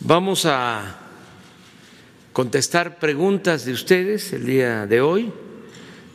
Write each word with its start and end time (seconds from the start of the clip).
Vamos 0.00 0.46
a 0.46 0.96
contestar 2.32 3.00
preguntas 3.00 3.64
de 3.64 3.72
ustedes 3.72 4.32
el 4.32 4.46
día 4.46 4.86
de 4.86 5.00
hoy. 5.00 5.32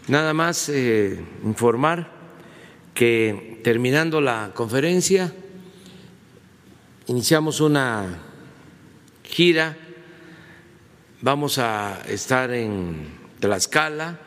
Nada 0.08 0.34
más 0.34 0.70
eh, 0.70 1.22
informar 1.44 2.10
que 2.94 3.60
terminando 3.62 4.22
la 4.22 4.52
conferencia 4.54 5.34
iniciamos 7.08 7.60
una 7.60 8.20
gira, 9.26 9.76
vamos 11.20 11.58
a 11.58 12.04
estar 12.08 12.52
en 12.52 13.08
Tlaxcala, 13.42 14.18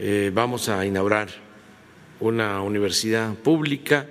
eh, 0.00 0.32
vamos 0.34 0.68
a 0.68 0.84
inaugurar 0.84 1.28
una 2.18 2.60
universidad 2.60 3.34
pública 3.34 4.08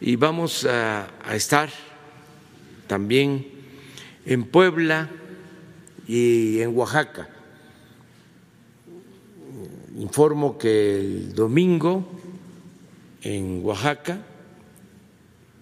y 0.00 0.16
vamos 0.16 0.64
a, 0.64 1.08
a 1.24 1.36
estar 1.36 1.70
también 2.88 3.46
en 4.26 4.44
Puebla 4.44 5.08
y 6.08 6.60
en 6.60 6.76
Oaxaca. 6.76 7.28
Informo 9.98 10.58
que 10.58 10.98
el 10.98 11.34
domingo 11.34 12.08
en 13.22 13.64
Oaxaca, 13.64 14.18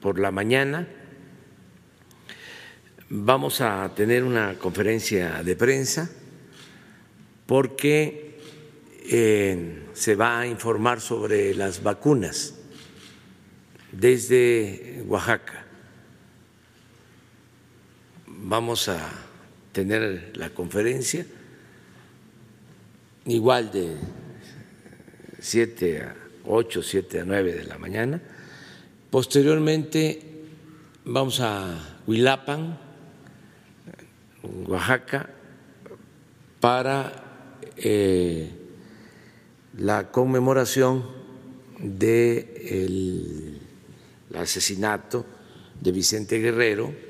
por 0.00 0.18
la 0.18 0.30
mañana, 0.30 0.88
vamos 3.08 3.60
a 3.60 3.92
tener 3.94 4.24
una 4.24 4.54
conferencia 4.54 5.42
de 5.42 5.56
prensa 5.56 6.10
porque 7.46 8.38
eh, 9.08 9.84
se 9.94 10.14
va 10.16 10.40
a 10.40 10.46
informar 10.46 11.00
sobre 11.00 11.54
las 11.54 11.82
vacunas 11.82 12.54
desde 13.92 15.02
Oaxaca. 15.06 15.65
Vamos 18.48 18.88
a 18.88 19.00
tener 19.72 20.30
la 20.36 20.50
conferencia 20.50 21.26
igual 23.24 23.72
de 23.72 23.96
7 25.40 26.02
a 26.02 26.14
8, 26.44 26.80
7 26.80 27.20
a 27.22 27.24
9 27.24 27.54
de 27.54 27.64
la 27.64 27.76
mañana. 27.76 28.22
Posteriormente 29.10 30.20
vamos 31.06 31.40
a 31.40 31.98
Huilapan, 32.06 32.78
Oaxaca, 34.68 35.28
para 36.60 37.50
eh, 37.76 38.48
la 39.76 40.12
conmemoración 40.12 41.04
del 41.80 43.60
asesinato 44.36 45.26
de 45.80 45.90
Vicente 45.90 46.38
Guerrero, 46.38 47.05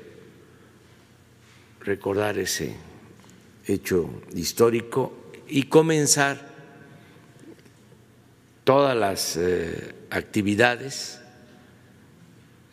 recordar 1.87 2.37
ese 2.37 2.75
hecho 3.65 4.21
histórico 4.35 5.31
y 5.47 5.63
comenzar 5.63 6.49
todas 8.65 8.95
las 8.95 9.37
eh, 9.37 9.95
actividades 10.09 11.21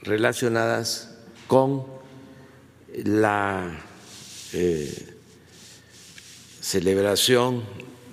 relacionadas 0.03 1.17
con 1.47 1.87
la 3.05 3.79
eh, 4.53 5.15
celebración 6.61 7.63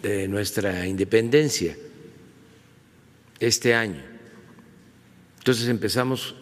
de 0.04 0.28
nuestra 0.28 0.86
independencia 0.86 1.76
este 3.40 3.74
año. 3.74 4.04
Entonces 5.40 5.68
empezamos 5.68 6.36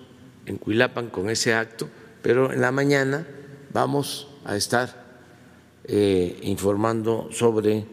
en 0.46 0.58
Cuilapan 0.58 1.10
con 1.10 1.30
ese 1.30 1.54
acto, 1.54 1.90
pero 2.22 2.52
en 2.52 2.60
la 2.60 2.74
mañana 2.74 3.26
vamos 3.72 4.29
a 4.46 4.56
estar 4.56 5.10
eh, 5.86 6.40
informando 6.44 7.30
sobre 7.32 7.86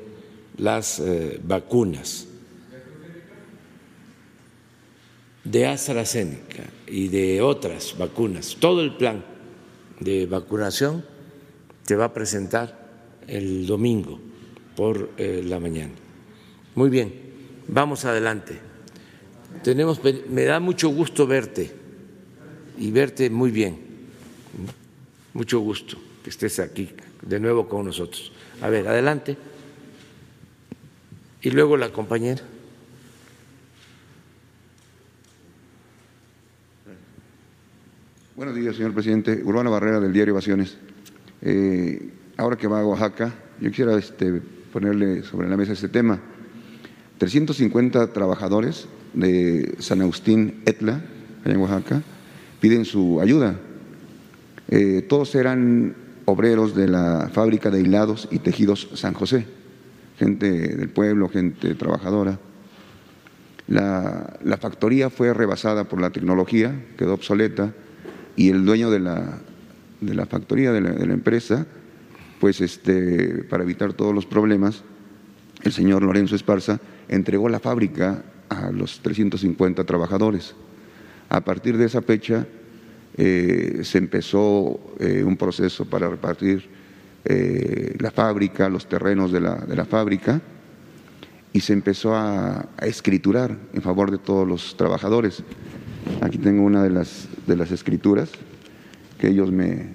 las 0.59 0.99
eh, 1.01 1.41
vacunas 1.43 2.27
de 5.45 5.67
AstraZeneca 5.67 6.65
y 6.87 7.09
de 7.09 7.41
otras 7.41 7.97
vacunas. 7.97 8.57
Todo 8.59 8.83
el 8.83 8.97
plan 8.97 9.25
de 10.01 10.27
vacunación 10.27 11.05
se 11.85 11.97
va 11.97 12.07
a 12.07 12.13
presentar 12.13 12.87
el 13.27 13.67
domingo 13.67 14.19
por 14.75 15.11
eh, 15.17 15.43
la 15.45 15.61
mañana. 15.61 15.95
Muy 16.75 16.91
bien, 16.91 17.15
vamos 17.69 18.05
adelante. 18.05 18.59
Tenemos, 19.63 20.01
me 20.29 20.45
da 20.45 20.61
mucho 20.61 20.91
gusto 20.91 21.27
verte 21.27 21.73
y 22.79 22.91
verte 22.91 23.31
muy 23.31 23.51
bien. 23.51 23.79
Mucho 25.33 25.61
gusto 25.61 25.97
que 26.27 26.31
estés 26.31 26.59
aquí 26.59 26.91
de 27.23 27.39
nuevo 27.39 27.69
con 27.69 27.87
nosotros. 27.87 28.33
A 28.61 28.69
ver, 28.69 28.89
adelante. 28.89 29.37
Y 31.41 31.51
luego 31.51 31.77
la 31.77 31.93
compañera. 31.93 32.43
Buenos 38.35 38.57
días, 38.57 38.75
señor 38.75 38.93
presidente. 38.93 39.41
Urbano 39.45 39.71
Barrera, 39.71 40.01
del 40.01 40.13
diario 40.13 40.33
Evasiones. 40.33 40.77
Eh, 41.43 42.11
ahora 42.39 42.57
que 42.57 42.67
va 42.67 42.81
a 42.81 42.85
Oaxaca, 42.85 43.33
yo 43.61 43.71
quisiera 43.71 43.97
este, 43.97 44.43
ponerle 44.73 45.23
sobre 45.23 45.49
la 45.49 45.57
mesa 45.57 45.75
este 45.75 45.89
tema. 45.89 46.19
350 47.19 48.13
trabajadores 48.13 48.89
de 49.15 49.77
San 49.79 50.01
Agustín 50.01 50.61
Etla, 50.67 51.05
allá 51.45 51.55
en 51.55 51.61
Oaxaca, 51.61 52.03
piden 52.59 52.85
su 52.85 53.21
ayuda. 53.21 53.61
Eh, 54.67 55.07
todos 55.09 55.33
eran 55.37 56.05
obreros 56.27 56.75
de 56.75 56.89
la 56.89 57.31
fábrica 57.33 57.71
de 57.71 57.81
hilados 57.81 58.29
y 58.31 58.41
tejidos 58.41 58.89
San 58.95 59.15
José, 59.15 59.47
gente 60.19 60.77
del 60.77 60.91
pueblo, 60.91 61.29
gente 61.29 61.75
trabajadora. 61.75 62.39
La, 63.69 64.59
factoría 64.61 65.09
fue 65.09 65.33
rebasada 65.33 65.85
por 65.85 66.01
la 66.01 66.11
tecnología, 66.11 66.85
quedó 66.99 67.15
obsoleta, 67.15 67.73
y 68.37 68.51
el 68.51 68.65
dueño 68.65 68.91
de 68.91 69.01
la, 69.01 69.39
de 70.01 70.15
la 70.15 70.27
factoría, 70.27 70.73
de 70.73 70.81
la, 70.81 70.91
de 70.91 71.07
la, 71.07 71.15
empresa, 71.15 71.67
pues 72.41 72.61
este, 72.61 73.45
para 73.45 73.63
evitar 73.63 73.95
todos 73.95 74.15
los 74.15 74.27
problemas, 74.27 74.83
el 75.63 75.73
señor 75.73 76.03
Lorenzo 76.03 76.37
Esparza 76.37 76.81
entregó 77.09 77.49
la 77.49 77.61
fábrica 77.61 78.25
a 78.49 78.71
los 78.71 79.01
350 79.01 79.85
trabajadores. 79.85 80.55
A 81.29 81.41
partir 81.41 81.77
de 81.77 81.87
esa 81.87 82.03
fecha 82.03 82.47
eh, 83.19 83.81
se 83.83 83.99
empezó 83.99 84.79
eh, 85.01 85.25
un 85.25 85.37
proceso 85.37 85.87
para 85.87 86.09
repartir 86.09 86.69
eh, 87.25 87.97
la 87.99 88.11
fábrica, 88.11 88.69
los 88.69 88.89
terrenos 88.89 89.33
de 89.33 89.41
la, 89.41 89.57
de 89.57 89.75
la, 89.75 89.87
fábrica, 89.87 90.43
y 91.53 91.61
se 91.61 91.73
empezó 91.73 92.15
a, 92.15 92.69
escriturar 92.83 93.57
en 93.73 93.81
favor 93.81 94.11
de 94.11 94.19
todos 94.19 94.47
los 94.47 94.77
trabajadores. 94.77 95.43
Aquí 96.21 96.37
tengo 96.37 96.63
una 96.63 96.83
de 96.83 96.91
las, 96.91 97.29
de 97.47 97.57
las 97.57 97.73
escrituras 97.73 98.31
que 99.19 99.29
ellos 99.29 99.51
me, 99.51 99.95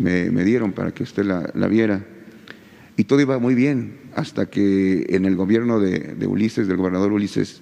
me, 0.00 0.30
me 0.30 0.42
dieron 0.42 0.72
para 0.72 0.92
que 0.92 1.04
usted 1.04 1.24
la, 1.24 1.48
la 1.54 1.68
viera. 1.68 2.04
Y 2.96 3.04
todo 3.04 3.20
iba 3.20 3.38
muy 3.38 3.54
bien 3.54 4.00
hasta 4.16 4.46
que 4.46 5.06
en 5.10 5.26
el 5.26 5.36
gobierno 5.36 5.78
de, 5.78 6.00
de 6.00 6.26
Ulises, 6.26 6.66
del 6.66 6.76
gobernador 6.76 7.12
Ulises 7.12 7.60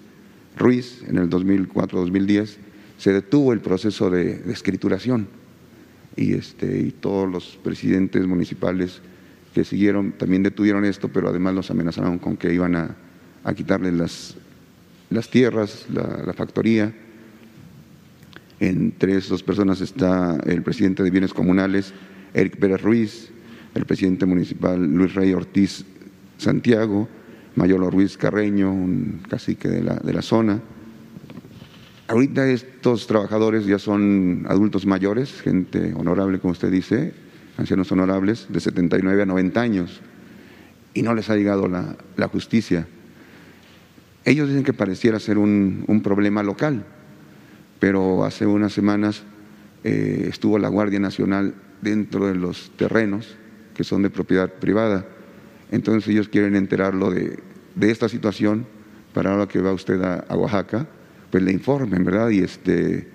Ruiz, 0.56 1.04
en 1.06 1.18
el 1.18 1.28
2004-2010, 1.28 2.56
se 3.02 3.12
detuvo 3.12 3.52
el 3.52 3.58
proceso 3.58 4.10
de, 4.10 4.44
escrituración 4.52 5.26
y, 6.16 6.34
este, 6.34 6.78
y 6.78 6.92
todos 6.92 7.28
los 7.28 7.58
presidentes 7.60 8.24
municipales 8.28 9.00
que 9.52 9.64
siguieron 9.64 10.12
también 10.12 10.44
detuvieron 10.44 10.84
esto, 10.84 11.08
pero 11.08 11.28
además 11.28 11.52
los 11.52 11.70
amenazaron 11.72 12.20
con 12.20 12.36
que 12.36 12.54
iban 12.54 12.76
a, 12.76 12.94
a 13.42 13.54
quitarles 13.54 13.94
las, 13.94 14.36
las 15.10 15.28
tierras, 15.28 15.86
la, 15.92 16.22
la, 16.24 16.32
factoría. 16.32 16.94
Entre 18.60 19.16
esas 19.16 19.42
personas 19.42 19.80
está 19.80 20.38
el 20.46 20.62
presidente 20.62 21.02
de 21.02 21.10
bienes 21.10 21.34
comunales, 21.34 21.92
Eric 22.34 22.56
Pérez 22.56 22.82
Ruiz, 22.82 23.30
el 23.74 23.84
presidente 23.84 24.26
municipal 24.26 24.80
Luis 24.80 25.12
Rey 25.14 25.32
Ortiz 25.32 25.84
Santiago, 26.38 27.08
Mayolo 27.56 27.90
Ruiz 27.90 28.16
Carreño, 28.16 28.72
un 28.72 29.22
cacique 29.28 29.66
de 29.66 29.82
la, 29.82 29.96
de 29.96 30.12
la 30.12 30.22
zona. 30.22 30.62
Ahorita 32.12 32.46
estos 32.46 33.06
trabajadores 33.06 33.64
ya 33.64 33.78
son 33.78 34.44
adultos 34.46 34.84
mayores, 34.84 35.40
gente 35.40 35.94
honorable, 35.94 36.40
como 36.40 36.52
usted 36.52 36.70
dice, 36.70 37.14
ancianos 37.56 37.90
honorables, 37.90 38.48
de 38.50 38.60
79 38.60 39.22
a 39.22 39.24
90 39.24 39.58
años, 39.58 40.02
y 40.92 41.00
no 41.00 41.14
les 41.14 41.30
ha 41.30 41.36
llegado 41.36 41.68
la, 41.68 42.28
justicia. 42.28 42.86
Ellos 44.26 44.50
dicen 44.50 44.62
que 44.62 44.74
pareciera 44.74 45.18
ser 45.20 45.38
un, 45.38 46.02
problema 46.04 46.42
local, 46.42 46.84
pero 47.78 48.26
hace 48.26 48.44
unas 48.44 48.74
semanas 48.74 49.22
eh, 49.82 50.26
estuvo 50.28 50.58
la 50.58 50.68
Guardia 50.68 51.00
Nacional 51.00 51.54
dentro 51.80 52.26
de 52.26 52.34
los 52.34 52.72
terrenos 52.76 53.38
que 53.74 53.84
son 53.84 54.02
de 54.02 54.10
propiedad 54.10 54.52
privada. 54.52 55.06
Entonces 55.70 56.06
ellos 56.08 56.28
quieren 56.28 56.56
enterarlo 56.56 57.10
de, 57.10 57.38
esta 57.80 58.10
situación 58.10 58.66
para 59.14 59.32
ahora 59.32 59.48
que 59.48 59.62
va 59.62 59.72
usted 59.72 60.02
a, 60.02 60.36
Oaxaca, 60.36 60.86
pues 61.32 61.42
le 61.42 61.50
informen, 61.50 62.04
¿verdad? 62.04 62.28
Y 62.28 62.40
este, 62.40 63.08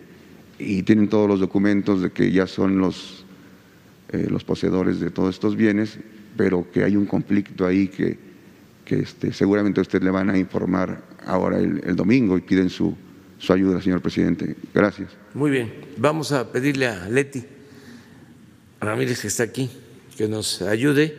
y 0.57 0.81
tienen 0.81 1.07
todos 1.07 1.29
los 1.29 1.39
documentos 1.39 2.01
de 2.01 2.09
que 2.09 2.31
ya 2.31 2.47
son 2.47 2.79
los, 2.79 3.23
eh, 4.11 4.25
los 4.27 4.43
poseedores 4.43 4.99
de 4.99 5.11
todos 5.11 5.35
estos 5.35 5.55
bienes, 5.55 5.99
pero 6.35 6.69
que 6.71 6.83
hay 6.83 6.95
un 6.95 7.05
conflicto 7.05 7.63
ahí 7.63 7.89
que, 7.89 8.17
que 8.83 9.01
este, 9.01 9.31
seguramente 9.31 9.79
a 9.79 9.83
usted 9.83 10.01
le 10.01 10.09
van 10.09 10.31
a 10.31 10.37
informar 10.37 11.03
ahora 11.27 11.59
el, 11.59 11.95
domingo 11.95 12.39
y 12.39 12.41
piden 12.41 12.71
su, 12.71 12.97
su 13.37 13.53
ayuda, 13.53 13.79
señor 13.83 14.01
presidente. 14.01 14.55
Gracias. 14.73 15.11
Muy 15.35 15.51
bien, 15.51 15.71
vamos 15.97 16.31
a 16.31 16.51
pedirle 16.51 16.87
a 16.87 17.07
Leti 17.07 17.43
Ramírez, 18.81 19.21
que 19.21 19.27
está 19.27 19.43
aquí, 19.43 19.69
que 20.17 20.27
nos 20.27 20.63
ayude, 20.63 21.13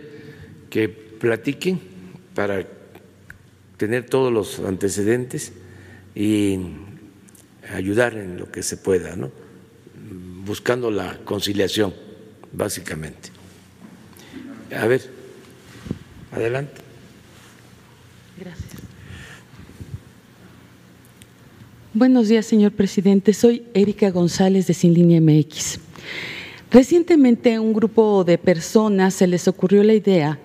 que 0.69 0.89
platique 0.89 1.79
para 2.35 2.67
tener 3.77 4.07
todos 4.07 4.33
los 4.33 4.59
antecedentes 4.59 5.53
y 6.17 6.59
ayudar 7.73 8.15
en 8.15 8.39
lo 8.39 8.51
que 8.51 8.63
se 8.63 8.77
pueda, 8.77 9.17
¿no? 9.17 9.31
buscando 10.49 10.91
la 10.91 11.19
conciliación, 11.25 11.93
básicamente. 12.53 13.29
A 14.75 14.87
ver, 14.87 15.03
adelante. 16.33 16.81
Gracias. 18.41 18.67
Buenos 21.93 22.29
días, 22.29 22.47
señor 22.47 22.73
presidente. 22.73 23.35
Soy 23.35 23.65
Erika 23.75 24.11
González 24.11 24.67
de 24.67 24.75
Sin 24.75 24.95
Línea 24.95 25.21
MX. 25.21 25.81
Recientemente 26.71 27.59
un 27.59 27.75
grupo 27.75 28.25
de 28.25 28.39
personas 28.39 29.15
se 29.15 29.27
les 29.27 29.49
ocurrió 29.49 29.83
la 29.85 29.95
idea 29.95 30.39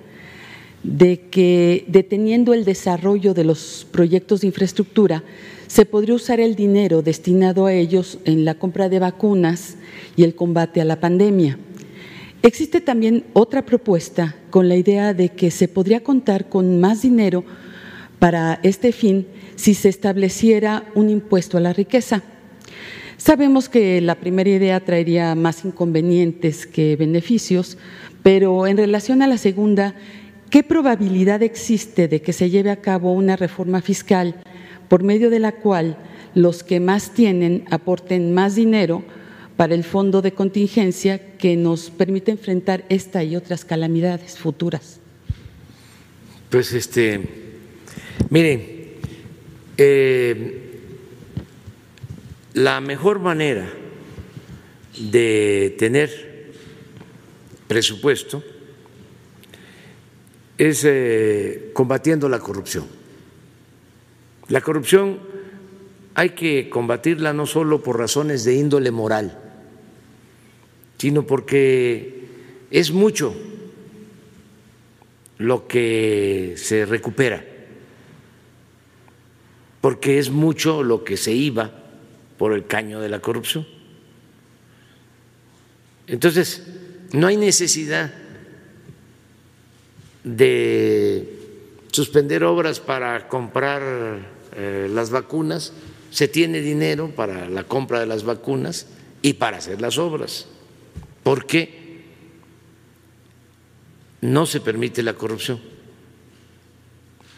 de 0.83 1.29
que 1.29 1.85
deteniendo 1.87 2.53
el 2.53 2.65
desarrollo 2.65 3.33
de 3.33 3.45
los 3.45 3.87
proyectos 3.89 4.41
de 4.41 4.47
infraestructura, 4.47 5.23
se 5.67 5.85
podría 5.85 6.15
usar 6.15 6.39
el 6.39 6.55
dinero 6.55 7.01
destinado 7.01 7.65
a 7.65 7.73
ellos 7.73 8.19
en 8.25 8.45
la 8.45 8.55
compra 8.55 8.89
de 8.89 8.99
vacunas 8.99 9.75
y 10.15 10.23
el 10.23 10.35
combate 10.35 10.81
a 10.81 10.85
la 10.85 10.99
pandemia. 10.99 11.57
Existe 12.41 12.81
también 12.81 13.23
otra 13.33 13.65
propuesta 13.65 14.35
con 14.49 14.67
la 14.67 14.75
idea 14.75 15.13
de 15.13 15.29
que 15.29 15.49
se 15.49 15.67
podría 15.67 16.03
contar 16.03 16.49
con 16.49 16.79
más 16.79 17.01
dinero 17.01 17.43
para 18.19 18.59
este 18.63 18.91
fin 18.91 19.27
si 19.55 19.73
se 19.73 19.89
estableciera 19.89 20.85
un 20.93 21.09
impuesto 21.09 21.57
a 21.57 21.61
la 21.61 21.73
riqueza. 21.73 22.21
Sabemos 23.17 23.69
que 23.69 24.01
la 24.01 24.15
primera 24.15 24.49
idea 24.49 24.79
traería 24.83 25.33
más 25.35 25.63
inconvenientes 25.63 26.67
que 26.67 26.97
beneficios, 26.97 27.77
pero 28.21 28.67
en 28.67 28.75
relación 28.75 29.21
a 29.21 29.27
la 29.27 29.37
segunda, 29.37 29.95
¿qué 30.49 30.63
probabilidad 30.63 31.41
existe 31.43 32.09
de 32.09 32.21
que 32.21 32.33
se 32.33 32.49
lleve 32.49 32.71
a 32.71 32.81
cabo 32.81 33.13
una 33.13 33.37
reforma 33.37 33.81
fiscal 33.81 34.35
por 34.93 35.01
medio 35.01 35.31
de 35.31 35.39
la 35.39 35.53
cual 35.53 35.97
los 36.35 36.61
que 36.61 36.79
más 36.79 37.15
tienen 37.15 37.65
aporten 37.71 38.31
más 38.31 38.53
dinero 38.53 39.03
para 39.57 39.73
el 39.73 39.83
fondo 39.83 40.21
de 40.21 40.33
contingencia 40.33 41.35
que 41.37 41.55
nos 41.55 41.89
permite 41.89 42.29
enfrentar 42.29 42.85
esta 42.89 43.23
y 43.23 43.35
otras 43.35 43.65
calamidades 43.65 44.37
futuras? 44.37 44.99
Pues 46.51 46.73
este, 46.73 47.21
miren, 48.29 48.91
eh, 49.79 50.79
la 52.53 52.79
mejor 52.79 53.17
manera 53.17 53.67
de 54.95 55.75
tener 55.79 56.51
presupuesto 57.67 58.43
es 60.59 60.83
eh, 60.85 61.71
combatiendo 61.73 62.29
la 62.29 62.37
corrupción. 62.37 63.02
La 64.49 64.61
corrupción 64.61 65.19
hay 66.15 66.31
que 66.31 66.69
combatirla 66.69 67.33
no 67.33 67.45
solo 67.45 67.81
por 67.81 67.97
razones 67.97 68.43
de 68.43 68.55
índole 68.55 68.91
moral, 68.91 69.39
sino 70.97 71.25
porque 71.25 72.27
es 72.69 72.91
mucho 72.91 73.35
lo 75.37 75.67
que 75.67 76.53
se 76.57 76.85
recupera, 76.85 77.43
porque 79.81 80.19
es 80.19 80.29
mucho 80.29 80.83
lo 80.83 81.03
que 81.03 81.17
se 81.17 81.33
iba 81.33 81.71
por 82.37 82.53
el 82.53 82.67
caño 82.67 82.99
de 82.99 83.09
la 83.09 83.19
corrupción. 83.19 83.67
Entonces, 86.07 86.63
no 87.11 87.27
hay 87.27 87.37
necesidad 87.37 88.13
de 90.23 91.39
suspender 91.91 92.43
obras 92.43 92.79
para 92.79 93.27
comprar 93.27 94.32
las 94.55 95.09
vacunas, 95.09 95.73
se 96.11 96.27
tiene 96.27 96.61
dinero 96.61 97.09
para 97.15 97.49
la 97.49 97.63
compra 97.63 97.99
de 97.99 98.05
las 98.05 98.23
vacunas 98.23 98.87
y 99.21 99.33
para 99.33 99.57
hacer 99.57 99.81
las 99.81 99.97
obras, 99.97 100.47
porque 101.23 102.03
no 104.21 104.45
se 104.45 104.59
permite 104.59 105.03
la 105.03 105.13
corrupción. 105.13 105.59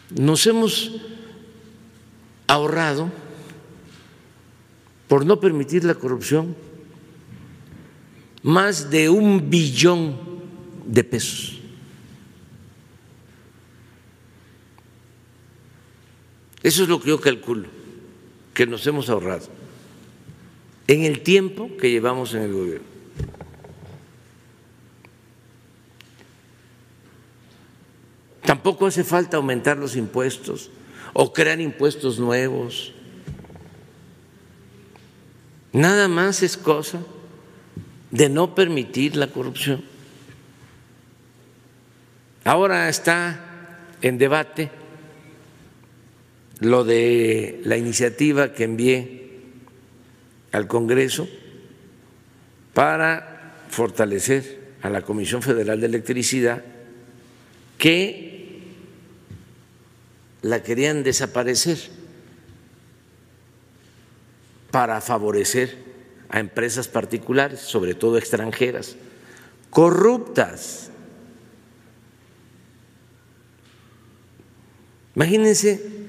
Nos 0.09 0.45
hemos 0.45 1.01
ahorrado, 2.47 3.09
por 5.07 5.25
no 5.25 5.39
permitir 5.39 5.83
la 5.83 5.95
corrupción, 5.95 6.56
más 8.44 8.91
de 8.91 9.09
un 9.09 9.50
billón 9.50 10.19
de 10.85 11.03
pesos. 11.03 11.61
Eso 16.65 16.81
es 16.81 16.89
lo 16.89 17.00
que 17.00 17.09
yo 17.09 17.21
calculo 17.21 17.67
que 18.56 18.65
nos 18.65 18.88
hemos 18.88 19.07
ahorrado 19.12 19.45
en 20.88 21.03
el 21.03 21.21
tiempo 21.21 21.69
que 21.79 21.91
llevamos 21.91 22.33
en 22.33 22.41
el 22.41 22.53
gobierno. 22.53 22.88
Tampoco 28.41 28.88
hace 28.88 29.03
falta 29.03 29.38
aumentar 29.38 29.77
los 29.77 29.95
impuestos 29.95 30.71
o 31.13 31.31
crear 31.31 31.62
impuestos 31.62 32.17
nuevos. 32.17 32.94
Nada 35.71 36.07
más 36.07 36.41
es 36.41 36.57
cosa 36.57 37.00
de 38.09 38.27
no 38.27 38.56
permitir 38.56 39.15
la 39.15 39.27
corrupción. 39.27 39.83
Ahora 42.44 42.89
está 42.89 43.88
en 44.01 44.18
debate 44.18 44.71
lo 46.60 46.84
de 46.84 47.62
la 47.66 47.78
iniciativa 47.78 48.54
que 48.54 48.63
envié 48.63 49.25
al 50.52 50.68
Congreso 50.68 51.28
para 52.74 53.66
fortalecer 53.69 54.76
a 54.81 54.90
la 54.90 55.02
Comisión 55.02 55.42
Federal 55.42 55.80
de 55.80 55.88
Electricidad 55.88 56.64
que 57.78 58.62
la 60.42 60.64
querían 60.64 61.04
desaparecer 61.04 61.78
para 64.71 65.02
favorecer 65.02 65.76
a 66.30 66.40
empresas 66.40 66.88
particulares, 66.88 67.59
sobre 67.62 67.95
todo 67.95 68.18
extranjeras, 68.18 68.95
corruptas. 69.69 70.92
Imagínense 75.16 76.05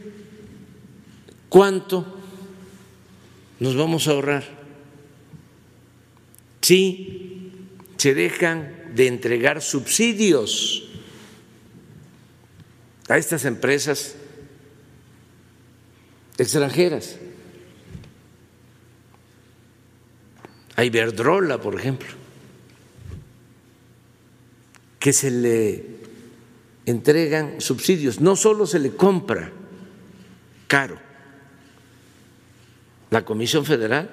¿Cuánto 1.49 2.05
nos 3.61 3.77
vamos 3.77 4.09
a 4.09 4.11
ahorrar 4.13 4.45
si 6.61 7.53
se 7.97 8.15
dejan 8.15 8.93
de 8.95 9.07
entregar 9.07 9.63
subsidios 9.63 10.89
a 13.09 13.17
estas 13.17 13.45
empresas 13.45 14.17
extranjeras? 16.39 17.19
A 20.75 20.85
Iberdrola, 20.85 21.61
por 21.61 21.79
ejemplo, 21.79 22.09
que 24.99 25.13
se 25.13 25.31
le 25.31 25.85
entregan 26.85 27.61
subsidios, 27.61 28.21
no 28.21 28.37
solo 28.37 28.67
se 28.67 28.79
le 28.79 28.95
compra 28.95 29.53
caro, 30.67 31.06
la 33.11 33.25
Comisión 33.25 33.65
Federal, 33.65 34.11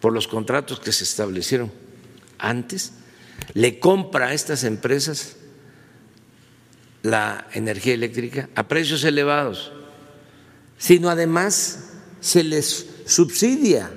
por 0.00 0.12
los 0.12 0.28
contratos 0.28 0.80
que 0.80 0.92
se 0.92 1.04
establecieron 1.04 1.72
antes, 2.38 2.92
le 3.54 3.78
compra 3.78 4.28
a 4.28 4.34
estas 4.34 4.64
empresas 4.64 5.36
la 7.02 7.46
energía 7.52 7.94
eléctrica 7.94 8.48
a 8.54 8.68
precios 8.68 9.04
elevados, 9.04 9.72
sino 10.78 11.08
además 11.08 11.90
se 12.20 12.44
les 12.44 12.86
subsidia. 13.06 13.90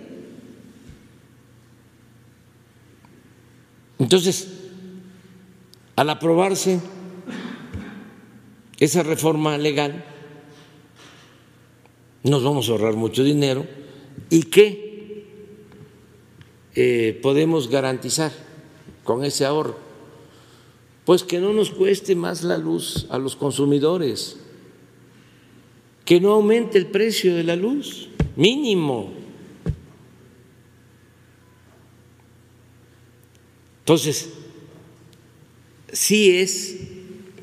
Entonces, 4.00 4.48
al 5.96 6.10
aprobarse 6.10 6.80
esa 8.80 9.04
reforma 9.04 9.58
legal, 9.58 10.04
nos 12.26 12.44
vamos 12.44 12.68
a 12.68 12.72
ahorrar 12.72 12.96
mucho 12.96 13.24
dinero 13.24 13.66
y 14.32 14.44
que 14.44 15.26
eh, 16.74 17.20
podemos 17.22 17.70
garantizar 17.70 18.32
con 19.04 19.24
ese 19.24 19.46
ahorro? 19.46 19.78
Pues 21.06 21.24
que 21.24 21.40
no 21.40 21.54
nos 21.54 21.70
cueste 21.70 22.16
más 22.16 22.44
la 22.44 22.58
luz 22.58 23.06
a 23.12 23.20
los 23.20 23.36
consumidores, 23.36 24.38
que 26.04 26.20
no 26.20 26.32
aumente 26.32 26.80
el 26.80 26.88
precio 26.88 27.36
de 27.36 27.44
la 27.44 27.56
luz, 27.56 28.10
mínimo. 28.36 29.14
Entonces, 33.80 34.32
sí 35.94 36.38
es 36.38 36.80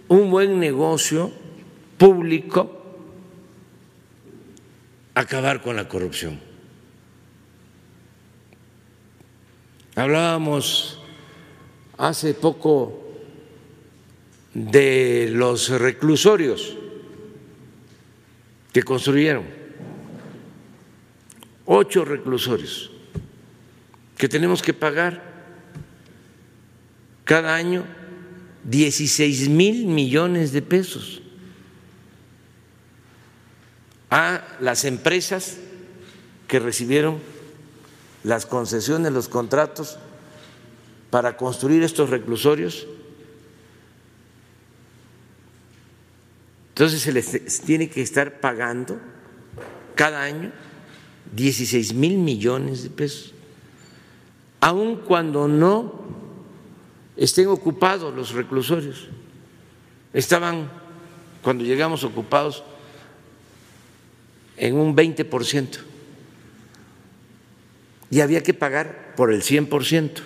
un 0.08 0.28
buen 0.28 0.58
negocio 0.58 1.30
público 1.98 2.81
acabar 5.14 5.62
con 5.62 5.76
la 5.76 5.88
corrupción. 5.88 6.40
Hablábamos 9.94 10.98
hace 11.98 12.34
poco 12.34 13.02
de 14.54 15.30
los 15.32 15.68
reclusorios 15.68 16.76
que 18.72 18.82
construyeron, 18.82 19.44
ocho 21.66 22.04
reclusorios 22.04 22.90
que 24.16 24.28
tenemos 24.28 24.62
que 24.62 24.72
pagar 24.72 25.22
cada 27.24 27.54
año 27.54 27.84
16 28.64 29.48
mil 29.48 29.86
millones 29.86 30.52
de 30.52 30.62
pesos 30.62 31.21
a 34.12 34.44
las 34.60 34.84
empresas 34.84 35.56
que 36.46 36.58
recibieron 36.60 37.18
las 38.24 38.44
concesiones, 38.44 39.10
los 39.10 39.26
contratos 39.26 39.96
para 41.08 41.38
construir 41.38 41.82
estos 41.82 42.10
reclusorios. 42.10 42.86
Entonces 46.68 47.00
se 47.00 47.10
les 47.10 47.62
tiene 47.62 47.88
que 47.88 48.02
estar 48.02 48.38
pagando 48.38 49.00
cada 49.94 50.20
año 50.20 50.52
16 51.34 51.94
mil 51.94 52.18
millones 52.18 52.82
de 52.82 52.90
pesos, 52.90 53.32
aun 54.60 54.96
cuando 54.96 55.48
no 55.48 55.90
estén 57.16 57.46
ocupados 57.46 58.14
los 58.14 58.32
reclusorios. 58.32 59.08
Estaban, 60.12 60.70
cuando 61.40 61.64
llegamos 61.64 62.04
ocupados, 62.04 62.62
en 64.56 64.74
un 64.74 64.96
20% 64.96 65.78
y 68.12 68.20
había 68.20 68.42
que 68.42 68.52
pagar 68.52 69.14
por 69.16 69.32
el 69.32 69.42
100% 69.42 70.20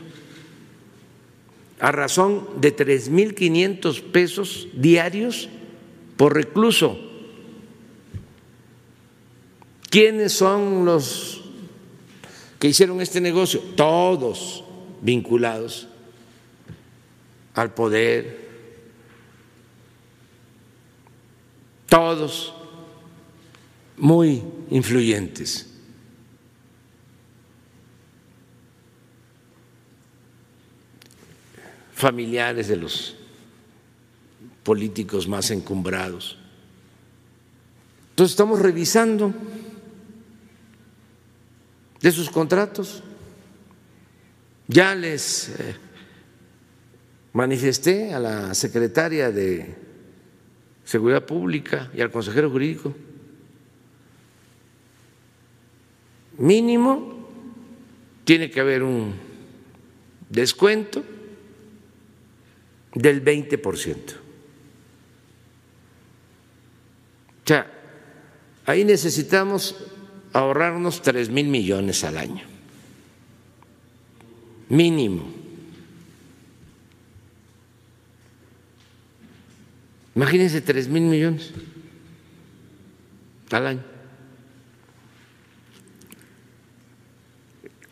a 1.78 1.92
razón 1.92 2.48
de 2.60 2.74
3.500 2.74 4.02
pesos 4.02 4.68
diarios 4.74 5.48
por 6.16 6.34
recluso. 6.34 6.98
¿Quiénes 9.88 10.32
son 10.32 10.84
los 10.84 11.44
que 12.58 12.68
hicieron 12.68 13.00
este 13.00 13.20
negocio? 13.20 13.60
Todos 13.76 14.64
vinculados 15.00 15.86
al 17.54 17.72
poder, 17.72 18.48
todos 21.88 22.55
muy 23.96 24.42
influyentes. 24.70 25.72
familiares 31.96 32.68
de 32.68 32.76
los 32.76 33.16
políticos 34.62 35.26
más 35.26 35.50
encumbrados. 35.50 36.36
Entonces 38.10 38.32
estamos 38.32 38.60
revisando 38.60 39.32
de 42.02 42.12
sus 42.12 42.28
contratos. 42.28 43.02
Ya 44.68 44.94
les 44.94 45.48
eh, 45.48 45.76
manifesté 47.32 48.12
a 48.12 48.20
la 48.20 48.54
secretaria 48.54 49.30
de 49.30 49.74
Seguridad 50.84 51.24
Pública 51.24 51.90
y 51.94 52.02
al 52.02 52.10
consejero 52.10 52.50
jurídico 52.50 52.94
mínimo 56.38 57.16
tiene 58.24 58.50
que 58.50 58.60
haber 58.60 58.82
un 58.82 59.14
descuento 60.28 61.04
del 62.94 63.24
20%. 63.24 63.96
O 67.44 67.48
sea, 67.48 67.70
ahí 68.64 68.84
necesitamos 68.84 69.76
ahorrarnos 70.32 71.00
tres 71.02 71.30
mil 71.30 71.46
millones 71.46 72.02
al 72.02 72.18
año, 72.18 72.42
mínimo. 74.68 75.30
Imagínense 80.16 80.60
tres 80.60 80.88
mil 80.88 81.04
millones 81.04 81.52
al 83.52 83.66
año. 83.66 83.95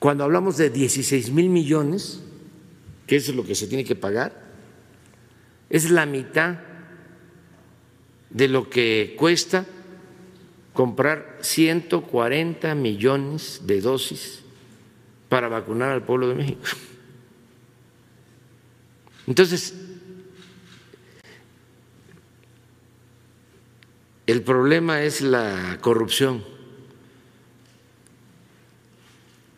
Cuando 0.04 0.24
hablamos 0.24 0.58
de 0.58 0.68
16 0.68 1.30
mil 1.30 1.48
millones, 1.48 2.20
que 3.06 3.16
es 3.16 3.34
lo 3.34 3.42
que 3.42 3.54
se 3.54 3.66
tiene 3.66 3.86
que 3.86 3.94
pagar, 3.94 4.38
es 5.70 5.90
la 5.90 6.04
mitad 6.04 6.58
de 8.28 8.48
lo 8.48 8.68
que 8.68 9.16
cuesta 9.18 9.64
comprar 10.74 11.38
140 11.40 12.74
millones 12.74 13.62
de 13.64 13.80
dosis 13.80 14.40
para 15.30 15.48
vacunar 15.48 15.92
al 15.92 16.02
pueblo 16.02 16.28
de 16.28 16.34
México. 16.34 16.60
Entonces, 19.26 19.72
el 24.26 24.42
problema 24.42 25.00
es 25.00 25.22
la 25.22 25.78
corrupción. 25.80 26.53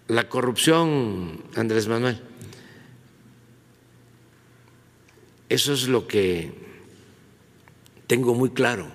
La 0.08 0.28
corrupción, 0.28 1.42
Andrés 1.56 1.88
Manuel, 1.88 2.22
eso 5.48 5.72
es 5.72 5.88
lo 5.88 6.06
que 6.06 6.52
tengo 8.06 8.32
muy 8.34 8.50
claro. 8.50 8.86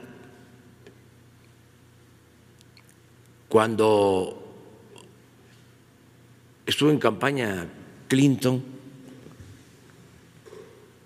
Cuando 3.49 4.55
estuvo 6.65 6.91
en 6.91 6.99
campaña 6.99 7.67
Clinton, 8.07 8.63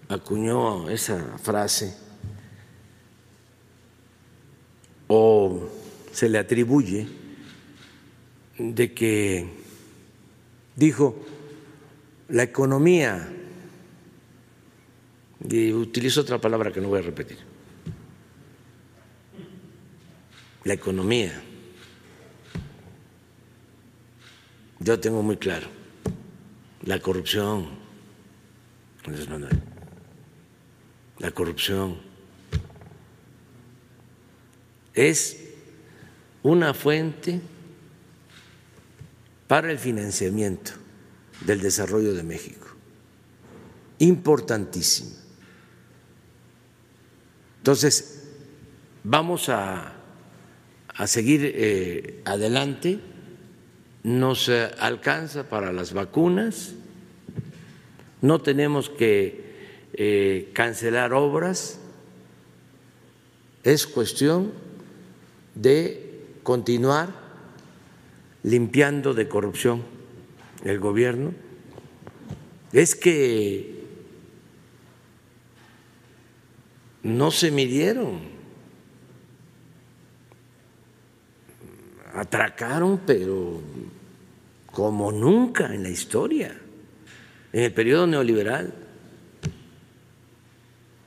acuñó 0.07 0.87
esa 0.91 1.39
frase 1.39 1.97
o 5.07 5.67
se 6.11 6.29
le 6.29 6.37
atribuye 6.37 7.07
de 8.59 8.93
que 8.93 9.64
dijo, 10.75 11.15
la 12.29 12.43
economía, 12.43 13.31
y 15.47 15.71
utilizo 15.71 16.21
otra 16.21 16.39
palabra 16.39 16.71
que 16.71 16.81
no 16.81 16.89
voy 16.89 16.99
a 16.99 17.03
repetir, 17.03 17.37
la 20.63 20.73
economía, 20.73 21.41
yo 24.79 24.99
tengo 24.99 25.21
muy 25.21 25.37
claro, 25.37 25.67
la 26.83 26.99
corrupción, 26.99 27.69
la 31.19 31.31
corrupción 31.31 31.97
es 34.93 35.39
una 36.41 36.73
fuente 36.73 37.41
para 39.47 39.71
el 39.71 39.77
financiamiento 39.77 40.71
del 41.45 41.61
desarrollo 41.61 42.13
de 42.13 42.23
México. 42.23 42.67
Importantísimo. 43.99 45.11
Entonces, 47.57 48.23
vamos 49.03 49.49
a, 49.49 49.93
seguir 51.05 51.41
eh, 51.43 52.21
adelante. 52.25 52.99
Nos 54.03 54.49
eh, 54.49 54.69
alcanza 54.79 55.49
para 55.49 55.73
las 55.73 55.93
vacunas. 55.93 56.73
No 58.21 58.41
tenemos 58.41 58.89
que 58.89 59.89
eh, 59.93 60.51
cancelar 60.53 61.13
obras. 61.13 61.79
Es 63.63 63.87
cuestión 63.87 64.51
de 65.55 66.23
continuar 66.43 67.24
limpiando 68.45 69.15
de 69.15 69.27
corrupción 69.27 69.83
el 70.63 70.79
gobierno. 70.79 71.33
Es 72.71 72.95
que 72.95 73.83
no 77.03 77.31
se 77.31 77.51
midieron, 77.51 78.19
atracaron, 82.13 83.01
pero 83.05 83.61
como 84.71 85.11
nunca 85.11 85.73
en 85.73 85.83
la 85.83 85.89
historia, 85.89 86.55
en 87.51 87.63
el 87.63 87.73
periodo 87.73 88.05
neoliberal, 88.05 88.73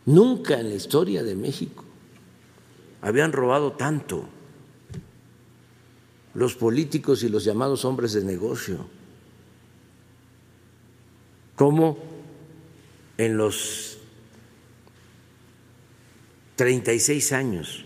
nunca 0.06 0.58
en 0.58 0.70
la 0.70 0.74
historia 0.74 1.22
de 1.22 1.36
México 1.36 1.84
habían 3.00 3.32
robado 3.32 3.72
tanto 3.72 4.28
los 6.38 6.54
políticos 6.54 7.24
y 7.24 7.28
los 7.28 7.42
llamados 7.42 7.84
hombres 7.84 8.12
de 8.12 8.22
negocio, 8.22 8.86
como 11.56 11.98
en 13.16 13.36
los 13.36 13.98
36 16.54 17.32
años 17.32 17.84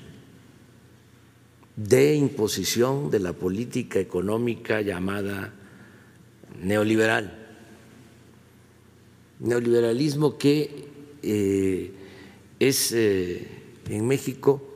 de 1.76 2.14
imposición 2.14 3.11
de 3.11 3.21
la 3.21 3.32
política 3.32 3.99
económica 3.99 4.82
llamada 4.82 5.54
neoliberal. 6.61 7.38
Neoliberalismo 9.40 10.37
que 10.37 10.88
eh, 11.23 11.90
es 12.61 12.92
eh, 12.92 13.49
en 13.88 14.06
México 14.06 14.71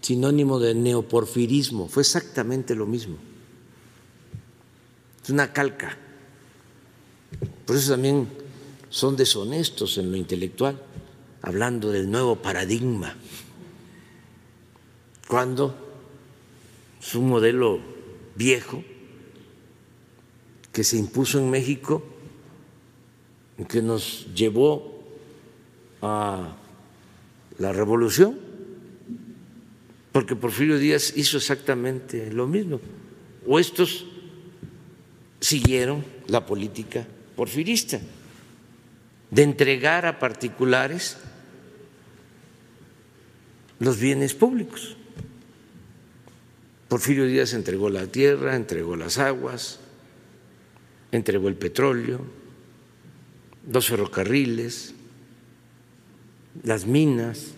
sinónimo 0.00 0.58
de 0.58 0.74
neoporfirismo, 0.74 1.88
fue 1.88 2.02
exactamente 2.02 2.74
lo 2.74 2.86
mismo. 2.86 3.16
Es 5.22 5.30
una 5.30 5.52
calca. 5.52 5.96
Por 7.66 7.76
eso 7.76 7.92
también 7.92 8.28
son 8.88 9.16
deshonestos 9.16 9.98
en 9.98 10.10
lo 10.10 10.16
intelectual, 10.16 10.80
hablando 11.42 11.90
del 11.90 12.10
nuevo 12.10 12.36
paradigma, 12.36 13.14
cuando 15.28 15.76
es 17.00 17.14
un 17.14 17.28
modelo 17.28 17.78
viejo 18.34 18.82
que 20.72 20.82
se 20.82 20.96
impuso 20.96 21.38
en 21.38 21.50
México 21.50 22.02
y 23.58 23.64
que 23.64 23.82
nos 23.82 24.26
llevó 24.34 25.02
a 26.02 26.56
la 27.58 27.72
revolución 27.72 28.49
porque 30.12 30.34
Porfirio 30.34 30.78
Díaz 30.78 31.12
hizo 31.16 31.36
exactamente 31.36 32.32
lo 32.32 32.46
mismo. 32.46 32.80
O 33.46 33.58
estos 33.58 34.06
siguieron 35.40 36.04
la 36.26 36.44
política 36.44 37.06
porfirista 37.36 38.00
de 39.30 39.42
entregar 39.42 40.06
a 40.06 40.18
particulares 40.18 41.16
los 43.78 43.98
bienes 43.98 44.34
públicos. 44.34 44.96
Porfirio 46.88 47.24
Díaz 47.26 47.54
entregó 47.54 47.88
la 47.88 48.06
tierra, 48.08 48.56
entregó 48.56 48.96
las 48.96 49.18
aguas, 49.18 49.78
entregó 51.12 51.48
el 51.48 51.54
petróleo, 51.54 52.20
los 53.70 53.86
ferrocarriles, 53.86 54.92
las 56.64 56.84
minas. 56.84 57.52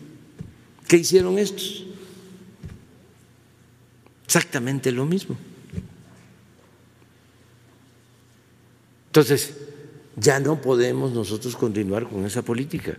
¿Qué 0.87 0.99
hicieron 0.99 1.39
estos? 1.39 1.87
Exactamente 4.33 4.91
lo 4.93 5.05
mismo. 5.05 5.37
Entonces, 9.09 9.55
ya 10.17 10.41
no 10.41 10.63
podemos 10.63 11.13
nosotros 11.13 11.55
continuar 11.55 12.09
con 12.09 12.25
esa 12.25 12.41
política 12.41 12.97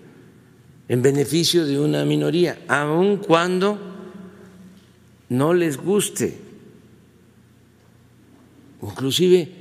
en 0.87 1.01
beneficio 1.01 1.65
de 1.65 1.79
una 1.79 2.05
minoría, 2.05 2.59
aun 2.67 3.17
cuando 3.17 3.79
no 5.29 5.55
les 5.55 5.77
guste. 5.77 6.37
Inclusive 8.83 9.51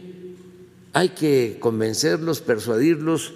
hay 0.92 1.09
que 1.09 1.57
convencerlos, 1.59 2.42
persuadirlos 2.42 3.33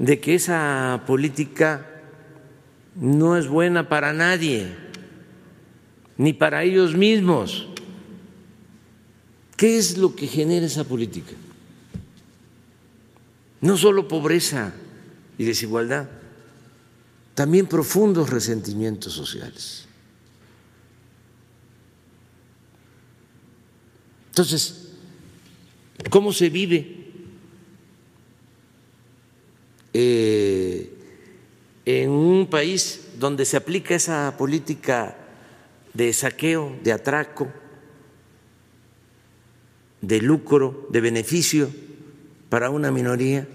de 0.00 0.18
que 0.18 0.34
esa 0.34 1.04
política 1.06 1.86
no 2.96 3.36
es 3.36 3.46
buena 3.46 3.88
para 3.88 4.12
nadie 4.12 4.88
ni 6.18 6.32
para 6.32 6.64
ellos 6.64 6.94
mismos. 6.94 7.68
¿Qué 9.58 9.76
es 9.76 9.98
lo 9.98 10.14
que 10.14 10.28
genera 10.28 10.66
esa 10.66 10.84
política? 10.84 11.32
No 13.60 13.76
solo 13.76 14.06
pobreza 14.06 14.72
y 15.36 15.44
desigualdad, 15.44 16.08
también 17.34 17.66
profundos 17.66 18.30
resentimientos 18.30 19.12
sociales. 19.12 19.86
Entonces, 24.28 24.90
¿cómo 26.08 26.32
se 26.32 26.50
vive 26.50 27.10
eh, 29.92 30.92
en 31.84 32.10
un 32.10 32.46
país 32.46 33.08
donde 33.18 33.44
se 33.44 33.56
aplica 33.56 33.96
esa 33.96 34.36
política 34.38 35.16
de 35.94 36.12
saqueo, 36.12 36.78
de 36.84 36.92
atraco, 36.92 37.48
de 40.00 40.20
lucro, 40.20 40.86
de 40.90 41.00
beneficio 41.00 41.70
para 42.48 42.70
una 42.70 42.90
minoría, 42.90 43.46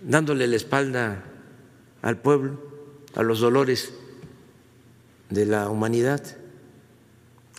dándole 0.00 0.46
la 0.46 0.56
espalda 0.56 1.24
al 2.02 2.18
pueblo, 2.18 2.60
a 3.14 3.22
los 3.22 3.40
dolores 3.40 3.92
de 5.30 5.46
la 5.46 5.70
humanidad. 5.70 6.22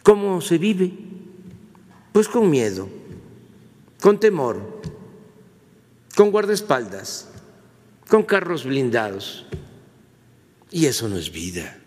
¿Cómo 0.03 0.41
se 0.41 0.57
vive? 0.57 0.91
Pues 2.11 2.27
con 2.27 2.49
miedo, 2.49 2.89
con 4.01 4.19
temor, 4.19 4.81
con 6.15 6.29
guardaespaldas, 6.29 7.29
con 8.07 8.23
carros 8.23 8.65
blindados. 8.65 9.45
Y 10.69 10.85
eso 10.87 11.07
no 11.07 11.17
es 11.17 11.31
vida. 11.31 11.79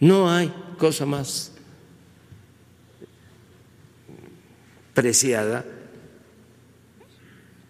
No 0.00 0.30
hay 0.30 0.52
cosa 0.78 1.06
más 1.06 1.51
preciada 4.94 5.64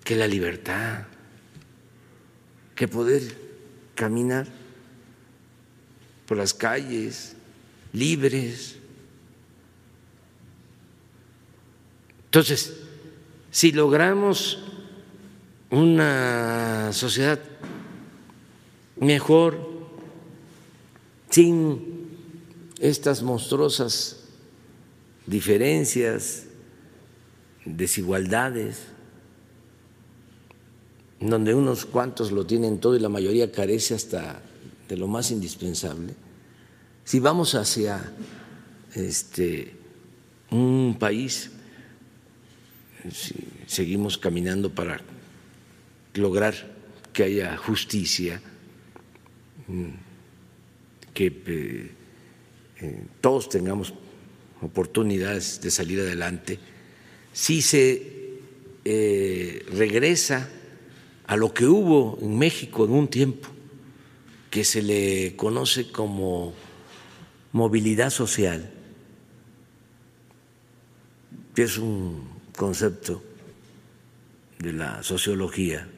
que 0.05 0.17
la 0.17 0.27
libertad, 0.27 1.07
que 2.75 2.89
poder 2.89 3.23
caminar 3.95 4.47
por 6.27 6.37
las 6.37 6.53
calles 6.55 7.37
libres. 7.93 8.77
Entonces, 12.25 12.73
si 13.51 13.73
logramos 13.73 14.59
una 15.71 16.91
sociedad 16.93 17.39
mejor, 18.97 19.73
sin 21.31 22.09
estas 22.79 23.23
monstruosas 23.23 24.25
diferencias, 25.27 26.47
desigualdades, 27.65 28.83
donde 31.21 31.55
unos 31.55 31.87
cuantos 31.87 32.33
lo 32.33 32.47
tienen 32.47 32.79
todo 32.79 32.97
y 32.97 33.01
la 33.01 33.09
mayoría 33.09 33.53
carece 33.53 33.95
hasta 33.95 34.43
de 34.89 34.97
lo 34.97 35.07
más 35.07 35.31
indispensable, 35.31 36.15
si 37.05 37.21
vamos 37.21 37.55
hacia 37.55 38.13
este, 38.95 39.75
un 40.51 40.97
país, 40.99 41.51
si 43.11 43.35
seguimos 43.67 44.19
caminando 44.19 44.71
para 44.71 45.01
lograr 46.15 46.55
que 47.13 47.25
haya 47.25 47.57
justicia, 47.57 48.41
que 51.15 51.27
eh, 51.27 51.91
eh, 52.81 53.05
todos 53.21 53.49
tengamos 53.49 53.95
oportunidades 54.61 55.61
de 55.61 55.71
salir 55.71 56.01
adelante, 56.01 56.59
si 57.33 57.63
se 57.63 58.41
eh, 58.85 59.65
regresa 59.73 60.49
a 61.27 61.37
lo 61.37 61.55
que 61.55 61.67
hubo 61.67 62.19
en 62.21 62.39
México 62.39 62.85
en 62.85 62.93
un 62.93 63.09
tiempo, 63.09 63.49
que 64.51 64.65
se 64.65 64.83
le 64.83 65.35
conoce 65.37 65.91
como 65.91 66.53
movilidad 67.53 68.11
social, 68.11 68.71
que 71.55 71.63
es 71.63 71.79
un 71.79 72.29
concepto 72.57 73.23
de 74.59 74.73
la 74.73 75.03
sociología, 75.03 75.89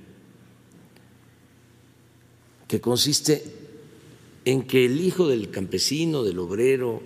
que 2.68 2.80
consiste 2.80 3.42
en 4.44 4.62
que 4.62 4.84
el 4.84 5.00
hijo 5.00 5.28
del 5.28 5.50
campesino, 5.50 6.22
del 6.22 6.38
obrero, 6.38 7.02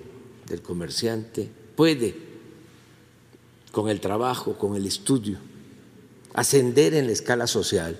del 0.47 0.61
comerciante, 0.61 1.49
puede, 1.77 2.28
con 3.79 3.89
el 3.89 4.01
trabajo, 4.01 4.59
con 4.59 4.75
el 4.75 4.87
estudio, 4.87 5.39
ascender 6.35 6.95
en 6.95 7.07
la 7.07 7.13
escala 7.13 7.47
social. 7.47 7.97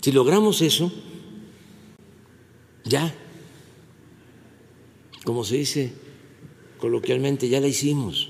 Si 0.00 0.12
logramos 0.12 0.62
eso, 0.62 0.92
ya, 2.84 3.12
como 5.24 5.42
se 5.42 5.56
dice 5.56 5.92
coloquialmente, 6.78 7.48
ya 7.48 7.60
la 7.60 7.66
hicimos. 7.66 8.28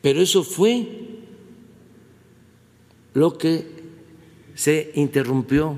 Pero 0.00 0.20
eso 0.20 0.44
fue 0.44 0.86
lo 3.14 3.36
que 3.36 3.66
se 4.54 4.92
interrumpió. 4.94 5.76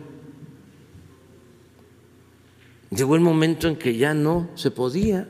Llegó 2.91 3.15
el 3.15 3.23
momento 3.23 3.67
en 3.67 3.77
que 3.77 3.97
ya 3.97 4.13
no 4.13 4.51
se 4.57 4.71
podía 4.71 5.27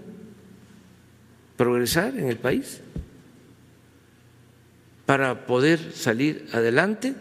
progresar 1.57 2.17
en 2.17 2.29
el 2.29 2.39
país. 2.39 2.81
Para 5.07 5.47
poder 5.47 5.93
salir 5.93 6.49
adelante 6.53 7.15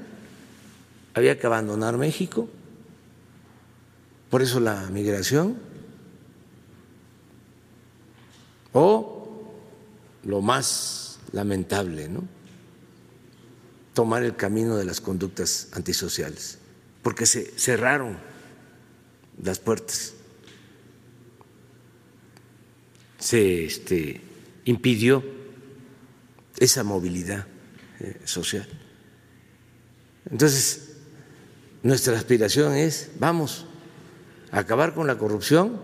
había 1.14 1.38
que 1.38 1.46
abandonar 1.46 1.98
México, 1.98 2.50
por 4.30 4.42
eso 4.42 4.60
la 4.60 4.90
migración, 4.90 5.58
o 8.72 9.54
lo 10.24 10.42
más 10.42 11.20
lamentable, 11.34 12.10
tomar 13.94 14.24
el 14.24 14.36
camino 14.36 14.76
de 14.76 14.86
las 14.86 15.02
conductas 15.02 15.68
antisociales, 15.74 16.58
porque 17.04 17.26
se 17.26 17.46
cerraron 17.60 18.18
las 19.42 19.60
puertas, 19.60 20.14
se 23.24 23.64
este, 23.64 24.20
impidió 24.66 25.24
esa 26.60 26.84
movilidad 26.84 27.48
eh, 28.02 28.20
social. 28.26 28.68
Entonces, 30.30 30.98
nuestra 31.84 32.18
aspiración 32.18 32.74
es, 32.74 33.12
vamos, 33.20 33.66
a 34.52 34.60
acabar 34.60 34.94
con 34.94 35.08
la 35.08 35.18
corrupción, 35.18 35.80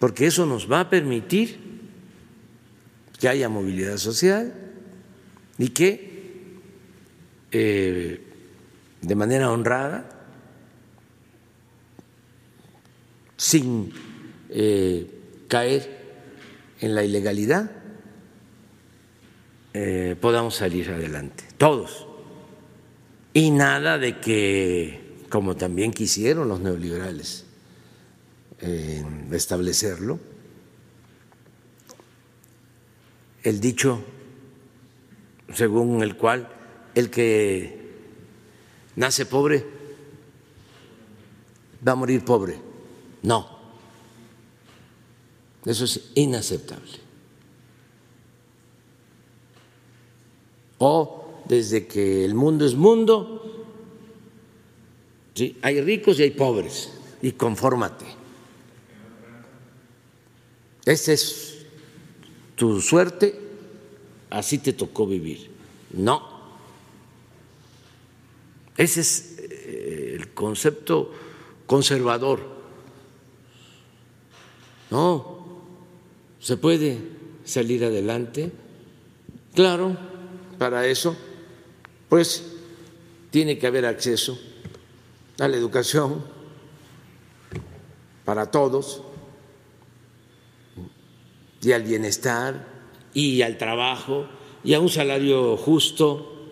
porque 0.00 0.26
eso 0.26 0.44
nos 0.44 0.70
va 0.70 0.80
a 0.80 0.90
permitir 0.90 1.60
que 3.20 3.28
haya 3.28 3.48
movilidad 3.48 3.96
social 3.96 4.54
y 5.56 5.68
que 5.68 6.58
eh, 7.52 8.26
de 9.02 9.14
manera 9.14 9.52
honrada, 9.52 10.08
sin 13.36 13.92
eh, 14.48 15.21
caer 15.52 15.86
en 16.80 16.94
la 16.94 17.04
ilegalidad, 17.04 17.70
eh, 19.74 20.16
podamos 20.18 20.54
salir 20.54 20.88
adelante, 20.88 21.44
todos. 21.58 22.06
Y 23.34 23.50
nada 23.50 23.98
de 23.98 24.18
que, 24.18 25.18
como 25.28 25.54
también 25.54 25.92
quisieron 25.92 26.48
los 26.48 26.60
neoliberales, 26.60 27.44
establecerlo, 29.30 30.18
el 33.42 33.60
dicho 33.60 34.02
según 35.52 36.02
el 36.02 36.16
cual 36.16 36.48
el 36.94 37.10
que 37.10 37.92
nace 38.96 39.26
pobre 39.26 39.66
va 41.86 41.92
a 41.92 41.96
morir 41.96 42.24
pobre. 42.24 42.58
No, 43.22 43.51
eso 45.64 45.84
es 45.84 46.10
inaceptable. 46.14 46.90
O 50.78 51.42
desde 51.44 51.86
que 51.86 52.24
el 52.24 52.34
mundo 52.34 52.66
es 52.66 52.74
mundo, 52.74 53.64
¿sí? 55.34 55.56
hay 55.62 55.80
ricos 55.80 56.18
y 56.18 56.24
hay 56.24 56.30
pobres, 56.30 56.90
y 57.20 57.32
confórmate. 57.32 58.04
Esa 60.84 61.12
es 61.12 61.64
tu 62.56 62.80
suerte, 62.80 63.38
así 64.30 64.58
te 64.58 64.72
tocó 64.72 65.06
vivir. 65.06 65.50
No. 65.92 66.32
Ese 68.76 69.00
es 69.00 69.36
eh, 69.38 70.16
el 70.18 70.34
concepto 70.34 71.12
conservador. 71.66 72.40
No, 74.90 75.41
¿Se 76.42 76.56
puede 76.56 76.98
salir 77.44 77.84
adelante? 77.84 78.50
Claro, 79.54 79.96
para 80.58 80.88
eso, 80.88 81.16
pues 82.08 82.42
tiene 83.30 83.58
que 83.58 83.68
haber 83.68 83.86
acceso 83.86 84.36
a 85.38 85.46
la 85.46 85.56
educación 85.56 86.24
para 88.24 88.50
todos 88.50 89.02
y 91.62 91.70
al 91.70 91.84
bienestar 91.84 92.66
y 93.14 93.42
al 93.42 93.56
trabajo 93.56 94.26
y 94.64 94.74
a 94.74 94.80
un 94.80 94.88
salario 94.88 95.56
justo. 95.56 96.50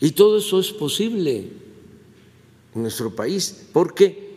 Y 0.00 0.10
todo 0.10 0.36
eso 0.36 0.60
es 0.60 0.70
posible 0.70 1.48
en 2.74 2.82
nuestro 2.82 3.16
país 3.16 3.68
porque 3.72 4.32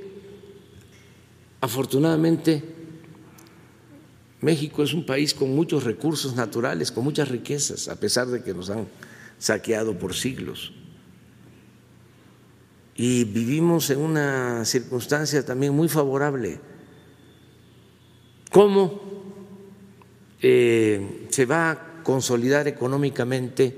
afortunadamente 1.59 2.74
México 4.45 4.83
es 4.83 4.93
un 4.93 5.07
país 5.07 5.33
con 5.33 5.55
muchos 5.55 5.83
recursos 5.83 6.35
naturales, 6.35 6.91
con 6.91 7.03
muchas 7.03 7.29
riquezas, 7.29 7.87
a 7.87 7.99
pesar 7.99 8.27
de 8.27 8.43
que 8.43 8.53
nos 8.53 8.69
han 8.69 8.87
saqueado 9.39 9.97
por 9.97 10.13
siglos. 10.13 10.71
Y 12.95 13.23
vivimos 13.23 13.89
en 13.89 13.99
una 13.99 14.63
circunstancia 14.63 15.43
también 15.43 15.73
muy 15.73 15.89
favorable. 15.89 16.59
¿Cómo 18.51 19.01
eh, 20.39 21.27
se 21.29 21.45
va 21.47 21.71
a 21.71 22.03
consolidar 22.03 22.67
económicamente 22.67 23.75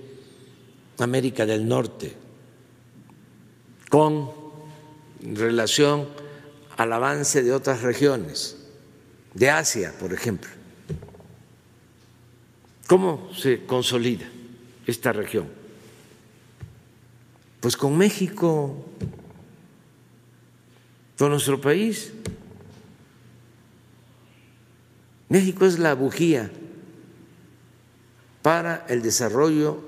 América 0.97 1.45
del 1.45 1.65
Norte 1.65 2.13
con 3.89 4.29
relación 5.21 6.09
al 6.75 6.91
avance 6.91 7.41
de 7.41 7.53
otras 7.53 7.83
regiones, 7.83 8.57
de 9.33 9.49
Asia, 9.49 9.93
por 9.97 10.11
ejemplo? 10.11 10.56
¿Cómo 12.87 13.29
se 13.35 13.65
consolida 13.65 14.25
esta 14.85 15.11
región? 15.11 15.45
Pues 17.59 17.75
con 17.75 17.97
México, 17.97 18.85
con 21.17 21.31
nuestro 21.31 21.59
país. 21.59 22.13
México 25.27 25.65
es 25.65 25.79
la 25.79 25.93
bujía 25.95 26.49
para 28.41 28.85
el 28.87 29.01
desarrollo, 29.01 29.83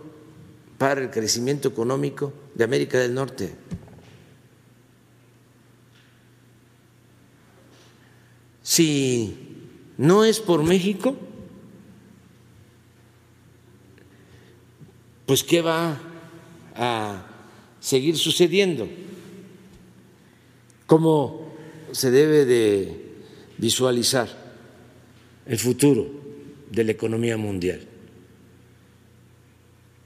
para 0.78 1.02
el 1.02 1.10
crecimiento 1.10 1.70
económico 1.70 2.34
de 2.56 2.66
América 2.66 3.00
del 3.00 3.14
Norte. 3.14 3.56
Si 8.62 9.38
no 9.98 10.26
es 10.26 10.42
por 10.42 10.64
México, 10.64 11.16
pues 15.30 15.44
¿qué 15.44 15.62
va 15.62 16.02
a 16.74 17.24
seguir 17.80 18.18
sucediendo? 18.18 18.90
¿Cómo 20.88 21.54
se 21.92 22.10
debe 22.10 22.46
de 22.46 22.96
visualizar 23.60 24.28
el 25.46 25.60
futuro 25.60 26.10
de 26.72 26.84
la 26.84 26.94
economía 26.94 27.38
mundial? 27.38 27.82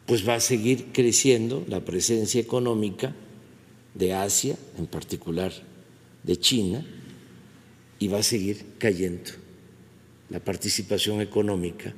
Pues 0.08 0.28
va 0.28 0.36
a 0.36 0.40
seguir 0.42 0.88
creciendo 0.92 1.64
la 1.70 1.80
presencia 1.80 2.42
económica 2.42 3.16
de 3.94 4.12
Asia, 4.12 4.58
en 4.78 4.88
particular 4.88 5.54
de 6.24 6.36
China, 6.36 6.86
y 7.98 8.10
va 8.10 8.18
a 8.18 8.24
seguir 8.24 8.66
cayendo 8.78 9.32
la 10.30 10.42
participación 10.42 11.22
económica 11.22 11.94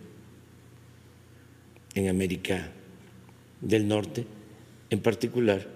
en 1.95 2.07
América 2.07 2.74
del 3.61 3.87
Norte, 3.87 4.25
en 4.89 4.99
particular 5.01 5.67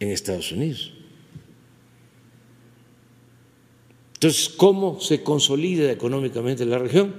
en 0.00 0.08
Estados 0.08 0.52
Unidos. 0.52 0.92
Entonces, 4.14 4.48
¿cómo 4.50 5.00
se 5.00 5.22
consolida 5.22 5.90
económicamente 5.90 6.64
la 6.64 6.78
región? 6.78 7.14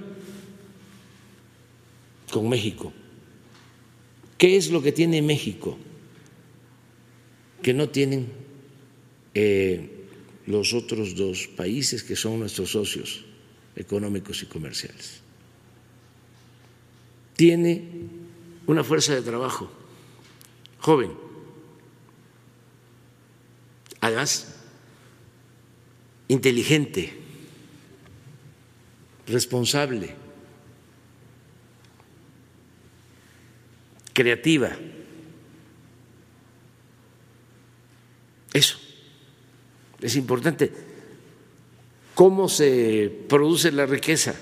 Con 2.30 2.48
México. 2.48 2.92
¿Qué 4.38 4.56
es 4.56 4.70
lo 4.70 4.82
que 4.82 4.92
tiene 4.92 5.22
México 5.22 5.78
que 7.62 7.72
no 7.72 7.88
tienen 7.88 8.28
eh, 9.34 10.06
los 10.46 10.74
otros 10.74 11.14
dos 11.14 11.46
países 11.48 12.02
que 12.02 12.16
son 12.16 12.40
nuestros 12.40 12.72
socios 12.72 13.24
económicos 13.76 14.42
y 14.42 14.46
comerciales? 14.46 15.24
tiene 17.36 17.82
una 18.66 18.84
fuerza 18.84 19.14
de 19.14 19.22
trabajo 19.22 19.70
joven. 20.80 21.12
Además, 24.00 24.54
inteligente, 26.28 27.12
responsable, 29.26 30.14
creativa. 34.12 34.76
Eso 38.52 38.78
es 40.00 40.16
importante. 40.16 40.70
¿Cómo 42.14 42.48
se 42.48 43.10
produce 43.28 43.72
la 43.72 43.86
riqueza? 43.86 44.34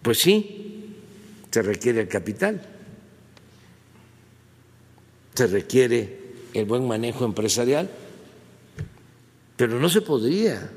Pues 0.00 0.18
sí, 0.18 0.63
se 1.54 1.62
requiere 1.62 2.00
el 2.00 2.08
capital, 2.08 2.60
se 5.34 5.46
requiere 5.46 6.32
el 6.52 6.64
buen 6.64 6.84
manejo 6.84 7.24
empresarial, 7.24 7.88
pero 9.56 9.78
no 9.78 9.88
se 9.88 10.00
podría, 10.00 10.68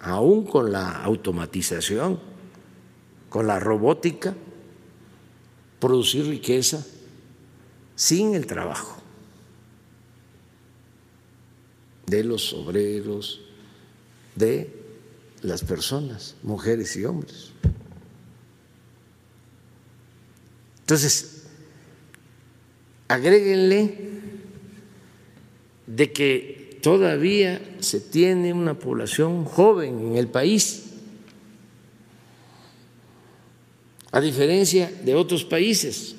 aún 0.00 0.44
con 0.44 0.72
la 0.72 1.04
automatización, 1.04 2.18
con 3.28 3.46
la 3.46 3.60
robótica, 3.60 4.34
producir 5.78 6.26
riqueza 6.26 6.84
sin 7.94 8.34
el 8.34 8.48
trabajo 8.48 9.00
de 12.06 12.24
los 12.24 12.52
obreros, 12.54 13.40
de 14.34 14.82
las 15.42 15.62
personas, 15.62 16.34
mujeres 16.42 16.96
y 16.96 17.04
hombres. 17.04 17.53
Entonces, 20.84 21.44
agréguenle 23.08 24.20
de 25.86 26.12
que 26.12 26.78
todavía 26.82 27.58
se 27.80 28.00
tiene 28.00 28.52
una 28.52 28.78
población 28.78 29.46
joven 29.46 30.08
en 30.08 30.16
el 30.18 30.28
país, 30.28 30.90
a 34.12 34.20
diferencia 34.20 34.92
de 35.02 35.14
otros 35.14 35.42
países. 35.44 36.16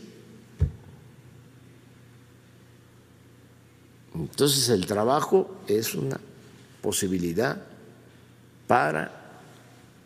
Entonces 4.16 4.68
el 4.70 4.88
trabajo 4.88 5.60
es 5.68 5.94
una 5.94 6.20
posibilidad 6.82 7.62
para 8.66 9.42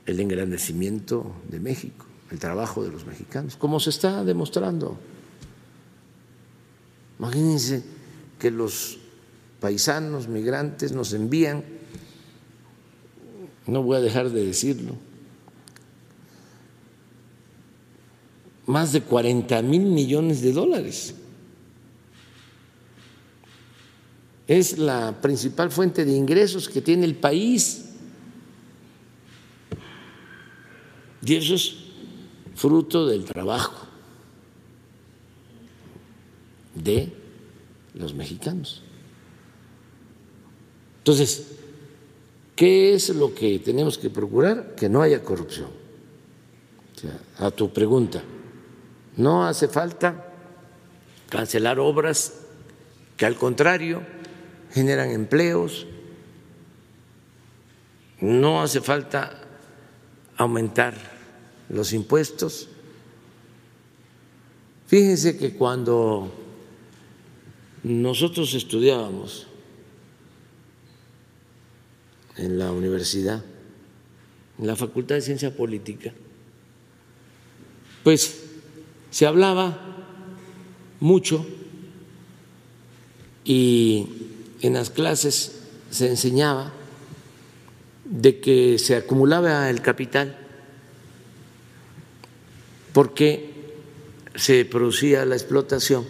el 0.06 0.19
engrandecimiento 0.19 1.34
de 1.48 1.62
México 1.62 2.09
el 2.32 2.39
trabajo 2.39 2.84
de 2.84 2.92
los 2.92 3.06
mexicanos, 3.06 3.56
como 3.56 3.80
se 3.80 3.89
está 3.89 4.24
demostrando. 4.24 4.98
Imagínense 7.18 7.84
que 8.38 8.52
los 8.52 8.98
paisanos 9.60 10.28
migrantes 10.28 10.92
nos 10.92 11.13
envían, 11.13 11.63
no 13.68 13.84
voy 13.84 13.98
a 13.98 14.02
dejar 14.02 14.30
de 14.30 14.46
decirlo, 14.46 14.96
más 18.65 18.92
de 18.92 19.02
40 19.02 19.62
mil 19.63 19.82
millones 19.82 20.42
de 20.42 20.54
dólares. 20.54 21.15
Es 24.48 24.78
la 24.78 25.20
principal 25.22 25.72
fuente 25.72 26.06
de 26.06 26.13
ingresos 26.13 26.70
que 26.70 26.82
tiene 26.82 27.06
el 27.06 27.15
país. 27.15 27.86
Y 31.26 31.36
eso 31.36 31.56
es 31.56 31.88
fruto 32.60 33.08
del 33.08 33.24
trabajo 33.24 33.88
de 36.76 37.10
los 37.93 38.13
mexicanos. 38.13 38.84
Entonces, 40.98 41.48
¿qué 42.58 42.93
es 42.93 43.10
lo 43.15 43.34
que 43.34 43.60
tenemos 43.60 43.98
que 43.98 44.10
procurar? 44.10 44.76
Que 44.76 44.89
no 44.89 45.02
haya 45.02 45.24
corrupción. 45.24 45.69
a 47.38 47.50
tu 47.50 47.72
pregunta, 47.72 48.22
no 49.15 49.48
hace 49.48 49.69
falta 49.69 50.34
cancelar 51.30 51.80
obras 51.80 52.41
que 53.15 53.26
al 53.26 53.38
contrario 53.38 54.02
generan 54.74 55.12
empleos, 55.12 55.88
no 58.19 58.62
hace 58.62 58.82
falta 58.82 59.39
aumentar 60.36 61.18
los 61.69 61.93
impuestos. 61.93 62.67
Fíjense 64.88 65.38
que 65.38 65.53
cuando 65.53 66.32
nosotros 67.84 68.53
estudiábamos 68.55 69.47
en 72.38 72.58
la 72.58 72.71
universidad, 72.71 73.43
en 74.58 74.67
la 74.67 74.75
Facultad 74.75 75.15
de 75.15 75.21
Ciencia 75.21 75.55
Política, 75.55 76.13
pues 78.03 78.43
se 79.12 79.25
hablaba 79.25 79.77
mucho 80.99 81.45
y 83.45 84.08
en 84.62 84.73
las 84.73 84.89
clases 84.89 85.62
se 85.91 86.08
enseñaba 86.10 86.73
de 88.05 88.39
que 88.39 88.79
se 88.79 88.95
acumulaba 88.95 89.69
el 89.69 89.82
capital 89.82 90.49
porque 93.00 93.50
se 94.36 94.66
producía 94.66 95.24
la 95.24 95.36
explotación 95.36 96.06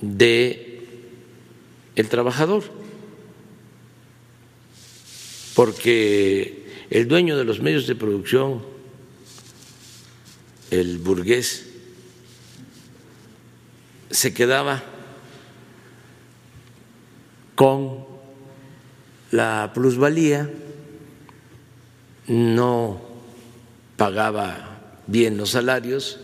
de 0.00 0.80
el 1.96 2.08
trabajador, 2.08 2.62
porque 5.56 6.86
el 6.88 7.08
dueño 7.08 7.36
de 7.36 7.42
los 7.42 7.60
medios 7.60 7.88
de 7.88 7.96
producción, 7.96 8.64
el 10.70 10.98
burgués, 10.98 11.66
se 14.08 14.32
quedaba 14.32 14.84
con 17.56 18.06
la 19.32 19.72
plusvalía, 19.74 20.48
no 22.28 23.07
pagaba 23.98 24.94
bien 25.08 25.36
los 25.36 25.50
salarios, 25.50 26.20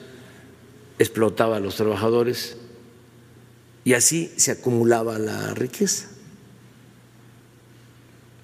explotaba 0.98 1.56
a 1.56 1.60
los 1.60 1.74
trabajadores 1.74 2.56
y 3.82 3.94
así 3.94 4.32
se 4.36 4.52
acumulaba 4.52 5.18
la 5.18 5.52
riqueza. 5.54 6.08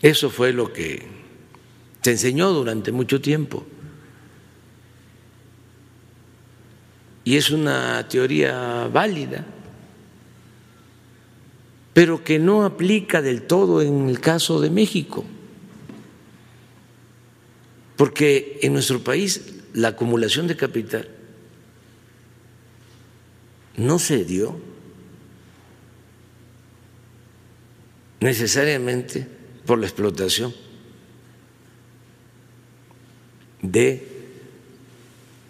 Eso 0.02 0.30
fue 0.30 0.52
lo 0.52 0.72
que 0.72 1.06
se 2.02 2.10
enseñó 2.10 2.50
durante 2.50 2.90
mucho 2.90 3.20
tiempo. 3.20 3.64
Y 7.22 7.36
es 7.36 7.50
una 7.50 8.08
teoría 8.08 8.88
válida, 8.92 9.46
pero 11.92 12.24
que 12.24 12.40
no 12.40 12.64
aplica 12.64 13.22
del 13.22 13.42
todo 13.42 13.80
en 13.80 14.08
el 14.08 14.18
caso 14.18 14.60
de 14.60 14.70
México 14.70 15.24
porque 18.00 18.60
en 18.62 18.72
nuestro 18.72 19.04
país 19.04 19.42
la 19.74 19.88
acumulación 19.88 20.46
de 20.46 20.56
capital 20.56 21.06
no 23.76 23.98
se 23.98 24.24
dio 24.24 24.58
necesariamente 28.20 29.26
por 29.66 29.78
la 29.78 29.86
explotación 29.86 30.54
de 33.60 34.08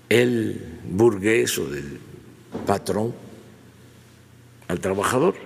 el 0.09 0.81
burgués 0.91 1.57
o 1.57 1.71
del 1.71 2.01
patrón 2.67 3.15
al 4.67 4.81
trabajador. 4.81 5.37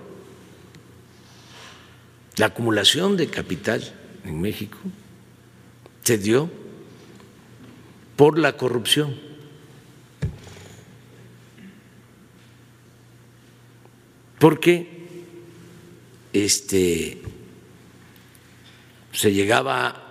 La 2.37 2.47
acumulación 2.47 3.15
de 3.15 3.27
capital 3.27 3.83
en 4.23 4.41
México 4.41 4.79
se 6.01 6.17
dio 6.17 6.64
por 8.15 8.37
la 8.37 8.57
corrupción. 8.57 9.15
Porque 14.39 15.07
este 16.33 17.21
se 19.11 19.33
llegaba 19.33 20.01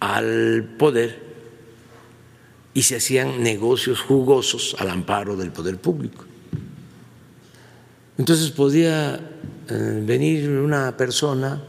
al 0.00 0.74
poder 0.78 1.28
y 2.74 2.82
se 2.82 2.96
hacían 2.96 3.42
negocios 3.42 4.00
jugosos 4.00 4.76
al 4.78 4.90
amparo 4.90 5.36
del 5.36 5.52
poder 5.52 5.78
público. 5.78 6.24
Entonces 8.18 8.50
podía 8.50 9.14
eh, 9.68 10.02
venir 10.04 10.50
una 10.50 10.96
persona, 10.96 11.62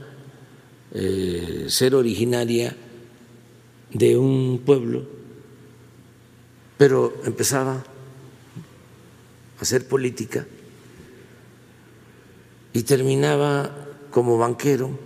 eh, 0.91 1.65
ser 1.67 1.93
originaria 1.93 2.75
de 3.91 4.17
un 4.17 4.61
pueblo 4.65 5.19
pero 6.79 7.13
empezaba 7.25 7.73
a 7.73 7.83
hacer 9.59 9.85
política 9.85 10.47
y 12.71 12.83
terminaba 12.83 13.69
como 14.11 14.37
banquero 14.37 14.97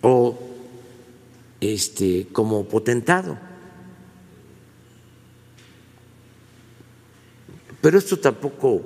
o 0.00 0.36
este, 1.60 2.26
como 2.32 2.64
potentado. 2.64 3.38
Pero 7.80 7.98
esto 7.98 8.18
tampoco 8.18 8.82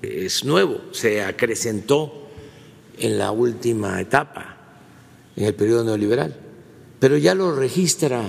es 0.00 0.44
nuevo, 0.44 0.80
se 0.92 1.24
acrecentó 1.24 2.28
en 2.98 3.18
la 3.18 3.32
última 3.32 4.00
etapa, 4.00 4.55
en 5.36 5.44
el 5.44 5.54
periodo 5.54 5.84
neoliberal, 5.84 6.34
pero 6.98 7.16
ya 7.18 7.34
lo 7.34 7.54
registra 7.54 8.24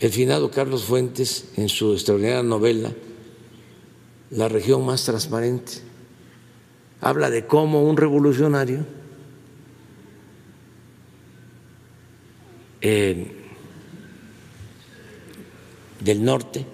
el 0.00 0.10
finado 0.10 0.50
Carlos 0.50 0.84
Fuentes 0.84 1.52
en 1.56 1.68
su 1.68 1.92
extraordinaria 1.92 2.42
novela 2.42 2.92
La 4.30 4.48
región 4.48 4.84
más 4.84 5.04
transparente. 5.04 5.72
Habla 7.00 7.30
de 7.30 7.46
cómo 7.46 7.82
un 7.82 7.96
revolucionario 7.96 8.84
eh, 12.80 13.32
del 16.00 16.24
norte 16.24 16.66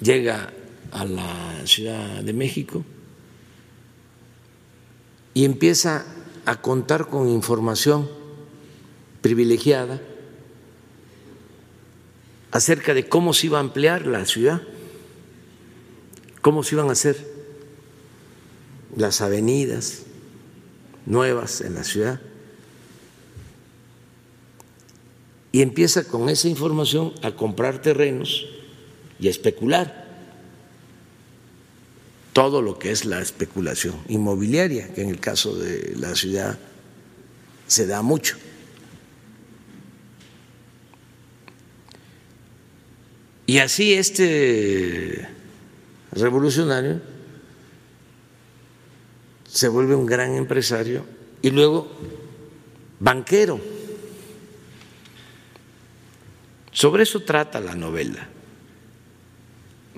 llega 0.00 0.52
a 0.92 1.04
la 1.04 1.66
Ciudad 1.66 2.22
de 2.22 2.32
México 2.32 2.84
y 5.34 5.44
empieza 5.44 6.04
a 6.50 6.60
contar 6.60 7.06
con 7.06 7.28
información 7.28 8.10
privilegiada 9.20 10.00
acerca 12.50 12.92
de 12.92 13.08
cómo 13.08 13.32
se 13.34 13.46
iba 13.46 13.58
a 13.58 13.60
ampliar 13.60 14.04
la 14.04 14.26
ciudad, 14.26 14.60
cómo 16.42 16.64
se 16.64 16.74
iban 16.74 16.88
a 16.88 16.92
hacer 16.92 17.24
las 18.96 19.20
avenidas 19.20 20.02
nuevas 21.06 21.60
en 21.60 21.76
la 21.76 21.84
ciudad. 21.84 22.20
Y 25.52 25.62
empieza 25.62 26.02
con 26.02 26.28
esa 26.28 26.48
información 26.48 27.12
a 27.22 27.36
comprar 27.36 27.80
terrenos 27.80 28.48
y 29.20 29.28
a 29.28 29.30
especular 29.30 29.99
todo 32.32 32.62
lo 32.62 32.78
que 32.78 32.90
es 32.90 33.04
la 33.04 33.20
especulación 33.20 33.96
inmobiliaria, 34.08 34.92
que 34.94 35.02
en 35.02 35.10
el 35.10 35.20
caso 35.20 35.56
de 35.56 35.94
la 35.96 36.14
ciudad 36.14 36.58
se 37.66 37.86
da 37.86 38.02
mucho. 38.02 38.36
Y 43.46 43.58
así 43.58 43.94
este 43.94 45.28
revolucionario 46.12 47.00
se 49.48 49.68
vuelve 49.68 49.96
un 49.96 50.06
gran 50.06 50.36
empresario 50.36 51.04
y 51.42 51.50
luego 51.50 51.90
banquero. 53.00 53.60
Sobre 56.70 57.02
eso 57.02 57.24
trata 57.24 57.58
la 57.60 57.74
novela 57.74 58.28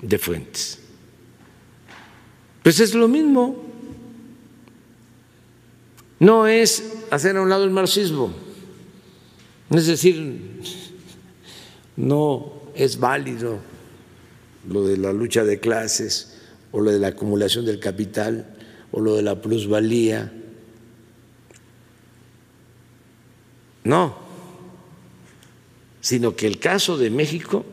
de 0.01 0.17
Fuentes. 0.17 0.82
Pues 2.63 2.79
es 2.79 2.95
lo 2.95 3.07
mismo. 3.07 3.61
No 6.19 6.47
es 6.47 6.83
hacer 7.11 7.35
a 7.35 7.41
un 7.41 7.49
lado 7.49 7.65
el 7.65 7.71
marxismo. 7.71 8.33
Es 9.69 9.87
decir, 9.87 10.61
no 11.97 12.53
es 12.75 12.99
válido 12.99 13.59
lo 14.69 14.87
de 14.87 14.97
la 14.97 15.11
lucha 15.11 15.43
de 15.43 15.59
clases 15.59 16.37
o 16.71 16.79
lo 16.79 16.91
de 16.91 16.99
la 16.99 17.09
acumulación 17.09 17.65
del 17.65 17.79
capital 17.79 18.55
o 18.91 19.01
lo 19.01 19.15
de 19.15 19.21
la 19.23 19.41
plusvalía. 19.41 20.31
No, 23.83 24.15
sino 25.99 26.35
que 26.35 26.47
el 26.47 26.59
caso 26.59 26.97
de 26.97 27.09
México 27.09 27.65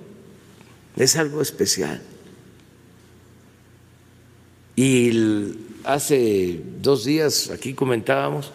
es 0.96 1.16
algo 1.16 1.40
especial. 1.40 2.02
Y 4.80 5.58
hace 5.84 6.58
dos 6.80 7.04
días 7.04 7.50
aquí 7.50 7.74
comentábamos 7.74 8.50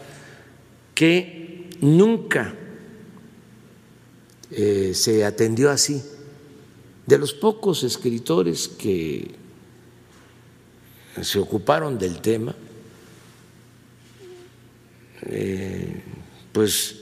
que 0.96 1.70
nunca 1.82 2.52
eh, 4.50 4.94
se 4.96 5.24
atendió 5.24 5.70
así. 5.70 6.02
De 7.06 7.20
los 7.20 7.32
pocos 7.32 7.84
escritores 7.84 8.68
que 8.68 9.36
se 11.22 11.38
ocuparon 11.38 12.00
del 12.00 12.20
tema, 12.22 12.56
eh, 15.28 16.02
pues 16.52 17.02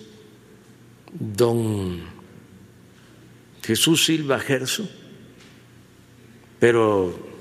don 1.18 2.02
Jesús 3.62 4.04
Silva 4.04 4.38
Gerso, 4.38 4.86
pero 6.60 7.33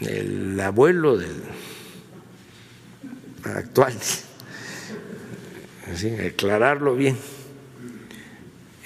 el 0.00 0.58
abuelo 0.60 1.16
del 1.16 1.42
actual, 3.44 3.94
así, 5.92 6.08
aclararlo 6.10 6.96
bien. 6.96 7.16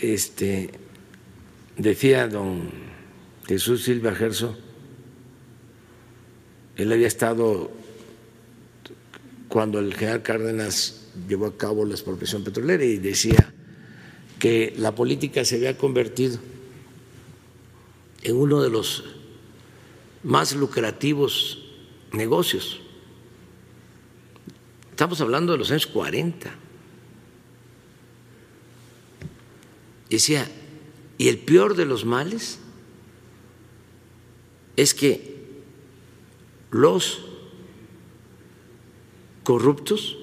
Este, 0.01 0.71
decía 1.77 2.29
don 2.29 2.71
Jesús 3.47 3.85
Silva 3.85 4.15
Gerso, 4.15 4.57
él 6.77 6.93
había 6.93 7.09
estado 7.09 7.71
cuando 9.49 9.81
el 9.81 9.95
general 9.95 10.23
Cárdenas 10.23 11.09
llevó 11.29 11.47
a 11.47 11.57
cabo 11.57 11.85
la 11.85 11.95
expropiación 11.95 12.45
petrolera 12.45 12.85
y 12.85 12.99
decía 12.99 13.53
que 14.39 14.73
la 14.79 14.95
política 14.95 15.45
se 15.45 15.57
había 15.57 15.77
convertido 15.77 16.39
en 18.23 18.37
uno 18.37 18.63
de 18.63 18.71
los 18.71 19.20
más 20.23 20.55
lucrativos 20.55 21.59
negocios. 22.13 22.81
Estamos 24.91 25.21
hablando 25.21 25.53
de 25.53 25.59
los 25.59 25.71
años 25.71 25.87
40. 25.87 26.51
decía, 30.11 30.51
y 31.19 31.29
el 31.29 31.39
peor 31.39 31.77
de 31.77 31.87
los 31.87 32.05
males 32.05 32.59
es 34.77 34.93
que 34.93 35.47
los 36.71 37.21
corruptos, 39.45 40.17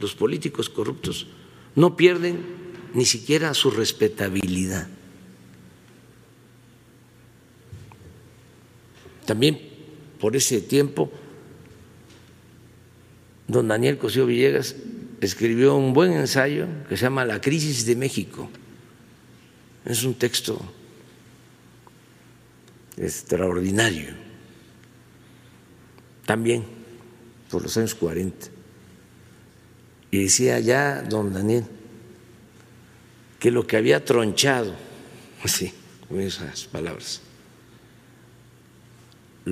los 0.00 0.14
políticos 0.14 0.68
corruptos, 0.68 1.26
no 1.74 1.96
pierden 1.96 2.44
ni 2.94 3.06
siquiera 3.06 3.54
su 3.54 3.70
respetabilidad. 3.70 4.88
También 9.30 9.60
por 10.18 10.34
ese 10.34 10.60
tiempo, 10.60 11.08
don 13.46 13.68
Daniel 13.68 13.96
Cosío 13.96 14.26
Villegas 14.26 14.74
escribió 15.20 15.76
un 15.76 15.92
buen 15.92 16.14
ensayo 16.14 16.66
que 16.88 16.96
se 16.96 17.04
llama 17.04 17.24
La 17.24 17.40
crisis 17.40 17.86
de 17.86 17.94
México 17.94 18.50
es 19.84 20.02
un 20.02 20.14
texto 20.14 20.60
extraordinario, 22.96 24.14
también 26.26 26.64
por 27.52 27.62
los 27.62 27.76
años 27.76 27.94
40. 27.94 28.48
Y 30.10 30.24
decía 30.24 30.58
ya 30.58 31.02
don 31.02 31.32
Daniel 31.32 31.66
que 33.38 33.52
lo 33.52 33.64
que 33.64 33.76
había 33.76 34.04
tronchado, 34.04 34.74
así, 35.44 35.72
con 36.08 36.20
esas 36.20 36.64
palabras, 36.64 37.29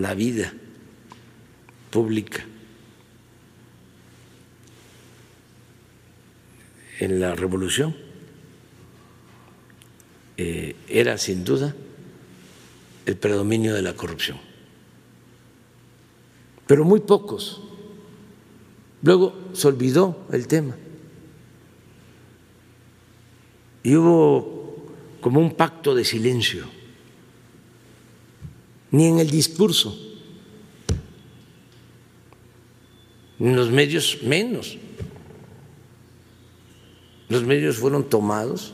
la 0.03 0.15
vida 0.15 0.53
pública 1.91 2.45
en 6.99 7.21
la 7.21 7.35
revolución 7.35 7.97
eh, 10.37 10.77
era 10.89 11.19
sin 11.19 11.45
duda 11.45 11.75
el 13.07 13.17
predominio 13.17 13.75
de 13.75 13.83
la 13.83 13.95
corrupción. 13.95 14.39
Pero 16.67 16.85
muy 16.85 17.01
pocos. 17.01 17.63
Luego 19.03 19.51
se 19.55 19.67
olvidó 19.69 20.27
el 20.31 20.47
tema. 20.47 20.77
Y 23.83 23.97
hubo 23.97 24.95
como 25.21 25.41
un 25.41 25.55
pacto 25.55 25.95
de 25.95 26.05
silencio. 26.05 26.67
Ni 28.91 29.07
en 29.07 29.19
el 29.19 29.31
discurso, 29.31 29.97
en 33.39 33.55
los 33.55 33.71
medios 33.71 34.19
menos. 34.23 34.79
los 37.29 37.43
medios 37.43 37.77
fueron 37.77 38.09
tomados 38.09 38.73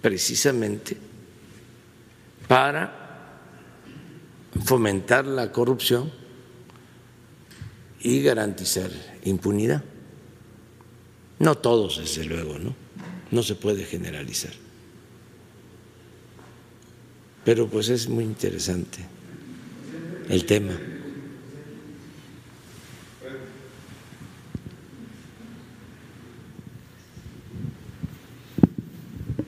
precisamente 0.00 0.96
para 2.48 3.38
fomentar 4.64 5.26
la 5.26 5.52
corrupción 5.52 6.10
y 8.00 8.22
garantizar 8.22 8.90
impunidad. 9.24 9.82
No 11.38 11.54
todos, 11.56 11.98
desde 11.98 12.24
luego, 12.24 12.58
¿no? 12.58 12.74
No 13.30 13.42
se 13.42 13.54
puede 13.54 13.84
generalizar. 13.84 14.52
Pero 17.44 17.68
pues 17.68 17.88
es 17.90 18.08
muy 18.08 18.24
interesante 18.24 18.98
el 20.28 20.44
tema. 20.46 20.72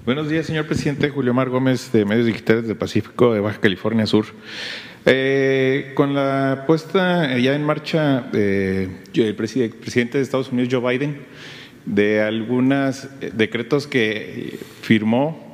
Buenos 0.04 0.28
días, 0.28 0.46
señor 0.46 0.66
presidente. 0.66 1.10
Julio 1.10 1.34
Mar 1.34 1.48
Gómez, 1.48 1.90
de 1.90 2.04
Medios 2.04 2.26
Digitales 2.26 2.68
del 2.68 2.76
Pacífico 2.76 3.34
de 3.34 3.40
Baja 3.40 3.58
California 3.60 4.06
Sur. 4.06 4.26
Eh, 5.04 5.92
con 5.94 6.14
la 6.14 6.64
puesta 6.66 7.36
ya 7.38 7.54
en 7.54 7.64
marcha 7.64 8.28
eh, 8.32 8.88
el 9.14 9.34
presidente 9.34 10.18
de 10.18 10.22
Estados 10.22 10.52
Unidos, 10.52 10.68
Joe 10.72 10.92
Biden, 10.92 11.18
de 11.86 12.22
algunos 12.22 13.08
eh, 13.20 13.30
decretos 13.34 13.86
que 13.86 14.58
firmó, 14.82 15.45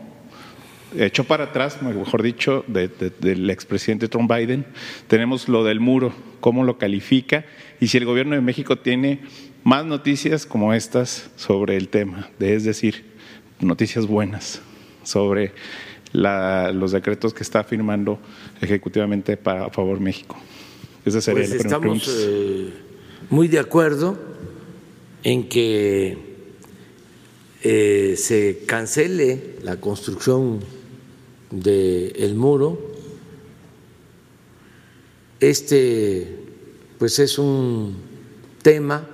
echó 0.97 1.24
para 1.24 1.45
atrás, 1.45 1.82
mejor 1.82 2.22
dicho, 2.22 2.64
del 2.66 3.51
expresidente 3.51 4.09
Trump 4.09 4.32
Biden, 4.32 4.64
tenemos 5.09 5.49
lo 5.49 5.64
del 5.64 5.80
muro, 5.80 6.12
cómo 6.40 6.64
lo 6.64 6.78
califica 6.78 7.45
y 7.80 7.88
si 7.88 7.99
el 7.99 8.05
gobierno 8.05 8.34
de 8.34 8.40
México 8.40 8.78
tiene 8.78 9.20
más 9.64 9.84
noticias 9.84 10.47
como 10.47 10.74
estas 10.74 11.30
sobre 11.36 11.76
el 11.76 11.88
tema, 11.88 12.30
es 12.40 12.64
decir, 12.64 13.05
noticias 13.61 14.07
buenas 14.07 14.61
sobre 15.03 15.53
los 16.12 16.93
decretos 16.93 17.32
que 17.32 17.43
está 17.43 17.64
firmando 17.64 18.18
ejecutivamente 18.61 19.36
para 19.36 19.66
a 19.66 19.70
favor 19.70 20.01
México. 20.01 20.36
Esa 21.05 21.20
sería 21.20 21.47
pues 21.49 21.64
estamos 21.64 22.09
eh, 22.09 22.72
muy 23.30 23.49
de 23.49 23.59
acuerdo 23.59 24.18
en 25.24 25.49
que 25.49 26.18
eh, 27.62 28.14
se 28.16 28.61
cancele 28.66 29.57
la 29.62 29.80
construcción 29.80 30.61
del 31.53 32.34
muro. 32.34 32.78
Este, 35.38 36.44
pues 36.98 37.18
es 37.18 37.38
un 37.38 37.96
tema 38.62 39.07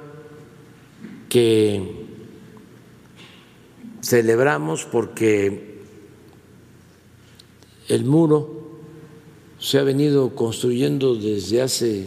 que 1.28 2.07
celebramos 4.03 4.86
porque 4.86 5.82
el 7.89 8.05
muro 8.05 8.78
se 9.59 9.78
ha 9.78 9.82
venido 9.82 10.34
construyendo 10.34 11.16
desde 11.16 11.62
hace 11.62 12.07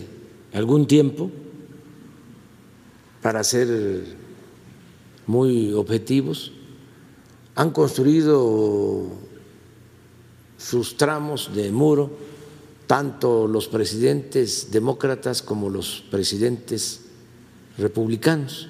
algún 0.54 0.88
tiempo 0.88 1.30
para 3.22 3.44
ser 3.44 4.04
muy 5.28 5.74
objetivos. 5.74 6.54
Han 7.56 7.72
construido 7.72 9.31
sus 10.62 10.98
tramos 10.98 11.54
de 11.56 11.72
muro 11.72 12.12
tanto 12.88 13.48
los 13.48 13.68
presidentes 13.68 14.72
demócratas 14.72 15.42
como 15.42 15.70
los 15.70 16.04
presidentes 16.12 17.02
republicanos. 17.78 18.68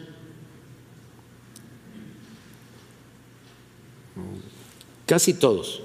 casi 5.12 5.34
todos 5.34 5.84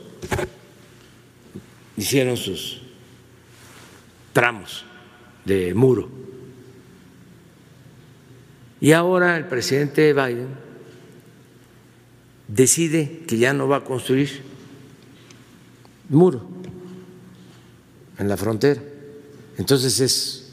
hicieron 1.97 2.37
sus 2.37 2.81
tramos 4.33 4.85
de 5.45 5.75
muro. 5.75 6.09
Y 8.81 8.93
ahora 8.93 9.37
el 9.37 9.47
presidente 9.47 10.13
Biden 10.13 10.47
decide 12.47 13.25
que 13.27 13.37
ya 13.37 13.53
no 13.53 13.67
va 13.67 13.79
a 13.79 13.85
construir 13.85 14.43
muro 16.09 16.47
en 18.19 18.29
la 18.29 18.37
frontera. 18.37 18.83
Entonces 19.59 20.01
es 20.01 20.53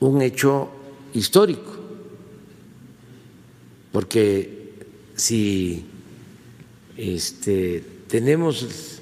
un 0.00 0.22
hecho 0.22 0.70
histórico, 1.14 1.76
porque 3.92 4.74
si 5.16 5.86
este, 6.96 7.84
tenemos 8.08 9.00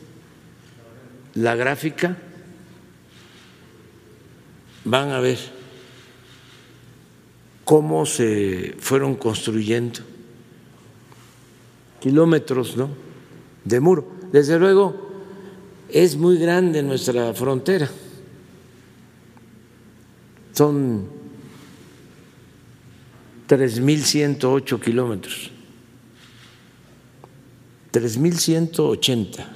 la 1.35 1.55
gráfica, 1.55 2.17
van 4.85 5.11
a 5.11 5.21
ver 5.21 5.39
cómo 7.65 8.07
se 8.07 8.77
fueron 8.79 9.17
construyendo 9.17 10.01
kilómetros 12.01 12.77
¿no? 12.77 12.89
de 13.65 13.81
muro. 13.81 14.16
Desde 14.33 14.59
luego, 14.59 15.07
es 15.89 16.17
muy 16.17 16.39
grande 16.39 16.83
nuestra 16.83 17.33
frontera. 17.33 17.89
Son 20.53 21.07
3.108 23.49 24.81
kilómetros. 24.81 25.51
3.180 27.93 29.47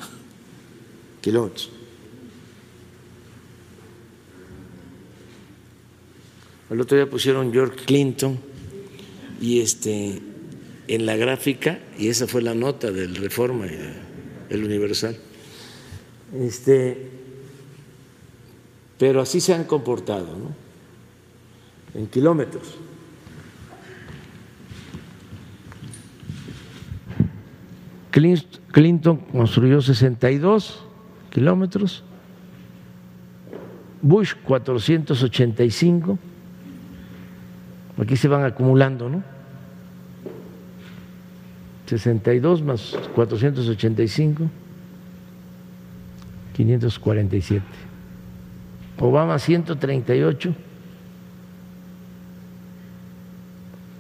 kilómetros. 1.20 1.70
El 6.70 6.80
otro 6.80 6.96
día 6.96 7.10
pusieron 7.10 7.52
George 7.52 7.84
Clinton 7.84 8.38
y 9.40 9.60
este 9.60 10.22
en 10.86 11.06
la 11.06 11.16
gráfica, 11.16 11.78
y 11.98 12.08
esa 12.08 12.26
fue 12.26 12.42
la 12.42 12.54
nota 12.54 12.90
del 12.90 13.14
Reforma, 13.14 13.66
el 14.50 14.64
Universal. 14.64 15.16
Este, 16.34 17.08
pero 18.98 19.22
así 19.22 19.40
se 19.40 19.54
han 19.54 19.64
comportado, 19.64 20.26
¿no? 20.36 21.98
En 21.98 22.06
kilómetros. 22.06 22.76
Clinton 28.72 29.16
construyó 29.32 29.80
62 29.80 30.84
kilómetros, 31.30 32.04
Bush 34.02 34.34
485, 34.44 36.18
aquí 37.98 38.16
se 38.16 38.28
van 38.28 38.44
acumulando, 38.44 39.08
¿no? 39.08 39.22
62 41.90 42.62
más 42.62 42.96
485, 43.16 44.48
547. 46.54 47.66
Obama 48.98 49.40
138, 49.40 50.54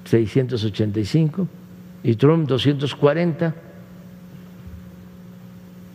685 0.04 1.48
y 2.04 2.14
Trump 2.14 2.48
240. 2.48 3.56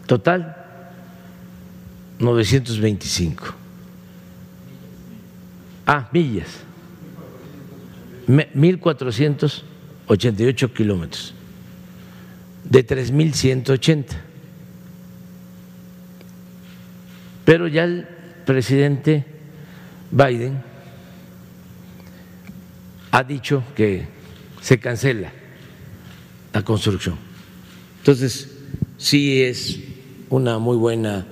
Total, 0.06 0.66
925. 2.20 3.46
Ah, 5.86 6.10
millas. 6.12 6.60
1.488 8.28 10.74
kilómetros 10.74 11.35
de 12.66 12.86
3.180. 12.86 14.05
Pero 17.45 17.68
ya 17.68 17.84
el 17.84 18.07
presidente 18.45 19.24
Biden 20.11 20.61
ha 23.11 23.24
dicho 23.24 23.63
que 23.76 24.07
se 24.61 24.80
cancela 24.80 25.32
la 26.53 26.63
construcción. 26.63 27.18
Entonces, 27.99 28.49
sí 28.97 29.43
es 29.43 29.80
una 30.30 30.57
muy 30.57 30.76
buena 30.76 31.26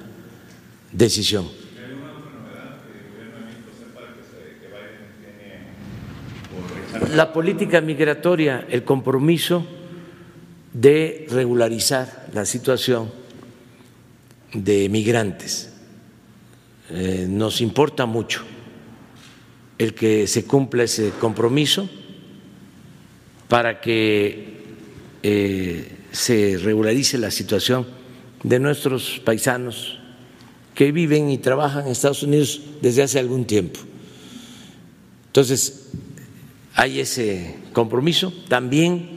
decisión. 0.92 1.48
La 7.16 7.34
política 7.34 7.82
migratoria, 7.82 8.66
el 8.70 8.84
compromiso 8.84 9.68
de 10.74 11.28
regularizar 11.30 12.30
la 12.34 12.46
situación 12.46 13.12
de 14.54 14.90
migrantes. 14.90 15.70
Eh, 16.90 17.26
nos 17.30 17.62
importa 17.62 18.06
mucho 18.06 18.44
el 19.78 19.94
que 19.94 20.28
se 20.28 20.46
cumpla 20.46 20.84
ese 20.84 21.12
compromiso 21.12 21.90
para 23.48 23.82
que 23.82 24.62
eh, 25.24 25.98
se 26.12 26.58
regularice 26.58 27.18
la 27.18 27.32
situación 27.32 27.88
de 28.44 28.60
nuestros 28.60 29.22
paisanos 29.24 30.00
que 30.76 30.92
viven 30.92 31.30
y 31.30 31.38
trabajan 31.38 31.86
en 31.86 31.92
Estados 31.92 32.24
Unidos 32.24 32.62
desde 32.82 33.04
hace 33.04 33.20
algún 33.20 33.46
tiempo. 33.46 33.80
Entonces, 35.28 35.90
hay 36.76 37.00
ese 37.00 37.58
compromiso. 37.74 38.34
También 38.48 39.13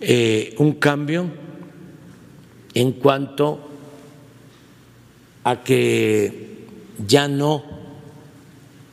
eh, 0.00 0.54
un 0.58 0.74
cambio 0.74 1.30
en 2.74 2.92
cuanto 2.92 3.70
a 5.44 5.62
que 5.62 6.66
ya 7.06 7.28
no 7.28 7.62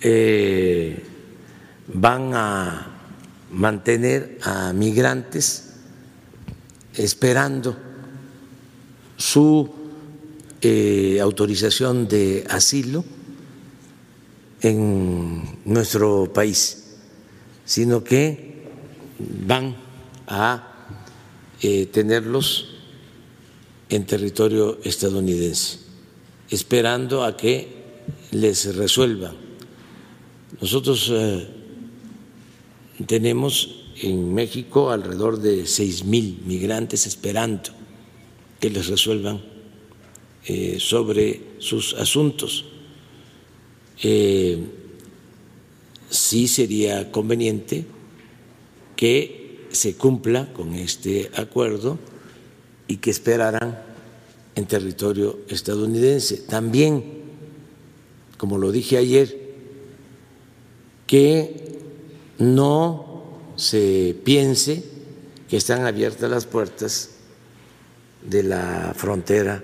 eh, 0.01 1.03
van 1.87 2.33
a 2.33 2.87
mantener 3.51 4.39
a 4.43 4.73
migrantes 4.73 5.73
esperando 6.93 7.75
su 9.17 9.69
eh, 10.61 11.19
autorización 11.21 12.07
de 12.07 12.45
asilo 12.49 13.03
en 14.61 15.59
nuestro 15.65 16.31
país, 16.31 16.97
sino 17.65 18.03
que 18.03 18.63
van 19.17 19.75
a 20.27 20.70
eh, 21.63 21.85
tenerlos 21.85 22.69
en 23.89 24.05
territorio 24.05 24.79
estadounidense, 24.83 25.77
esperando 26.49 27.23
a 27.23 27.37
que 27.37 27.67
les 28.31 28.75
resuelvan. 28.75 29.35
Nosotros 30.59 31.11
eh, 31.13 31.47
tenemos 33.05 33.85
en 34.01 34.33
México 34.33 34.89
alrededor 34.89 35.39
de 35.39 35.67
seis 35.67 36.03
mil 36.03 36.41
migrantes 36.47 37.05
esperando 37.05 37.69
que 38.59 38.71
les 38.71 38.87
resuelvan 38.87 39.39
eh, 40.45 40.77
sobre 40.79 41.41
sus 41.59 41.93
asuntos. 41.93 42.65
Sí 46.09 46.47
sería 46.47 47.11
conveniente 47.11 47.85
que 48.95 49.40
se 49.71 49.95
cumpla 49.95 50.51
con 50.53 50.73
este 50.73 51.29
acuerdo 51.35 51.97
y 52.87 52.97
que 52.97 53.11
esperaran 53.11 53.81
en 54.55 54.65
territorio 54.65 55.39
estadounidense. 55.47 56.37
También, 56.37 57.21
como 58.37 58.57
lo 58.57 58.71
dije 58.71 58.97
ayer, 58.97 59.39
que 61.07 61.79
no 62.39 63.23
se 63.55 64.15
piense 64.23 64.83
que 65.49 65.57
están 65.57 65.85
abiertas 65.85 66.29
las 66.29 66.45
puertas 66.45 67.09
de 68.25 68.43
la 68.43 68.93
frontera 68.95 69.63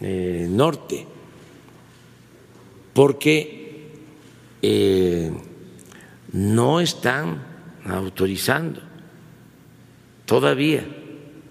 eh, 0.00 0.46
norte, 0.50 1.06
porque 2.92 3.88
eh, 4.62 5.30
no 6.32 6.80
están 6.80 7.49
autorizando 7.84 8.80
todavía 10.26 10.86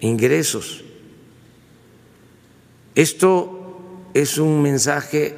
ingresos. 0.00 0.82
Esto 2.94 4.10
es 4.14 4.38
un 4.38 4.62
mensaje 4.62 5.36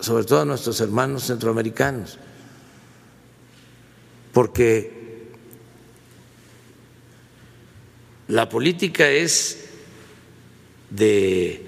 sobre 0.00 0.24
todo 0.24 0.42
a 0.42 0.44
nuestros 0.44 0.80
hermanos 0.80 1.24
centroamericanos, 1.24 2.18
porque 4.32 5.30
la 8.28 8.48
política 8.48 9.08
es 9.08 9.64
de 10.90 11.66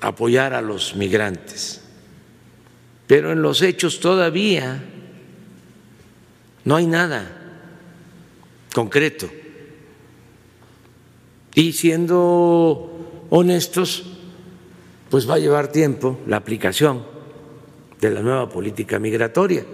apoyar 0.00 0.54
a 0.54 0.62
los 0.62 0.96
migrantes. 0.96 1.82
Pero 3.06 3.32
en 3.32 3.40
los 3.40 3.62
hechos 3.62 4.00
todavía 4.00 4.82
no 6.68 6.76
hay 6.76 6.86
nada 6.86 7.26
concreto. 8.74 9.26
Y 11.54 11.72
siendo 11.72 13.24
honestos, 13.30 14.04
pues 15.08 15.28
va 15.28 15.36
a 15.36 15.38
llevar 15.38 15.72
tiempo 15.72 16.18
la 16.26 16.36
aplicación 16.36 17.06
de 17.98 18.10
la 18.10 18.20
nueva 18.20 18.50
política 18.50 18.98
migratoria. 18.98 19.64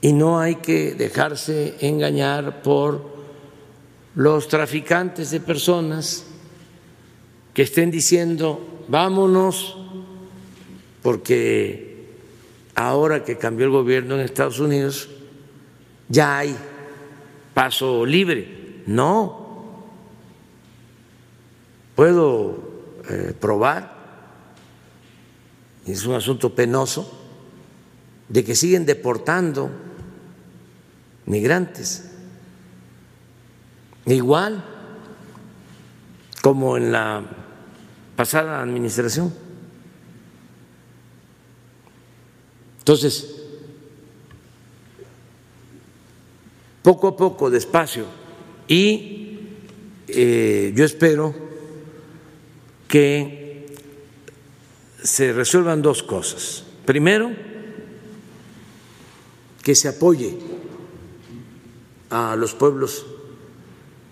Y 0.00 0.14
no 0.14 0.40
hay 0.40 0.54
que 0.54 0.94
dejarse 0.94 1.74
engañar 1.82 2.62
por 2.62 3.12
los 4.14 4.48
traficantes 4.48 5.30
de 5.32 5.40
personas 5.40 6.24
que 7.52 7.60
estén 7.60 7.90
diciendo 7.90 8.86
vámonos 8.88 9.76
porque 11.02 11.91
ahora 12.74 13.24
que 13.24 13.38
cambió 13.38 13.66
el 13.66 13.72
gobierno 13.72 14.14
en 14.14 14.20
Estados 14.20 14.58
Unidos 14.60 15.08
ya 16.08 16.38
hay 16.38 16.56
paso 17.54 18.04
libre. 18.04 18.82
No, 18.86 19.84
puedo 21.94 22.70
eh, 23.08 23.34
probar, 23.38 23.92
es 25.86 26.04
un 26.04 26.14
asunto 26.14 26.54
penoso, 26.54 27.20
de 28.28 28.44
que 28.44 28.54
siguen 28.54 28.86
deportando 28.86 29.70
migrantes. 31.26 32.10
Igual 34.06 34.64
como 36.42 36.76
en 36.76 36.92
la 36.92 37.22
pasada 38.16 38.60
administración. 38.60 39.32
Entonces, 42.82 43.36
poco 46.82 47.06
a 47.06 47.16
poco, 47.16 47.48
despacio, 47.48 48.06
y 48.66 49.38
eh, 50.08 50.72
yo 50.74 50.84
espero 50.84 51.32
que 52.88 53.72
se 55.00 55.32
resuelvan 55.32 55.80
dos 55.80 56.02
cosas. 56.02 56.64
Primero, 56.84 57.30
que 59.62 59.76
se 59.76 59.86
apoye 59.86 60.36
a 62.10 62.34
los 62.34 62.54
pueblos 62.54 63.06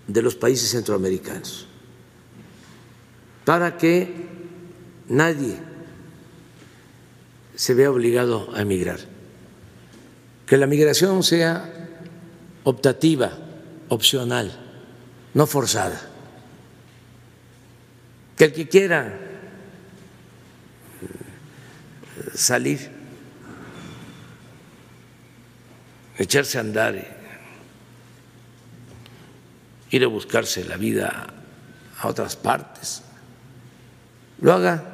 de 0.07 0.21
los 0.21 0.35
países 0.35 0.69
centroamericanos 0.69 1.67
para 3.43 3.77
que 3.77 4.09
nadie 5.09 5.70
se 7.61 7.75
vea 7.75 7.91
obligado 7.91 8.49
a 8.55 8.61
emigrar. 8.61 8.97
Que 10.47 10.57
la 10.57 10.65
migración 10.65 11.21
sea 11.21 11.71
optativa, 12.63 13.37
opcional, 13.87 14.51
no 15.35 15.45
forzada. 15.45 16.01
Que 18.35 18.45
el 18.45 18.53
que 18.53 18.67
quiera 18.67 19.15
salir, 22.33 22.89
echarse 26.17 26.57
a 26.57 26.61
andar, 26.61 26.95
ir 29.91 30.03
a 30.03 30.07
buscarse 30.07 30.65
la 30.65 30.77
vida 30.77 31.27
a 31.99 32.07
otras 32.07 32.35
partes, 32.35 33.03
lo 34.39 34.51
haga 34.51 34.90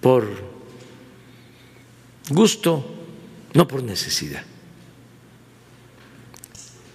por 0.00 0.26
gusto, 2.28 2.84
no 3.54 3.66
por 3.68 3.82
necesidad. 3.82 4.42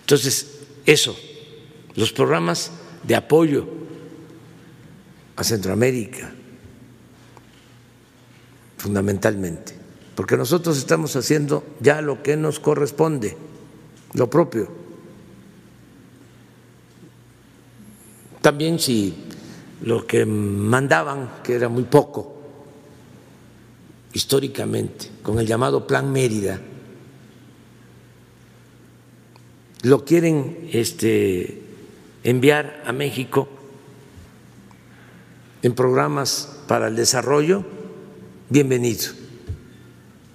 Entonces, 0.01 0.59
eso, 0.85 1.15
los 1.95 2.11
programas 2.11 2.71
de 3.03 3.15
apoyo 3.15 3.67
a 5.35 5.43
Centroamérica, 5.43 6.31
fundamentalmente, 8.77 9.73
porque 10.15 10.35
nosotros 10.35 10.77
estamos 10.77 11.15
haciendo 11.15 11.63
ya 11.79 12.01
lo 12.01 12.21
que 12.21 12.35
nos 12.35 12.59
corresponde, 12.59 13.37
lo 14.13 14.29
propio. 14.29 14.69
También 18.41 18.79
si 18.79 19.15
lo 19.83 20.05
que 20.05 20.25
mandaban, 20.25 21.41
que 21.43 21.53
era 21.53 21.69
muy 21.69 21.83
poco 21.83 22.40
históricamente, 24.13 25.09
con 25.21 25.39
el 25.39 25.47
llamado 25.47 25.87
Plan 25.87 26.11
Mérida, 26.11 26.59
lo 29.83 30.05
quieren 30.05 30.69
este, 30.71 31.61
enviar 32.23 32.83
a 32.85 32.91
México 32.91 33.49
en 35.63 35.73
programas 35.73 36.59
para 36.67 36.87
el 36.87 36.95
desarrollo, 36.95 37.63
bienvenido. 38.49 39.11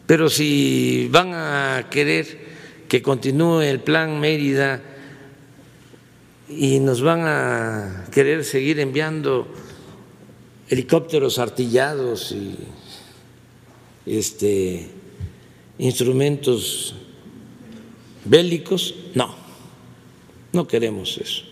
Pero 0.07 0.31
si 0.31 1.09
van 1.11 1.33
a 1.35 1.89
querer 1.91 2.47
que 2.89 3.03
continúe 3.03 3.62
el 3.62 3.81
plan 3.81 4.20
Mérida 4.20 4.81
y 6.49 6.79
nos 6.79 7.03
van 7.03 7.22
a 7.24 8.07
querer 8.12 8.45
seguir 8.45 8.79
enviando 8.79 9.49
helicópteros 10.68 11.39
artillados 11.39 12.33
y 12.33 12.57
este, 14.07 14.86
instrumentos 15.78 16.94
bélicos, 18.24 18.94
no, 19.14 19.34
no 20.52 20.66
queremos 20.66 21.18
eso. 21.18 21.42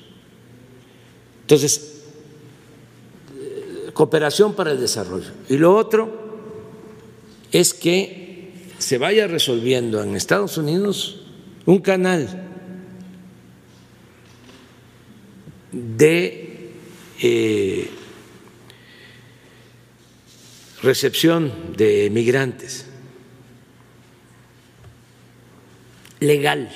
Entonces, 1.43 1.95
cooperación 3.95 4.55
para 4.55 4.73
el 4.73 4.81
desarrollo. 4.81 5.31
Y 5.49 5.57
lo 5.57 5.75
otro 5.75 6.25
es 7.53 7.73
que 7.73 8.53
se 8.79 8.99
vaya 8.99 9.27
resolviendo 9.27 10.03
en 10.03 10.17
Estados 10.17 10.59
Unidos 10.59 11.21
un 11.65 11.79
canal 11.79 12.51
de 15.73 16.73
eh, 17.23 17.91
recepción 20.85 21.75
de 21.77 22.11
migrantes. 22.11 22.87
Legal, 26.21 26.71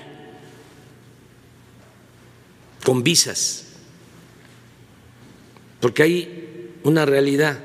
con 2.84 3.02
visas, 3.02 3.66
porque 5.80 6.02
hay 6.02 6.74
una 6.82 7.06
realidad, 7.06 7.58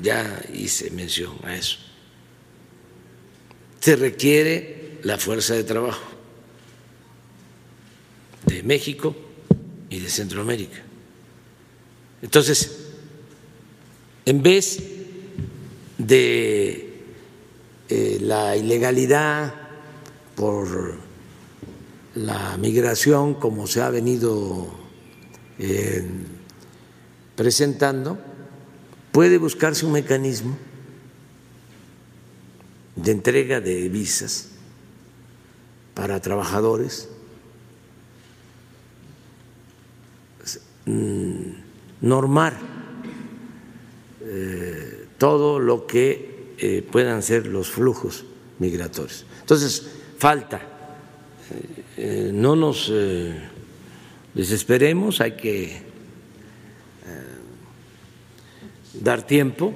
ya 0.00 0.42
hice 0.52 0.90
mención 0.90 1.34
a 1.44 1.56
eso, 1.56 1.78
se 3.80 3.96
requiere 3.96 4.98
la 5.02 5.18
fuerza 5.18 5.54
de 5.54 5.64
trabajo 5.64 6.12
de 8.46 8.62
México 8.62 9.16
y 9.90 9.98
de 9.98 10.08
Centroamérica. 10.08 10.82
Entonces, 12.22 12.90
en 14.24 14.42
vez 14.42 14.91
de 16.06 17.04
eh, 17.88 18.18
la 18.20 18.56
ilegalidad 18.56 19.54
por 20.34 20.94
la 22.14 22.56
migración, 22.58 23.34
como 23.34 23.66
se 23.66 23.80
ha 23.80 23.90
venido 23.90 24.68
eh, 25.58 26.04
presentando, 27.36 28.18
puede 29.12 29.38
buscarse 29.38 29.86
un 29.86 29.92
mecanismo 29.92 30.56
de 32.96 33.12
entrega 33.12 33.60
de 33.60 33.88
visas 33.88 34.48
para 35.94 36.20
trabajadores. 36.20 37.08
Mm, 40.84 41.52
normar 42.00 42.58
eh, 44.20 44.91
todo 45.22 45.60
lo 45.60 45.86
que 45.86 46.54
eh, 46.58 46.82
puedan 46.82 47.22
ser 47.22 47.46
los 47.46 47.70
flujos 47.70 48.24
migratorios. 48.58 49.24
Entonces, 49.38 49.86
falta, 50.18 50.60
eh, 51.96 52.32
no 52.34 52.56
nos 52.56 52.92
desesperemos, 54.34 55.20
hay 55.20 55.36
que 55.36 55.80
dar 58.94 59.24
tiempo, 59.24 59.72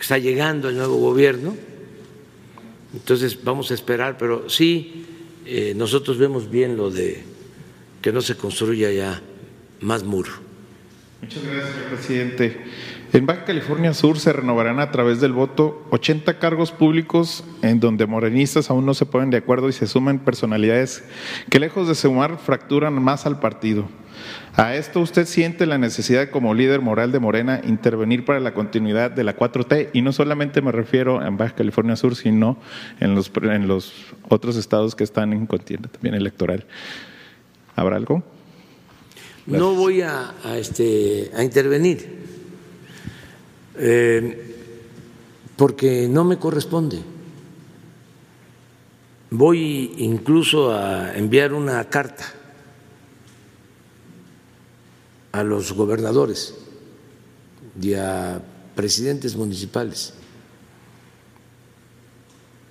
está 0.00 0.16
llegando 0.16 0.70
el 0.70 0.78
nuevo 0.78 0.96
gobierno, 0.96 1.54
entonces 2.94 3.44
vamos 3.44 3.70
a 3.70 3.74
esperar, 3.74 4.16
pero 4.16 4.48
sí, 4.48 5.04
nosotros 5.76 6.16
vemos 6.16 6.48
bien 6.50 6.74
lo 6.74 6.90
de 6.90 7.22
que 8.00 8.12
no 8.12 8.22
se 8.22 8.34
construya 8.34 8.90
ya 8.90 9.20
más 9.80 10.04
muro. 10.04 10.32
Muchas 11.20 11.44
gracias, 11.44 11.76
presidente. 11.90 12.64
En 13.14 13.26
Baja 13.26 13.44
California 13.44 13.94
Sur 13.94 14.18
se 14.18 14.32
renovarán 14.32 14.80
a 14.80 14.90
través 14.90 15.20
del 15.20 15.32
voto 15.32 15.86
80 15.90 16.40
cargos 16.40 16.72
públicos 16.72 17.44
en 17.62 17.78
donde 17.78 18.06
morenistas 18.06 18.70
aún 18.70 18.86
no 18.86 18.92
se 18.92 19.06
ponen 19.06 19.30
de 19.30 19.36
acuerdo 19.36 19.68
y 19.68 19.72
se 19.72 19.86
suman 19.86 20.18
personalidades 20.18 21.04
que 21.48 21.60
lejos 21.60 21.86
de 21.86 21.94
sumar 21.94 22.38
fracturan 22.38 23.00
más 23.00 23.24
al 23.24 23.38
partido. 23.38 23.86
A 24.56 24.74
esto 24.74 24.98
usted 24.98 25.26
siente 25.26 25.64
la 25.64 25.78
necesidad 25.78 26.30
como 26.30 26.54
líder 26.54 26.80
moral 26.80 27.12
de 27.12 27.20
Morena 27.20 27.60
intervenir 27.62 28.24
para 28.24 28.40
la 28.40 28.52
continuidad 28.52 29.12
de 29.12 29.22
la 29.22 29.36
4T 29.36 29.90
y 29.92 30.02
no 30.02 30.12
solamente 30.12 30.60
me 30.60 30.72
refiero 30.72 31.24
en 31.24 31.36
Baja 31.36 31.54
California 31.54 31.94
Sur, 31.94 32.16
sino 32.16 32.58
en 32.98 33.14
los, 33.14 33.30
en 33.44 33.68
los 33.68 33.92
otros 34.28 34.56
estados 34.56 34.96
que 34.96 35.04
están 35.04 35.32
en 35.32 35.46
contienda 35.46 35.88
también 35.88 36.16
electoral. 36.16 36.64
¿Habrá 37.76 37.94
algo? 37.94 38.24
No 39.46 39.74
voy 39.74 40.00
a, 40.00 40.34
este, 40.56 41.30
a 41.36 41.44
intervenir 41.44 42.23
eh, 43.76 44.54
porque 45.56 46.08
no 46.08 46.24
me 46.24 46.38
corresponde. 46.38 47.02
Voy 49.30 49.94
incluso 49.98 50.72
a 50.72 51.16
enviar 51.16 51.52
una 51.52 51.82
carta 51.88 52.24
a 55.32 55.42
los 55.42 55.72
gobernadores 55.72 56.54
y 57.80 57.94
a 57.94 58.40
presidentes 58.76 59.34
municipales 59.34 60.14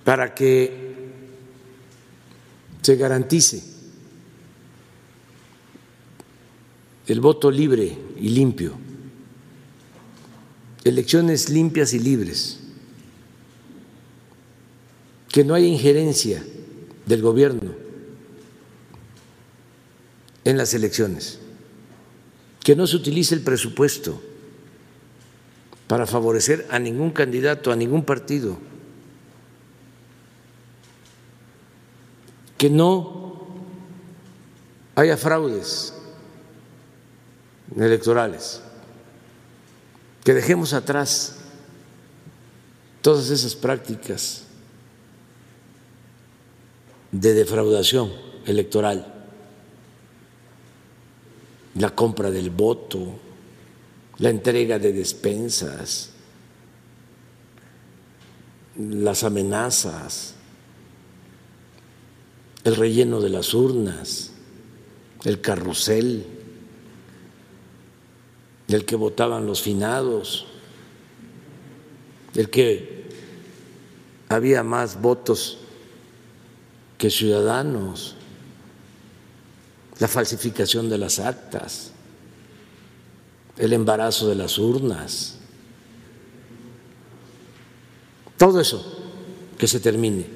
para 0.04 0.34
que 0.34 0.94
se 2.80 2.96
garantice 2.96 3.62
el 7.06 7.20
voto 7.20 7.50
libre 7.50 7.96
y 8.16 8.28
limpio, 8.30 8.72
elecciones 10.84 11.48
limpias 11.48 11.94
y 11.94 11.98
libres, 11.98 12.60
que 15.28 15.42
no 15.44 15.54
haya 15.54 15.66
injerencia 15.66 16.44
del 17.06 17.22
gobierno 17.22 17.72
en 20.44 20.56
las 20.58 20.74
elecciones, 20.74 21.40
que 22.62 22.76
no 22.76 22.86
se 22.86 22.96
utilice 22.96 23.34
el 23.34 23.40
presupuesto 23.40 24.22
para 25.88 26.06
favorecer 26.06 26.66
a 26.70 26.78
ningún 26.78 27.10
candidato, 27.10 27.72
a 27.72 27.76
ningún 27.76 28.04
partido, 28.04 28.58
que 32.58 32.70
no 32.70 33.48
haya 34.94 35.16
fraudes 35.16 35.94
electorales, 37.76 38.62
que 40.24 40.32
dejemos 40.32 40.72
atrás 40.72 41.36
todas 43.02 43.28
esas 43.28 43.54
prácticas 43.54 44.44
de 47.12 47.34
defraudación 47.34 48.10
electoral, 48.46 49.06
la 51.74 51.94
compra 51.94 52.30
del 52.30 52.48
voto, 52.48 53.18
la 54.18 54.30
entrega 54.30 54.78
de 54.78 54.94
despensas, 54.94 56.10
las 58.78 59.24
amenazas, 59.24 60.34
el 62.64 62.76
relleno 62.76 63.20
de 63.20 63.28
las 63.28 63.52
urnas, 63.52 64.30
el 65.24 65.42
carrusel 65.42 66.33
del 68.68 68.84
que 68.84 68.96
votaban 68.96 69.46
los 69.46 69.62
finados, 69.62 70.46
del 72.32 72.50
que 72.50 73.04
había 74.28 74.62
más 74.62 75.00
votos 75.00 75.58
que 76.98 77.10
ciudadanos, 77.10 78.16
la 79.98 80.08
falsificación 80.08 80.88
de 80.88 80.98
las 80.98 81.18
actas, 81.18 81.92
el 83.58 83.72
embarazo 83.72 84.28
de 84.28 84.34
las 84.34 84.58
urnas, 84.58 85.36
todo 88.36 88.60
eso 88.60 88.84
que 89.58 89.68
se 89.68 89.78
termine, 89.78 90.26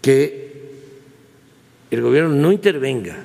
que 0.00 0.44
el 1.90 2.00
gobierno 2.00 2.30
no 2.30 2.52
intervenga 2.52 3.24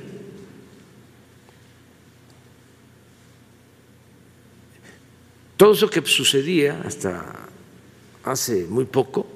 Todo 5.60 5.74
eso 5.74 5.90
que 5.90 6.02
sucedía 6.06 6.82
hasta 6.86 7.50
hace 8.24 8.64
muy 8.64 8.86
poco 8.86 9.28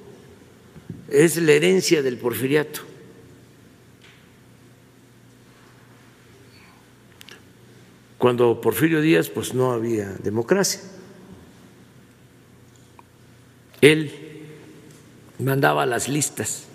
es 1.09 1.35
la 1.35 1.51
herencia 1.51 2.01
del 2.01 2.15
porfiriato. 2.15 2.79
Cuando 8.17 8.61
Porfirio 8.61 9.01
Díaz 9.01 9.27
pues 9.27 9.53
no 9.53 9.73
había 9.73 10.13
democracia. 10.13 10.79
Él 13.81 14.09
mandaba 15.39 15.85
las 15.85 16.07
listas 16.07 16.67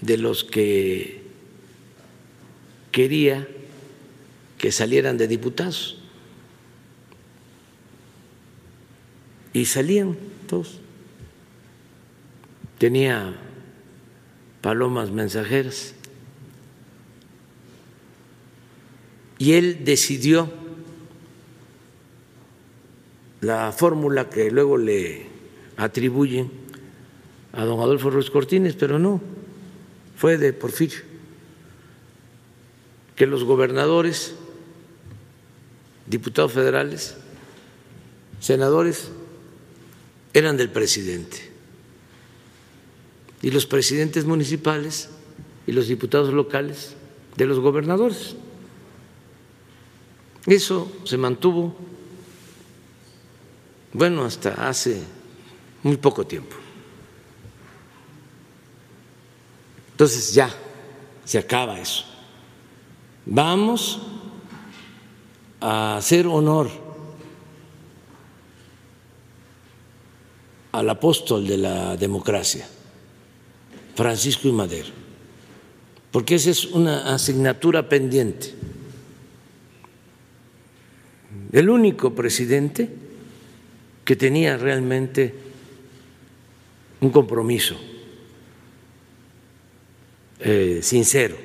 de 0.00 0.18
los 0.18 0.42
que 0.42 1.22
quería 2.90 3.46
que 4.58 4.72
salieran 4.72 5.16
de 5.18 5.28
diputados. 5.28 5.97
Y 9.58 9.64
salían 9.64 10.16
todos. 10.46 10.78
Tenía 12.78 13.34
palomas 14.60 15.10
mensajeras. 15.10 15.94
Y 19.36 19.54
él 19.54 19.84
decidió 19.84 20.48
la 23.40 23.72
fórmula 23.72 24.30
que 24.30 24.48
luego 24.52 24.78
le 24.78 25.26
atribuyen 25.76 26.52
a 27.52 27.64
don 27.64 27.80
Adolfo 27.80 28.10
Ruiz 28.10 28.30
Cortines, 28.30 28.76
pero 28.76 29.00
no, 29.00 29.20
fue 30.16 30.38
de 30.38 30.52
Porfirio, 30.52 31.00
que 33.16 33.26
los 33.26 33.42
gobernadores, 33.42 34.36
diputados 36.06 36.52
federales, 36.52 37.16
senadores, 38.38 39.10
eran 40.32 40.56
del 40.56 40.70
presidente. 40.70 41.50
Y 43.42 43.50
los 43.50 43.66
presidentes 43.66 44.24
municipales 44.24 45.10
y 45.66 45.72
los 45.72 45.88
diputados 45.88 46.32
locales 46.32 46.94
de 47.36 47.46
los 47.46 47.60
gobernadores. 47.60 48.34
Eso 50.46 50.90
se 51.04 51.16
mantuvo, 51.18 51.76
bueno, 53.92 54.24
hasta 54.24 54.68
hace 54.68 55.02
muy 55.82 55.96
poco 55.98 56.26
tiempo. 56.26 56.56
Entonces 59.92 60.32
ya 60.32 60.50
se 61.24 61.38
acaba 61.38 61.78
eso. 61.78 62.04
Vamos 63.26 64.00
a 65.60 65.96
hacer 65.98 66.26
honor 66.26 66.87
al 70.72 70.90
apóstol 70.90 71.46
de 71.46 71.58
la 71.58 71.96
democracia, 71.96 72.66
Francisco 73.94 74.48
y 74.48 74.52
Madero, 74.52 74.88
porque 76.10 76.34
esa 76.34 76.50
es 76.50 76.66
una 76.66 77.14
asignatura 77.14 77.88
pendiente. 77.88 78.54
El 81.52 81.70
único 81.70 82.14
presidente 82.14 82.88
que 84.04 84.16
tenía 84.16 84.56
realmente 84.56 85.34
un 87.00 87.10
compromiso 87.10 87.76
eh, 90.40 90.80
sincero 90.82 91.36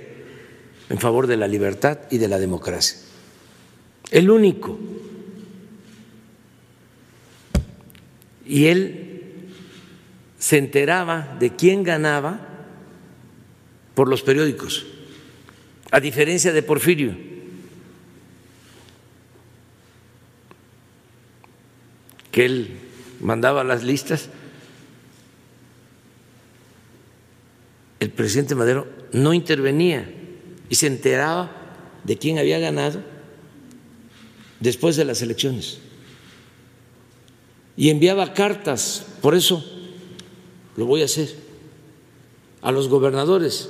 en 0.89 0.99
favor 0.99 1.27
de 1.27 1.37
la 1.37 1.47
libertad 1.47 1.99
y 2.11 2.17
de 2.17 2.27
la 2.27 2.37
democracia. 2.37 2.99
El 4.11 4.29
único. 4.29 4.77
Y 8.45 8.65
él 8.65 9.02
se 10.43 10.57
enteraba 10.57 11.37
de 11.39 11.55
quién 11.55 11.83
ganaba 11.83 12.37
por 13.95 14.09
los 14.09 14.23
periódicos, 14.23 14.85
a 15.89 16.01
diferencia 16.01 16.51
de 16.51 16.61
Porfirio. 16.61 17.15
que 22.29 22.45
él 22.45 22.79
mandaba 23.21 23.63
las 23.63 23.83
listas, 23.83 24.27
el 27.99 28.09
presidente 28.09 28.55
Madero 28.55 28.87
no 29.13 29.33
intervenía 29.33 30.11
y 30.67 30.75
se 30.75 30.87
enteraba 30.87 31.51
de 32.03 32.17
quién 32.17 32.37
había 32.39 32.59
ganado 32.59 33.01
después 34.59 34.97
de 34.97 35.05
las 35.05 35.21
elecciones. 35.21 35.77
Y 37.77 37.91
enviaba 37.91 38.33
cartas, 38.33 39.05
por 39.21 39.35
eso 39.35 39.72
lo 40.77 40.85
voy 40.85 41.01
a 41.01 41.05
hacer, 41.05 41.35
a 42.61 42.71
los 42.71 42.87
gobernadores, 42.87 43.69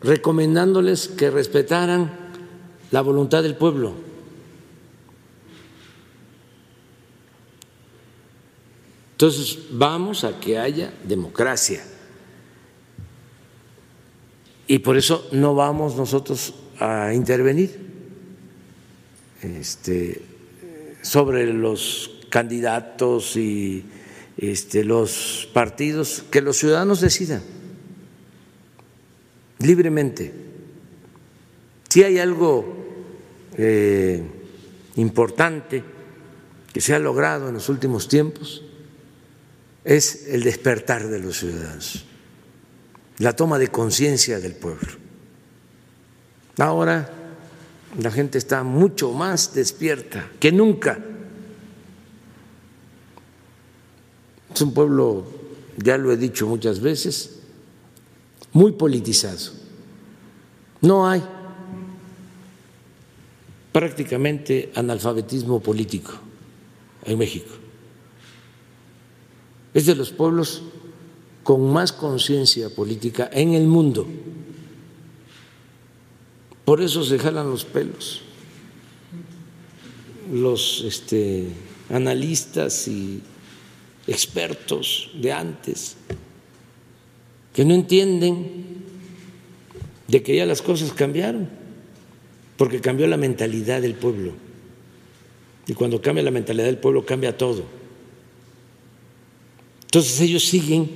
recomendándoles 0.00 1.08
que 1.08 1.30
respetaran 1.30 2.30
la 2.90 3.00
voluntad 3.00 3.42
del 3.42 3.56
pueblo 3.56 3.94
Entonces, 9.14 9.58
vamos 9.70 10.24
a 10.24 10.40
que 10.40 10.58
haya 10.58 10.92
democracia. 11.04 11.82
Y 14.66 14.80
por 14.80 14.96
eso 14.96 15.28
no 15.30 15.54
vamos 15.54 15.94
nosotros 15.94 16.52
a 16.80 17.14
intervenir 17.14 17.78
este, 19.40 20.20
sobre 21.00 21.46
los 21.52 22.10
candidatos 22.28 23.36
y 23.36 23.84
este, 24.36 24.84
los 24.84 25.48
partidos, 25.52 26.24
que 26.30 26.40
los 26.40 26.58
ciudadanos 26.58 27.00
decidan 27.00 27.42
libremente. 29.58 30.32
Si 31.88 32.02
hay 32.02 32.18
algo 32.18 32.76
eh, 33.56 34.22
importante 34.96 35.82
que 36.72 36.80
se 36.80 36.94
ha 36.94 36.98
logrado 36.98 37.48
en 37.48 37.54
los 37.54 37.68
últimos 37.68 38.08
tiempos, 38.08 38.62
es 39.84 40.26
el 40.28 40.42
despertar 40.42 41.08
de 41.08 41.20
los 41.20 41.38
ciudadanos, 41.38 42.04
la 43.18 43.34
toma 43.36 43.58
de 43.58 43.68
conciencia 43.68 44.40
del 44.40 44.54
pueblo. 44.54 44.92
Ahora 46.58 47.10
la 48.00 48.10
gente 48.10 48.38
está 48.38 48.62
mucho 48.64 49.12
más 49.12 49.54
despierta 49.54 50.30
que 50.40 50.52
nunca. 50.52 50.98
Es 54.54 54.60
un 54.60 54.72
pueblo, 54.72 55.24
ya 55.76 55.98
lo 55.98 56.12
he 56.12 56.16
dicho 56.16 56.46
muchas 56.46 56.80
veces, 56.80 57.40
muy 58.52 58.72
politizado. 58.72 59.50
No 60.80 61.08
hay 61.08 61.22
prácticamente 63.72 64.70
analfabetismo 64.74 65.60
político 65.60 66.12
en 67.04 67.18
México 67.18 67.64
es 69.74 69.86
de 69.86 69.96
los 69.96 70.12
pueblos 70.12 70.62
con 71.42 71.72
más 71.72 71.92
conciencia 71.92 72.70
política 72.70 73.28
en 73.32 73.54
el 73.54 73.66
mundo. 73.66 74.06
Por 76.64 76.80
eso 76.80 77.04
se 77.04 77.18
jalan 77.18 77.50
los 77.50 77.64
pelos 77.64 78.22
los 80.32 80.82
este, 80.86 81.48
analistas 81.90 82.88
y 82.88 83.20
expertos 84.06 85.10
de 85.14 85.32
antes 85.32 85.96
que 87.54 87.64
no 87.64 87.72
entienden 87.72 88.64
de 90.08 90.22
que 90.22 90.36
ya 90.36 90.44
las 90.44 90.60
cosas 90.60 90.92
cambiaron, 90.92 91.48
porque 92.56 92.80
cambió 92.80 93.06
la 93.06 93.16
mentalidad 93.16 93.80
del 93.80 93.94
pueblo. 93.94 94.32
Y 95.66 95.72
cuando 95.72 96.02
cambia 96.02 96.22
la 96.22 96.30
mentalidad 96.30 96.66
del 96.66 96.78
pueblo, 96.78 97.06
cambia 97.06 97.36
todo. 97.38 97.64
Entonces 99.84 100.20
ellos 100.20 100.44
siguen 100.44 100.90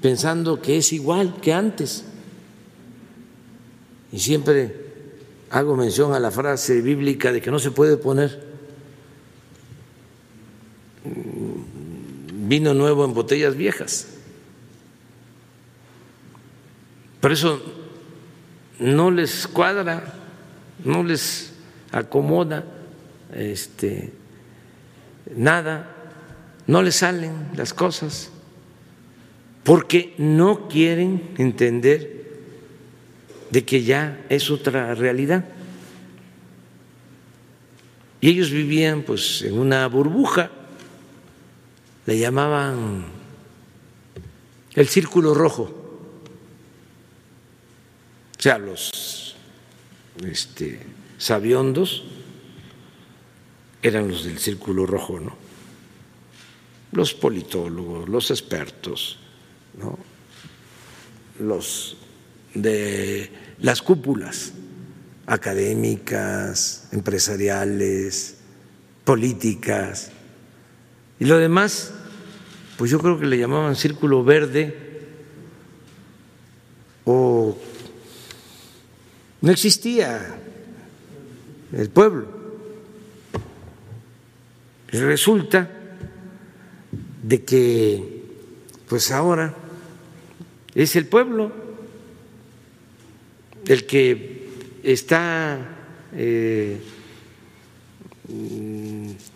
pensando 0.00 0.60
que 0.60 0.78
es 0.78 0.92
igual 0.92 1.36
que 1.40 1.52
antes. 1.52 2.04
Y 4.10 4.18
siempre 4.18 4.74
hago 5.50 5.76
mención 5.76 6.14
a 6.14 6.18
la 6.18 6.30
frase 6.30 6.80
bíblica 6.80 7.32
de 7.32 7.40
que 7.40 7.50
no 7.50 7.58
se 7.58 7.70
puede 7.70 7.98
poner 7.98 8.42
vino 12.48 12.74
nuevo 12.74 13.04
en 13.04 13.14
botellas 13.14 13.56
viejas. 13.56 14.08
Por 17.20 17.32
eso 17.32 17.62
no 18.78 19.10
les 19.10 19.46
cuadra, 19.46 20.14
no 20.84 21.02
les 21.02 21.52
acomoda 21.92 22.64
este, 23.32 24.12
nada 25.34 25.94
no 26.66 26.82
les 26.82 26.96
salen 26.96 27.32
las 27.56 27.74
cosas 27.74 28.30
porque 29.62 30.14
no 30.18 30.68
quieren 30.68 31.30
entender 31.38 32.24
de 33.50 33.64
que 33.64 33.82
ya 33.82 34.24
es 34.28 34.50
otra 34.50 34.94
realidad. 34.94 35.44
Y 38.20 38.30
ellos 38.30 38.50
vivían 38.50 39.02
pues 39.02 39.42
en 39.42 39.58
una 39.58 39.86
burbuja, 39.86 40.50
le 42.06 42.18
llamaban 42.18 43.04
el 44.74 44.88
círculo 44.88 45.34
rojo. 45.34 45.62
O 48.38 48.42
sea, 48.42 48.58
los 48.58 49.36
este, 50.22 50.80
sabiondos 51.18 52.04
eran 53.82 54.08
los 54.08 54.24
del 54.24 54.38
círculo 54.38 54.86
rojo, 54.86 55.20
¿no? 55.20 55.44
los 56.94 57.12
politólogos, 57.12 58.08
los 58.08 58.30
expertos, 58.30 59.18
los 61.40 61.96
de 62.54 63.30
las 63.58 63.82
cúpulas 63.82 64.52
académicas, 65.26 66.88
empresariales, 66.92 68.36
políticas. 69.04 70.12
Y 71.18 71.24
lo 71.26 71.38
demás, 71.38 71.94
pues 72.76 72.90
yo 72.90 72.98
creo 72.98 73.18
que 73.18 73.26
le 73.26 73.38
llamaban 73.38 73.76
círculo 73.76 74.24
verde 74.24 74.76
o 77.04 77.56
no 79.40 79.50
existía 79.50 80.36
el 81.72 81.90
pueblo. 81.90 82.26
Y 84.92 84.98
resulta 84.98 85.70
de 87.22 87.44
que 87.44 88.22
pues 88.88 89.10
ahora 89.10 89.54
es 90.74 90.94
el 90.96 91.06
pueblo 91.06 91.52
el 93.66 93.86
que 93.86 94.48
está 94.82 95.58
eh, 96.12 96.78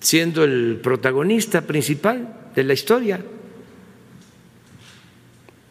siendo 0.01 0.45
el 0.45 0.81
protagonista 0.83 1.63
principal 1.63 2.51
de 2.55 2.65
la 2.65 2.73
historia. 2.73 3.25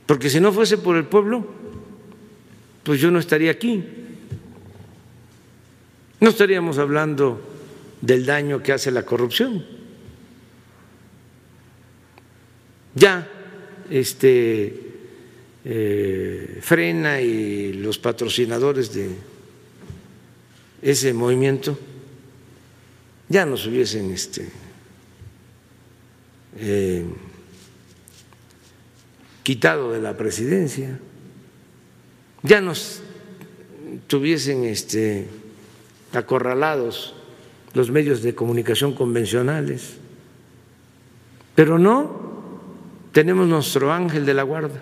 Porque 0.06 0.30
si 0.30 0.40
no 0.40 0.52
fuese 0.54 0.78
por 0.78 0.96
el 0.96 1.06
pueblo, 1.06 1.46
pues 2.84 3.00
yo 3.00 3.12
no 3.12 3.20
estaría 3.20 3.52
aquí. 3.52 3.84
No 6.20 6.30
estaríamos 6.30 6.78
hablando 6.78 7.42
del 8.02 8.26
daño 8.26 8.64
que 8.64 8.74
hace 8.74 8.92
la 8.92 9.04
corrupción. 9.04 9.78
ya 12.98 13.28
este, 13.90 14.74
eh, 15.64 16.60
frena 16.62 17.22
y 17.22 17.74
los 17.74 18.00
patrocinadores 18.00 18.94
de 18.94 19.10
ese 20.82 21.14
movimiento 21.14 21.78
ya 23.30 23.46
nos 23.46 23.66
hubiesen 23.68 24.12
este, 24.12 24.50
eh, 26.58 27.06
quitado 29.44 29.92
de 29.92 30.02
la 30.02 30.16
presidencia, 30.16 31.00
ya 32.44 32.62
nos 32.62 33.02
tuviesen 34.08 34.64
este, 34.66 35.28
acorralados 36.14 37.16
los 37.74 37.92
medios 37.92 38.22
de 38.22 38.34
comunicación 38.34 38.94
convencionales, 38.94 39.98
pero 41.56 41.78
no 41.78 42.28
tenemos 43.12 43.48
nuestro 43.48 43.92
ángel 43.92 44.26
de 44.26 44.34
la 44.34 44.44
guarda, 44.44 44.82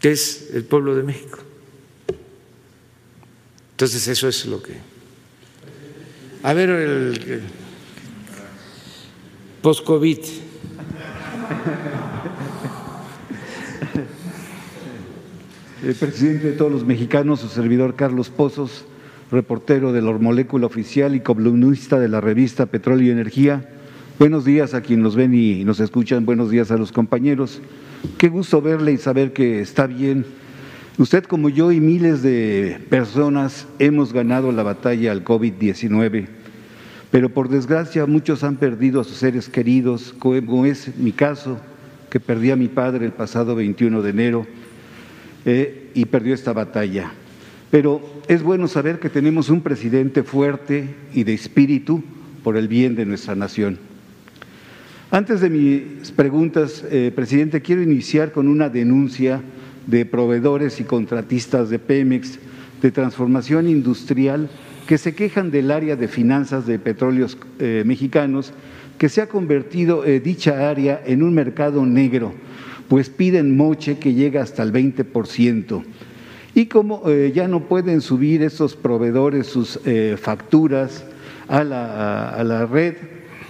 que 0.00 0.10
es 0.10 0.50
el 0.52 0.64
pueblo 0.64 0.94
de 0.94 1.02
México. 1.02 1.38
Entonces 3.72 4.08
eso 4.08 4.28
es 4.28 4.46
lo 4.46 4.62
que... 4.62 4.95
A 6.46 6.54
ver, 6.54 6.70
el, 6.70 7.42
post-COVID. 9.62 10.18
El 15.84 15.94
presidente 15.96 16.46
de 16.46 16.52
todos 16.52 16.70
los 16.70 16.84
mexicanos, 16.84 17.40
su 17.40 17.48
servidor 17.48 17.96
Carlos 17.96 18.30
Pozos, 18.30 18.84
reportero 19.32 19.92
de 19.92 20.02
la 20.02 20.12
Molécula 20.12 20.66
Oficial 20.66 21.16
y 21.16 21.20
columnista 21.20 21.98
de 21.98 22.06
la 22.06 22.20
revista 22.20 22.66
Petróleo 22.66 23.08
y 23.08 23.10
Energía, 23.10 23.68
Buenos 24.20 24.44
días 24.44 24.72
a 24.72 24.82
quienes 24.82 25.02
nos 25.02 25.16
ven 25.16 25.34
y 25.34 25.64
nos 25.64 25.80
escuchan, 25.80 26.26
buenos 26.26 26.50
días 26.50 26.70
a 26.70 26.76
los 26.76 26.92
compañeros. 26.92 27.60
Qué 28.18 28.28
gusto 28.28 28.62
verle 28.62 28.92
y 28.92 28.98
saber 28.98 29.32
que 29.32 29.60
está 29.60 29.88
bien. 29.88 30.24
Usted 30.96 31.24
como 31.24 31.48
yo 31.48 31.72
y 31.72 31.80
miles 31.80 32.22
de 32.22 32.80
personas 32.88 33.66
hemos 33.80 34.12
ganado 34.12 34.52
la 34.52 34.62
batalla 34.62 35.10
al 35.12 35.24
COVID-19, 35.24 36.35
pero 37.16 37.30
por 37.30 37.48
desgracia 37.48 38.04
muchos 38.04 38.44
han 38.44 38.56
perdido 38.56 39.00
a 39.00 39.04
sus 39.04 39.16
seres 39.16 39.48
queridos, 39.48 40.14
como 40.18 40.66
es 40.66 40.98
mi 40.98 41.12
caso, 41.12 41.58
que 42.10 42.20
perdí 42.20 42.50
a 42.50 42.56
mi 42.56 42.68
padre 42.68 43.06
el 43.06 43.12
pasado 43.12 43.54
21 43.54 44.02
de 44.02 44.10
enero 44.10 44.46
eh, 45.46 45.92
y 45.94 46.04
perdió 46.04 46.34
esta 46.34 46.52
batalla. 46.52 47.10
Pero 47.70 48.02
es 48.28 48.42
bueno 48.42 48.68
saber 48.68 48.98
que 48.98 49.08
tenemos 49.08 49.48
un 49.48 49.62
presidente 49.62 50.24
fuerte 50.24 50.94
y 51.14 51.24
de 51.24 51.32
espíritu 51.32 52.04
por 52.44 52.58
el 52.58 52.68
bien 52.68 52.94
de 52.96 53.06
nuestra 53.06 53.34
nación. 53.34 53.78
Antes 55.10 55.40
de 55.40 55.48
mis 55.48 56.10
preguntas, 56.10 56.84
eh, 56.90 57.12
presidente, 57.16 57.62
quiero 57.62 57.80
iniciar 57.80 58.30
con 58.30 58.46
una 58.46 58.68
denuncia 58.68 59.40
de 59.86 60.04
proveedores 60.04 60.80
y 60.80 60.84
contratistas 60.84 61.70
de 61.70 61.78
Pemex 61.78 62.38
de 62.82 62.90
transformación 62.90 63.68
industrial 63.68 64.50
que 64.86 64.98
se 64.98 65.14
quejan 65.14 65.50
del 65.50 65.70
área 65.70 65.96
de 65.96 66.08
finanzas 66.08 66.66
de 66.66 66.78
petróleos 66.78 67.36
eh, 67.58 67.82
mexicanos, 67.84 68.52
que 68.98 69.08
se 69.08 69.20
ha 69.20 69.28
convertido 69.28 70.04
eh, 70.04 70.20
dicha 70.20 70.70
área 70.70 71.02
en 71.04 71.22
un 71.22 71.34
mercado 71.34 71.84
negro, 71.84 72.32
pues 72.88 73.10
piden 73.10 73.56
moche 73.56 73.98
que 73.98 74.14
llega 74.14 74.42
hasta 74.42 74.62
el 74.62 74.72
20%. 74.72 75.82
Y 76.54 76.66
como 76.66 77.02
ya 77.34 77.48
no 77.48 77.64
pueden 77.68 78.00
subir 78.00 78.42
esos 78.42 78.76
proveedores 78.76 79.46
sus 79.46 79.78
facturas 80.16 81.04
a 81.48 81.62
la, 81.62 82.30
a 82.30 82.42
la 82.44 82.64
red, 82.64 82.94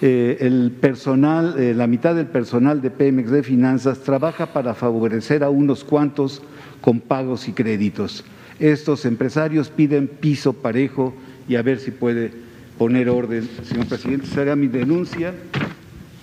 eh, 0.03 0.37
el 0.41 0.73
personal, 0.79 1.55
eh, 1.59 1.73
la 1.73 1.87
mitad 1.87 2.15
del 2.15 2.27
personal 2.27 2.83
de 2.83 2.91
Pemex 2.91 3.31
de 3.31 3.43
Finanzas 3.43 4.01
trabaja 4.01 4.53
para 4.53 4.75
favorecer 4.75 5.43
a 5.43 5.49
unos 5.49 5.85
cuantos 5.85 6.43
con 6.83 7.01
pagos 7.01 7.49
y 7.49 7.53
créditos. 7.53 8.23
Estos 8.59 9.07
empresarios 9.07 9.71
piden 9.71 10.07
piso 10.07 10.53
parejo 10.53 11.15
y 11.49 11.57
a 11.57 11.63
ver 11.63 11.79
si 11.79 11.91
puede 11.91 12.31
poner 12.79 13.09
orden, 13.09 13.49
señor 13.65 13.87
presidente. 13.87 14.27
Será 14.27 14.57
mi 14.57 14.69
denuncia. 14.69 15.35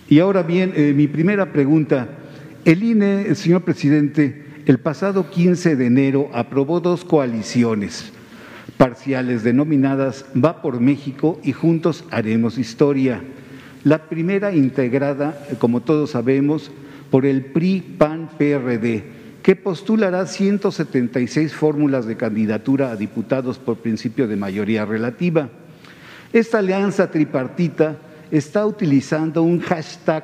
Y 0.09 0.19
ahora 0.19 0.43
bien, 0.43 0.73
eh, 0.75 0.93
mi 0.95 1.07
primera 1.07 1.51
pregunta. 1.51 2.07
El 2.65 2.83
INE, 2.83 3.35
señor 3.35 3.63
presidente, 3.63 4.43
el 4.65 4.79
pasado 4.79 5.29
15 5.29 5.75
de 5.75 5.85
enero 5.85 6.29
aprobó 6.33 6.79
dos 6.79 7.03
coaliciones 7.03 8.11
parciales 8.77 9.43
denominadas 9.43 10.25
Va 10.33 10.61
por 10.61 10.79
México 10.79 11.39
y 11.43 11.51
Juntos 11.51 12.05
Haremos 12.09 12.57
Historia 12.57 13.21
la 13.83 14.07
primera 14.07 14.55
integrada, 14.55 15.45
como 15.59 15.81
todos 15.81 16.11
sabemos, 16.11 16.71
por 17.11 17.25
el 17.25 17.45
PRI-PAN-PRD, 17.45 19.03
que 19.43 19.55
postulará 19.55 20.25
176 20.25 21.53
fórmulas 21.53 22.07
de 22.07 22.17
candidatura 22.17 22.91
a 22.91 22.95
diputados 22.95 23.59
por 23.59 23.77
principio 23.77 24.27
de 24.27 24.35
mayoría 24.35 24.85
relativa. 24.85 25.49
Esta 26.31 26.59
alianza 26.59 27.11
tripartita 27.11 27.97
está 28.31 28.65
utilizando 28.65 29.43
un 29.43 29.59
hashtag 29.59 30.23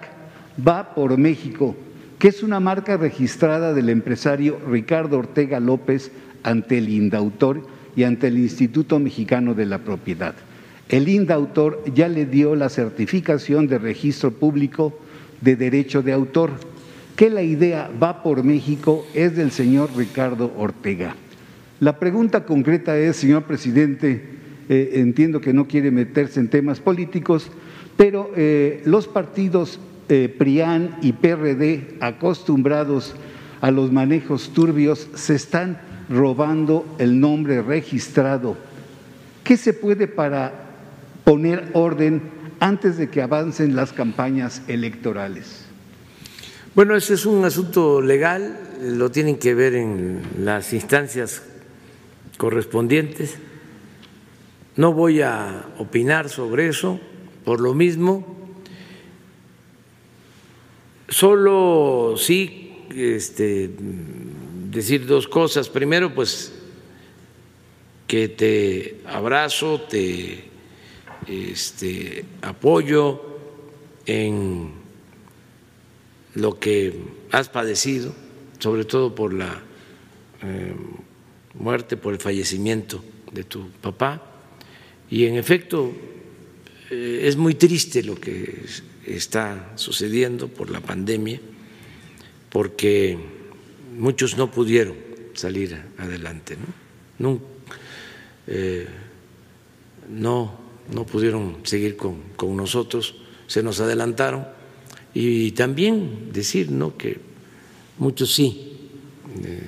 Va 0.66 0.96
por 0.96 1.18
México, 1.18 1.76
que 2.18 2.30
es 2.30 2.42
una 2.42 2.60
marca 2.60 2.98
registrada 2.98 3.74
del 3.74 3.90
empresario 3.90 4.60
Ricardo 4.68 5.20
Ortega 5.20 5.60
López 5.60 6.12
ante 6.42 6.80
el 6.80 6.90
INDAUTOR 6.90 7.62
y 7.96 8.04
ante 8.04 8.28
el 8.28 8.38
Instituto 8.40 8.98
Mexicano 9.00 9.54
de 9.54 9.66
la 9.68 9.80
Propiedad 9.80 10.34
el 10.90 11.08
INDAUTOR 11.08 11.84
ya 11.94 12.08
le 12.08 12.26
dio 12.26 12.56
la 12.56 12.68
certificación 12.68 13.68
de 13.68 13.78
registro 13.78 14.32
público 14.32 14.98
de 15.40 15.56
derecho 15.56 16.02
de 16.02 16.12
autor, 16.12 16.52
que 17.20 17.30
la 17.30 17.44
idea 17.44 17.92
va 18.02 18.24
por 18.24 18.46
México 18.46 19.06
es 19.14 19.36
del 19.36 19.52
señor 19.52 19.90
Ricardo 19.94 20.54
Ortega. 20.56 21.18
La 21.82 22.00
pregunta 22.00 22.46
concreta 22.46 22.98
es, 22.98 23.18
señor 23.18 23.44
presidente, 23.44 24.24
eh, 24.70 24.92
entiendo 24.94 25.42
que 25.42 25.52
no 25.52 25.68
quiere 25.68 25.92
meterse 25.92 26.40
en 26.40 26.48
temas 26.48 26.80
políticos, 26.80 27.52
pero 27.98 28.32
eh, 28.38 28.82
los 28.86 29.10
partidos 29.10 29.82
eh, 30.08 30.34
PRIAN 30.38 30.96
y 31.02 31.12
PRD, 31.12 31.98
acostumbrados 32.00 33.16
a 33.60 33.70
los 33.70 33.92
manejos 33.92 34.54
turbios, 34.54 35.10
se 35.14 35.36
están 35.36 35.82
robando 36.10 36.86
el 37.00 37.20
nombre 37.20 37.62
registrado. 37.62 38.56
¿Qué 39.44 39.58
se 39.58 39.74
puede 39.74 40.08
para 40.08 40.54
poner 41.26 41.68
orden 41.74 42.22
antes 42.62 42.96
de 42.96 43.10
que 43.10 43.22
avancen 43.22 43.76
las 43.76 43.92
campañas 43.92 44.62
electorales? 44.70 45.59
Bueno, 46.76 46.96
ese 46.96 47.16
es 47.16 47.26
un 47.26 47.44
asunto 47.44 48.00
legal, 48.00 48.60
lo 48.82 49.10
tienen 49.10 49.40
que 49.40 49.56
ver 49.56 49.74
en 49.74 50.22
las 50.40 50.72
instancias 50.72 51.42
correspondientes. 52.38 53.38
No 54.76 54.94
voy 54.94 55.22
a 55.22 55.66
opinar 55.80 56.30
sobre 56.30 56.68
eso, 56.68 57.00
por 57.44 57.60
lo 57.60 57.74
mismo, 57.74 58.38
solo 61.08 62.14
sí 62.18 62.86
este, 62.96 63.72
decir 64.70 65.08
dos 65.08 65.28
cosas. 65.28 65.70
Primero, 65.70 66.14
pues 66.14 66.54
que 68.06 68.30
te 68.30 69.02
abrazo, 69.08 69.82
te 69.82 70.44
este, 71.28 72.26
apoyo 72.44 73.22
en 74.06 74.79
lo 76.36 76.60
que 76.60 76.94
has 77.32 77.50
padecido, 77.50 78.14
sobre 78.60 78.86
todo 78.86 79.16
por 79.16 79.34
la 79.34 79.62
eh, 80.42 80.74
muerte, 81.56 81.98
por 81.98 82.14
el 82.14 82.20
fallecimiento 82.20 83.04
de 83.32 83.44
tu 83.44 83.70
papá. 83.82 84.24
Y 85.10 85.26
en 85.26 85.36
efecto, 85.36 85.92
eh, 86.90 87.22
es 87.24 87.36
muy 87.36 87.56
triste 87.56 88.04
lo 88.04 88.16
que 88.16 88.66
está 89.06 89.74
sucediendo 89.76 90.48
por 90.48 90.70
la 90.70 90.82
pandemia, 90.82 91.40
porque 92.50 93.18
muchos 93.98 94.38
no 94.38 94.52
pudieron 94.52 94.96
salir 95.34 95.80
adelante, 95.98 96.58
¿no? 97.18 97.40
Eh, 98.48 98.88
pudieron 101.06 101.58
seguir 101.64 101.96
con, 101.96 102.22
nosotros, 102.56 103.16
se 103.48 103.62
nos 103.62 103.80
adelantaron. 103.80 104.48
Y 105.14 105.52
también 105.52 106.32
decir 106.32 106.72
¿no? 106.72 106.96
que 106.96 107.18
muchos 107.98 108.34
sí 108.34 108.78
eh, 109.44 109.64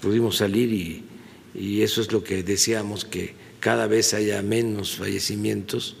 pudimos 0.00 0.36
salir 0.36 0.72
y, 0.72 1.04
eso 1.82 2.00
es 2.00 2.12
lo 2.12 2.22
que 2.22 2.44
deseamos, 2.44 3.04
que 3.04 3.34
cada 3.58 3.88
vez 3.88 4.14
haya 4.14 4.42
menos 4.42 4.94
fallecimientos 4.94 5.96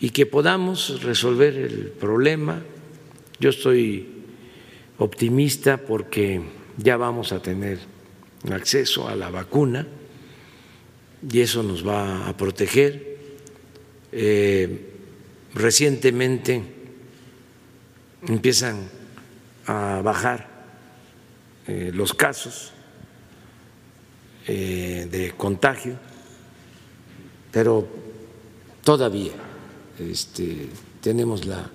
y 0.00 0.10
que 0.10 0.26
podamos 0.26 1.00
resolver 1.04 1.54
el 1.54 1.92
problema. 1.92 2.64
Yo 3.38 3.50
estoy 3.50 4.08
optimista 4.98 5.76
porque 5.76 6.40
ya 6.76 6.96
vamos 6.96 7.30
a 7.32 7.40
tener 7.40 7.78
acceso 8.50 9.06
a 9.06 9.14
la 9.14 9.30
vacuna 9.30 9.86
y 11.30 11.40
eso 11.40 11.62
nos 11.62 11.86
va 11.86 12.28
a 12.28 12.36
proteger. 12.36 13.16
Eh, 14.10 14.88
recientemente 15.54 16.79
empiezan 18.26 18.88
a 19.66 20.00
bajar 20.02 20.48
eh, 21.66 21.90
los 21.94 22.14
casos 22.14 22.72
eh, 24.46 25.08
de 25.10 25.32
contagio, 25.36 25.94
pero 27.52 27.86
todavía 28.82 29.32
este, 29.98 30.68
tenemos 31.00 31.46
la, 31.46 31.70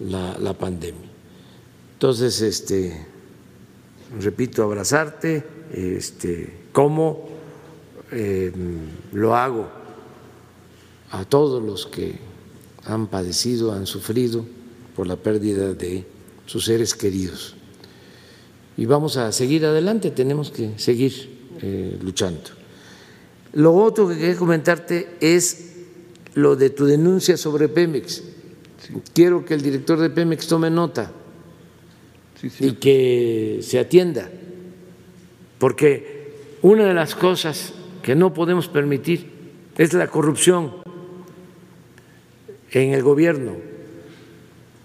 la, 0.00 0.54
pandemia. 0.54 1.10
Entonces, 1.94 2.40
este, 2.40 3.06
repito, 4.20 4.62
abrazarte, 4.62 5.44
este, 5.72 6.68
cómo 6.72 7.28
em, 8.10 8.88
lo 9.12 9.36
hago 9.36 9.68
a 11.10 11.24
todos 11.24 11.62
los 11.62 11.86
que 11.86 12.18
han 12.84 13.06
padecido, 13.06 13.72
han 13.72 13.86
sufrido 13.86 14.46
por 15.02 15.08
la 15.08 15.16
pérdida 15.16 15.74
de 15.74 16.04
sus 16.46 16.66
seres 16.66 16.94
queridos. 16.94 17.56
Y 18.76 18.86
vamos 18.86 19.16
a 19.16 19.32
seguir 19.32 19.66
adelante, 19.66 20.12
tenemos 20.12 20.52
que 20.52 20.78
seguir 20.78 21.50
eh, 21.60 21.98
luchando. 22.00 22.50
Lo 23.54 23.74
otro 23.74 24.06
que 24.08 24.16
quería 24.16 24.36
comentarte 24.36 25.16
es 25.18 25.72
lo 26.34 26.54
de 26.54 26.70
tu 26.70 26.86
denuncia 26.86 27.36
sobre 27.36 27.68
Pemex. 27.68 28.22
Quiero 29.12 29.44
que 29.44 29.54
el 29.54 29.62
director 29.62 29.98
de 29.98 30.08
Pemex 30.08 30.46
tome 30.46 30.70
nota 30.70 31.10
y 32.60 32.74
que 32.74 33.58
se 33.60 33.80
atienda, 33.80 34.30
porque 35.58 36.36
una 36.62 36.84
de 36.84 36.94
las 36.94 37.16
cosas 37.16 37.72
que 38.04 38.14
no 38.14 38.32
podemos 38.32 38.68
permitir 38.68 39.32
es 39.76 39.94
la 39.94 40.06
corrupción 40.06 40.74
en 42.70 42.94
el 42.94 43.02
gobierno 43.02 43.71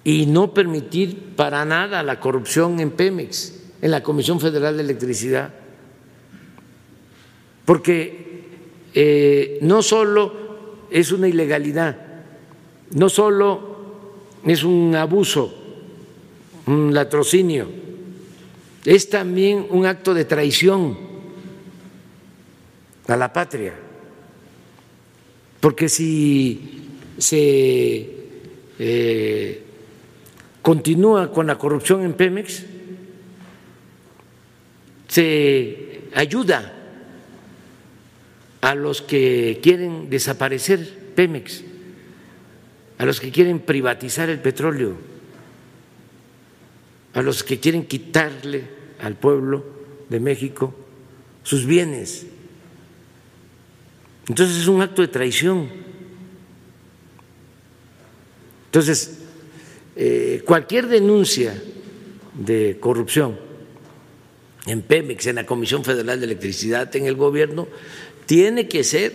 y 0.07 0.25
no 0.25 0.53
permitir 0.53 1.35
para 1.35 1.65
nada 1.65 2.01
la 2.01 2.21
corrupción 2.21 2.79
en 2.79 2.91
Pemex, 2.91 3.55
en 3.81 3.91
la 3.91 4.01
Comisión 4.01 4.39
Federal 4.39 4.77
de 4.77 4.83
Electricidad, 4.83 5.53
porque 7.65 8.45
eh, 8.93 9.59
no 9.63 9.81
solo 9.81 10.85
es 10.89 11.11
una 11.11 11.27
ilegalidad, 11.27 11.97
no 12.91 13.09
solo 13.09 13.59
es 14.45 14.63
un 14.63 14.95
abuso, 14.95 15.53
un 16.67 16.93
latrocinio, 16.93 17.67
es 18.85 19.09
también 19.09 19.67
un 19.71 19.85
acto 19.85 20.13
de 20.13 20.23
traición 20.23 20.97
a 23.09 23.17
la 23.17 23.33
patria, 23.33 23.73
porque 25.59 25.89
si 25.89 26.87
se 27.17 28.09
eh, 28.79 29.66
continúa 30.67 31.31
con 31.31 31.47
la 31.47 31.57
corrupción 31.57 32.03
en 32.03 32.13
Pemex, 32.13 32.65
se 35.07 36.01
ayuda 36.13 36.73
a 38.59 38.75
los 38.75 39.01
que 39.01 39.61
quieren 39.63 40.09
desaparecer 40.09 41.13
Pemex, 41.15 41.63
a 42.97 43.05
los 43.05 43.21
que 43.21 43.31
quieren 43.31 43.61
privatizar 43.61 44.27
el 44.29 44.39
petróleo, 44.39 44.97
a 47.13 47.21
los 47.21 47.45
que 47.45 47.61
quieren 47.61 47.85
quitarle 47.85 48.65
al 48.99 49.15
pueblo 49.15 49.63
de 50.09 50.19
México 50.19 50.75
sus 51.43 51.65
bienes. 51.65 52.27
Entonces 54.27 54.57
es 54.57 54.67
un 54.67 54.81
acto 54.81 55.01
de 55.01 55.07
traición. 55.07 55.69
Entonces, 58.65 59.16
eh, 59.97 60.43
cualquier 60.45 60.87
denuncia 60.87 61.59
de 62.33 62.77
corrupción 62.79 63.39
en 64.67 64.81
Pemex, 64.83 65.25
en 65.27 65.35
la 65.35 65.45
Comisión 65.45 65.83
Federal 65.83 66.19
de 66.19 66.25
Electricidad, 66.25 66.95
en 66.95 67.07
el 67.07 67.15
gobierno, 67.15 67.67
tiene 68.25 68.67
que 68.67 68.83
ser 68.83 69.13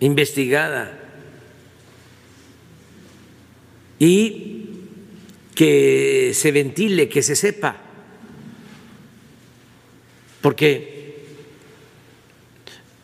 investigada 0.00 0.98
y 3.98 4.68
que 5.54 6.32
se 6.34 6.52
ventile, 6.52 7.08
que 7.08 7.22
se 7.22 7.34
sepa, 7.34 7.76
porque 10.40 11.24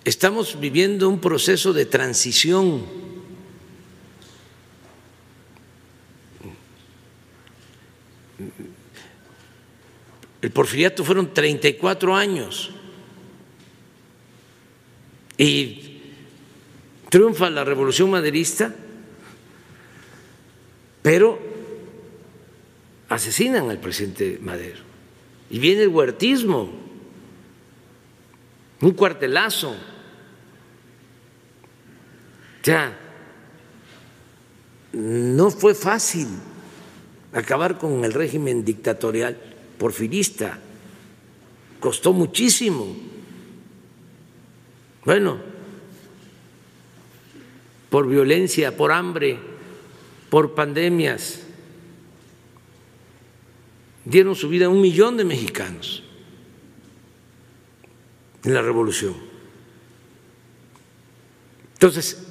estamos 0.04 0.60
viviendo 0.60 1.08
un 1.08 1.20
proceso 1.20 1.72
de 1.72 1.86
transición. 1.86 3.07
El 10.48 10.52
porfiriato 10.52 11.04
fueron 11.04 11.34
34 11.34 12.16
años 12.16 12.70
y 15.36 16.00
triunfa 17.10 17.50
la 17.50 17.64
revolución 17.64 18.10
maderista, 18.10 18.74
pero 21.02 21.38
asesinan 23.10 23.68
al 23.68 23.78
presidente 23.78 24.38
Madero. 24.40 24.78
Y 25.50 25.58
viene 25.58 25.82
el 25.82 25.88
huertismo, 25.88 26.70
un 28.80 28.92
cuartelazo. 28.92 29.72
O 29.72 29.76
sea, 32.62 32.98
no 34.94 35.50
fue 35.50 35.74
fácil 35.74 36.28
acabar 37.34 37.76
con 37.76 38.02
el 38.02 38.14
régimen 38.14 38.64
dictatorial 38.64 39.47
porfirista, 39.78 40.58
costó 41.80 42.12
muchísimo. 42.12 42.96
Bueno, 45.04 45.38
por 47.88 48.06
violencia, 48.06 48.76
por 48.76 48.92
hambre, 48.92 49.38
por 50.28 50.54
pandemias, 50.54 51.44
dieron 54.04 54.34
su 54.34 54.48
vida 54.48 54.66
a 54.66 54.68
un 54.68 54.80
millón 54.80 55.16
de 55.16 55.24
mexicanos 55.24 56.02
en 58.44 58.54
la 58.54 58.62
revolución. 58.62 59.14
Entonces, 61.74 62.26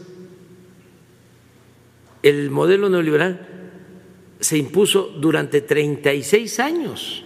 el 2.21 2.49
modelo 2.49 2.89
neoliberal 2.89 3.47
se 4.39 4.57
impuso 4.57 5.07
durante 5.07 5.61
36 5.61 6.59
años. 6.59 7.23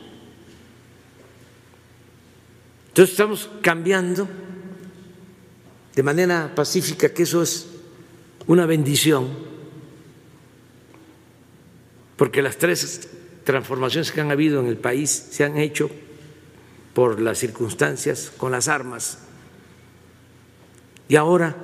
Entonces 2.91 3.13
estamos 3.13 3.49
cambiando 3.61 4.27
de 5.95 6.03
manera 6.03 6.53
pacífica, 6.53 7.13
que 7.13 7.23
eso 7.23 7.41
es 7.41 7.67
una 8.47 8.65
bendición, 8.65 9.29
porque 12.17 12.41
las 12.41 12.57
tres 12.57 13.07
transformaciones 13.45 14.11
que 14.11 14.19
han 14.19 14.29
habido 14.29 14.59
en 14.59 14.67
el 14.67 14.75
país 14.75 15.09
se 15.31 15.45
han 15.45 15.57
hecho 15.57 15.89
por 16.93 17.21
las 17.21 17.37
circunstancias, 17.37 18.29
con 18.35 18.51
las 18.51 18.67
armas, 18.67 19.19
y 21.07 21.15
ahora 21.15 21.55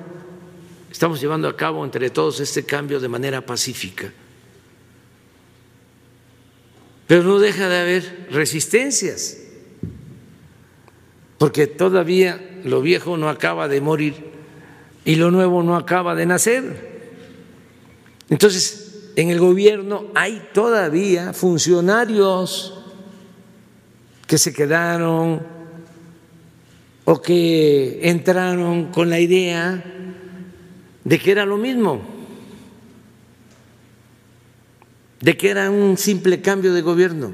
estamos 0.89 1.19
llevando 1.19 1.49
a 1.49 1.57
cabo 1.57 1.83
entre 1.83 2.09
todos 2.09 2.39
este 2.39 2.65
cambio 2.65 3.01
de 3.01 3.09
manera 3.09 3.45
pacífica. 3.45 4.13
Pero 7.05 7.23
no 7.23 7.39
deja 7.39 7.67
de 7.67 7.79
haber 7.79 8.27
resistencias, 8.31 9.46
porque 11.37 11.67
todavía 11.67 12.39
lo 12.63 12.81
viejo 12.81 13.17
no 13.17 13.29
acaba 13.29 13.67
de 13.67 13.81
morir 13.81 14.15
y 15.05 15.15
lo 15.15 15.31
nuevo 15.31 15.63
no 15.63 15.75
acaba 15.75 16.15
de 16.15 16.25
nacer. 16.25 16.97
Entonces, 18.29 19.11
en 19.15 19.29
el 19.29 19.39
gobierno 19.39 20.07
hay 20.15 20.49
todavía 20.53 21.33
funcionarios 21.33 22.73
que 24.25 24.37
se 24.37 24.53
quedaron 24.53 25.41
o 27.05 27.21
que 27.21 27.99
entraron 28.09 28.91
con 28.91 29.09
la 29.09 29.19
idea 29.19 29.83
de 31.03 31.19
que 31.19 31.31
era 31.31 31.45
lo 31.45 31.57
mismo, 31.57 32.01
de 35.21 35.37
que 35.37 35.49
era 35.49 35.71
un 35.71 35.97
simple 35.97 36.41
cambio 36.41 36.73
de 36.73 36.81
gobierno, 36.81 37.31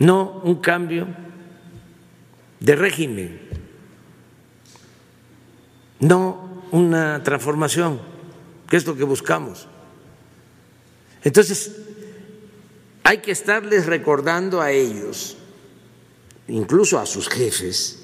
no 0.00 0.40
un 0.42 0.56
cambio 0.56 1.06
de 2.60 2.76
régimen, 2.76 3.40
no 5.98 6.64
una 6.70 7.22
transformación, 7.22 8.00
que 8.68 8.76
es 8.76 8.86
lo 8.86 8.96
que 8.96 9.04
buscamos. 9.04 9.66
Entonces, 11.24 11.76
hay 13.02 13.18
que 13.18 13.32
estarles 13.32 13.86
recordando 13.86 14.60
a 14.60 14.70
ellos, 14.70 15.36
incluso 16.48 16.98
a 16.98 17.06
sus 17.06 17.28
jefes, 17.28 17.98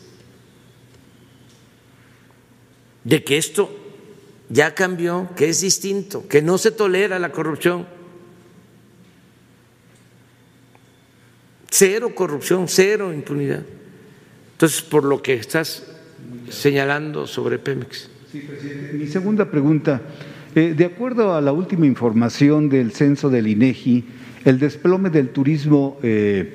de 3.05 3.23
que 3.23 3.39
esto 3.39 3.71
ya 4.49 4.75
cambió, 4.75 5.31
que 5.37 5.49
es 5.49 5.61
distinto, 5.61 6.27
que 6.29 6.43
no 6.43 6.59
se 6.59 6.73
tolera 6.73 7.19
la 7.19 7.31
corrupción. 7.31 7.87
Cero 11.71 12.15
corrupción, 12.15 12.67
cero 12.69 13.13
impunidad. 13.13 13.63
Entonces, 14.57 14.81
por 14.81 15.05
lo 15.05 15.21
que 15.21 15.35
estás 15.35 15.83
señalando 16.49 17.27
sobre 17.27 17.59
Pemex. 17.59 18.09
Sí, 18.33 18.39
presidente. 18.39 18.95
Mi 18.95 19.07
segunda 19.07 19.51
pregunta. 19.51 20.01
Eh, 20.55 20.73
de 20.75 20.87
acuerdo 20.87 21.35
a 21.35 21.43
la 21.43 21.53
última 21.53 21.85
información 21.85 22.71
del 22.71 22.93
censo 22.93 23.29
del 23.29 23.49
INEGI, 23.49 24.05
el 24.47 24.59
desplome 24.59 25.11
del 25.11 25.29
turismo 25.29 25.99
eh, 26.03 26.55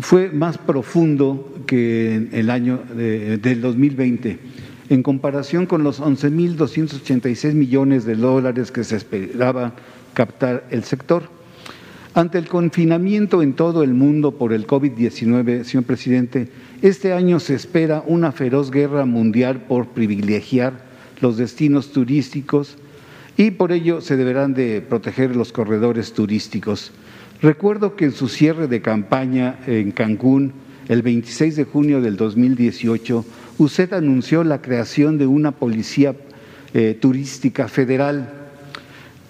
fue 0.00 0.30
más 0.30 0.58
profundo 0.58 1.62
que 1.64 2.16
en 2.16 2.30
el 2.32 2.50
año 2.50 2.82
del 2.92 3.60
2020, 3.60 4.40
en 4.88 5.02
comparación 5.04 5.66
con 5.66 5.84
los 5.84 6.00
11.286 6.00 7.52
millones 7.52 8.04
de 8.04 8.16
dólares 8.16 8.72
que 8.72 8.82
se 8.82 8.96
esperaba 8.96 9.74
captar 10.12 10.66
el 10.70 10.82
sector. 10.82 11.30
Ante 12.14 12.38
el 12.38 12.48
confinamiento 12.48 13.42
en 13.42 13.52
todo 13.54 13.84
el 13.84 13.94
mundo 13.94 14.32
por 14.32 14.52
el 14.52 14.66
COVID-19, 14.66 15.62
señor 15.62 15.84
presidente, 15.84 16.48
este 16.82 17.12
año 17.12 17.38
se 17.38 17.54
espera 17.54 18.02
una 18.06 18.32
feroz 18.32 18.72
guerra 18.72 19.04
mundial 19.04 19.66
por 19.68 19.86
privilegiar 19.90 20.72
los 21.20 21.36
destinos 21.36 21.92
turísticos 21.92 22.76
y 23.36 23.52
por 23.52 23.70
ello 23.70 24.00
se 24.00 24.16
deberán 24.16 24.52
de 24.52 24.80
proteger 24.80 25.36
los 25.36 25.52
corredores 25.52 26.12
turísticos. 26.12 26.90
Recuerdo 27.40 27.94
que 27.94 28.06
en 28.06 28.12
su 28.12 28.28
cierre 28.28 28.66
de 28.66 28.82
campaña 28.82 29.60
en 29.68 29.92
Cancún, 29.92 30.54
el 30.88 31.02
26 31.02 31.54
de 31.54 31.64
junio 31.64 32.00
del 32.00 32.16
2018, 32.16 33.24
usted 33.58 33.92
anunció 33.92 34.42
la 34.42 34.60
creación 34.60 35.18
de 35.18 35.28
una 35.28 35.52
policía 35.52 36.16
eh, 36.74 36.98
turística 37.00 37.68
federal. 37.68 38.28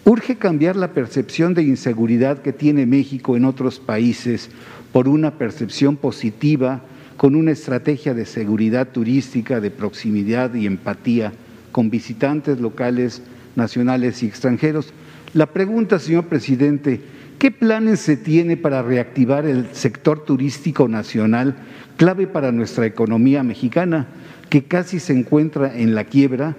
Urge 0.07 0.37
cambiar 0.37 0.77
la 0.77 0.95
percepción 0.95 1.53
de 1.53 1.65
inseguridad 1.65 2.41
que 2.41 2.55
tiene 2.55 2.87
México 2.87 3.37
en 3.37 3.45
otros 3.45 3.79
países 3.79 4.49
por 4.91 5.07
una 5.07 5.37
percepción 5.37 5.97
positiva 5.97 6.83
con 7.23 7.37
una 7.37 7.53
estrategia 7.53 8.15
de 8.15 8.27
seguridad 8.27 8.89
turística, 8.89 9.61
de 9.61 9.71
proximidad 9.71 10.53
y 10.55 10.67
empatía 10.67 11.33
con 11.71 11.89
visitantes 11.89 12.61
locales 12.61 13.23
nacionales 13.55 14.25
y 14.25 14.27
extranjeros. 14.27 14.93
La 15.33 15.47
pregunta, 15.47 16.01
señor 16.01 16.25
presidente, 16.25 17.01
¿qué 17.39 17.53
planes 17.53 18.01
se 18.01 18.17
tiene 18.17 18.57
para 18.57 18.83
reactivar 18.83 19.47
el 19.47 19.69
sector 19.71 20.25
turístico 20.25 20.89
nacional, 20.89 21.55
clave 21.97 22.27
para 22.27 22.51
nuestra 22.51 22.87
economía 22.87 23.45
mexicana, 23.45 24.09
que 24.51 24.65
casi 24.65 24.99
se 24.99 25.13
encuentra 25.13 25.79
en 25.79 25.95
la 25.95 26.03
quiebra? 26.03 26.57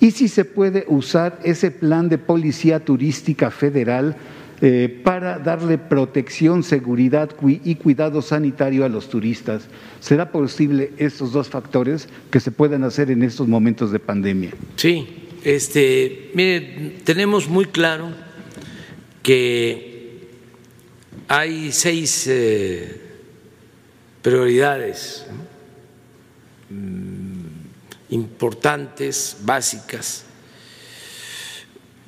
Y 0.00 0.12
si 0.12 0.28
se 0.28 0.46
puede 0.46 0.86
usar 0.88 1.38
ese 1.44 1.70
plan 1.70 2.08
de 2.08 2.16
policía 2.16 2.82
turística 2.82 3.50
federal 3.50 4.16
eh, 4.60 5.00
para 5.04 5.38
darle 5.38 5.78
protección, 5.78 6.64
seguridad 6.64 7.30
y 7.42 7.76
cuidado 7.76 8.20
sanitario 8.22 8.84
a 8.84 8.88
los 8.88 9.08
turistas. 9.08 9.68
¿Será 10.00 10.32
posible 10.32 10.90
estos 10.98 11.32
dos 11.32 11.48
factores 11.48 12.08
que 12.32 12.40
se 12.40 12.50
puedan 12.50 12.82
hacer 12.82 13.12
en 13.12 13.22
estos 13.22 13.46
momentos 13.46 13.92
de 13.92 14.00
pandemia? 14.00 14.50
Sí, 14.74 15.28
este, 15.44 16.32
mire, 16.34 16.96
tenemos 17.04 17.48
muy 17.48 17.66
claro 17.66 18.08
que 19.22 20.26
hay 21.28 21.70
seis 21.70 22.26
eh, 22.26 23.00
prioridades 24.22 25.24
mm, 26.68 28.10
importantes, 28.10 29.36
básicas. 29.42 30.24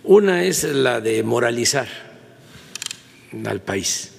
Una 0.02 0.42
es 0.42 0.64
la 0.64 1.00
de 1.00 1.22
moralizar 1.22 2.09
al 3.46 3.60
país, 3.60 4.12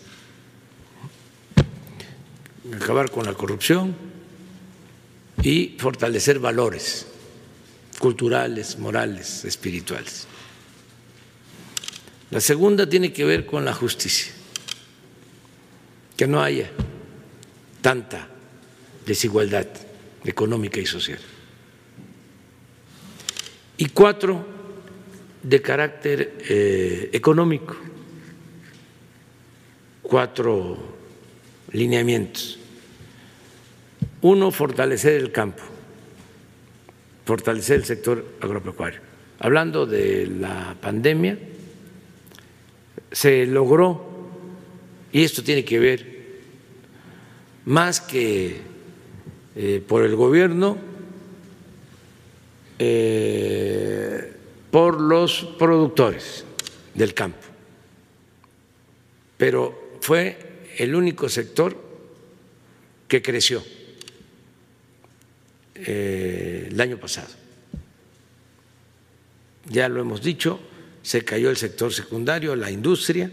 acabar 2.73 3.11
con 3.11 3.25
la 3.25 3.33
corrupción 3.33 3.95
y 5.43 5.75
fortalecer 5.77 6.39
valores 6.39 7.07
culturales, 7.99 8.79
morales, 8.79 9.45
espirituales. 9.45 10.27
La 12.31 12.39
segunda 12.39 12.87
tiene 12.87 13.11
que 13.11 13.25
ver 13.25 13.45
con 13.45 13.65
la 13.65 13.73
justicia, 13.73 14.31
que 16.15 16.27
no 16.27 16.41
haya 16.41 16.71
tanta 17.81 18.27
desigualdad 19.05 19.67
económica 20.23 20.79
y 20.79 20.85
social. 20.85 21.19
Y 23.77 23.87
cuatro, 23.87 24.45
de 25.43 25.61
carácter 25.61 26.37
eh, 26.47 27.09
económico, 27.13 27.75
cuatro 30.11 30.77
lineamientos. 31.71 32.59
Uno, 34.21 34.51
fortalecer 34.51 35.13
el 35.13 35.31
campo 35.31 35.63
fortalecer 37.31 37.77
el 37.77 37.85
sector 37.85 38.25
agropecuario. 38.41 38.99
Hablando 39.39 39.85
de 39.85 40.27
la 40.27 40.75
pandemia, 40.81 41.37
se 43.09 43.45
logró, 43.45 44.29
y 45.13 45.23
esto 45.23 45.41
tiene 45.41 45.63
que 45.63 45.79
ver 45.79 46.21
más 47.63 48.01
que 48.01 48.59
eh, 49.55 49.81
por 49.87 50.03
el 50.03 50.15
gobierno, 50.17 50.77
eh, 52.79 54.33
por 54.69 54.99
los 54.99 55.45
productores 55.57 56.43
del 56.93 57.13
campo, 57.13 57.47
pero 59.37 59.90
fue 60.01 60.67
el 60.77 60.95
único 60.95 61.29
sector 61.29 61.77
que 63.07 63.21
creció 63.21 63.63
eh, 65.75 66.67
el 66.71 66.81
año 66.81 66.97
pasado. 66.97 67.29
Ya 69.69 69.87
lo 69.87 70.01
hemos 70.01 70.21
dicho, 70.21 70.59
se 71.03 71.23
cayó 71.23 71.49
el 71.49 71.57
sector 71.57 71.93
secundario, 71.93 72.55
la 72.55 72.71
industria, 72.71 73.31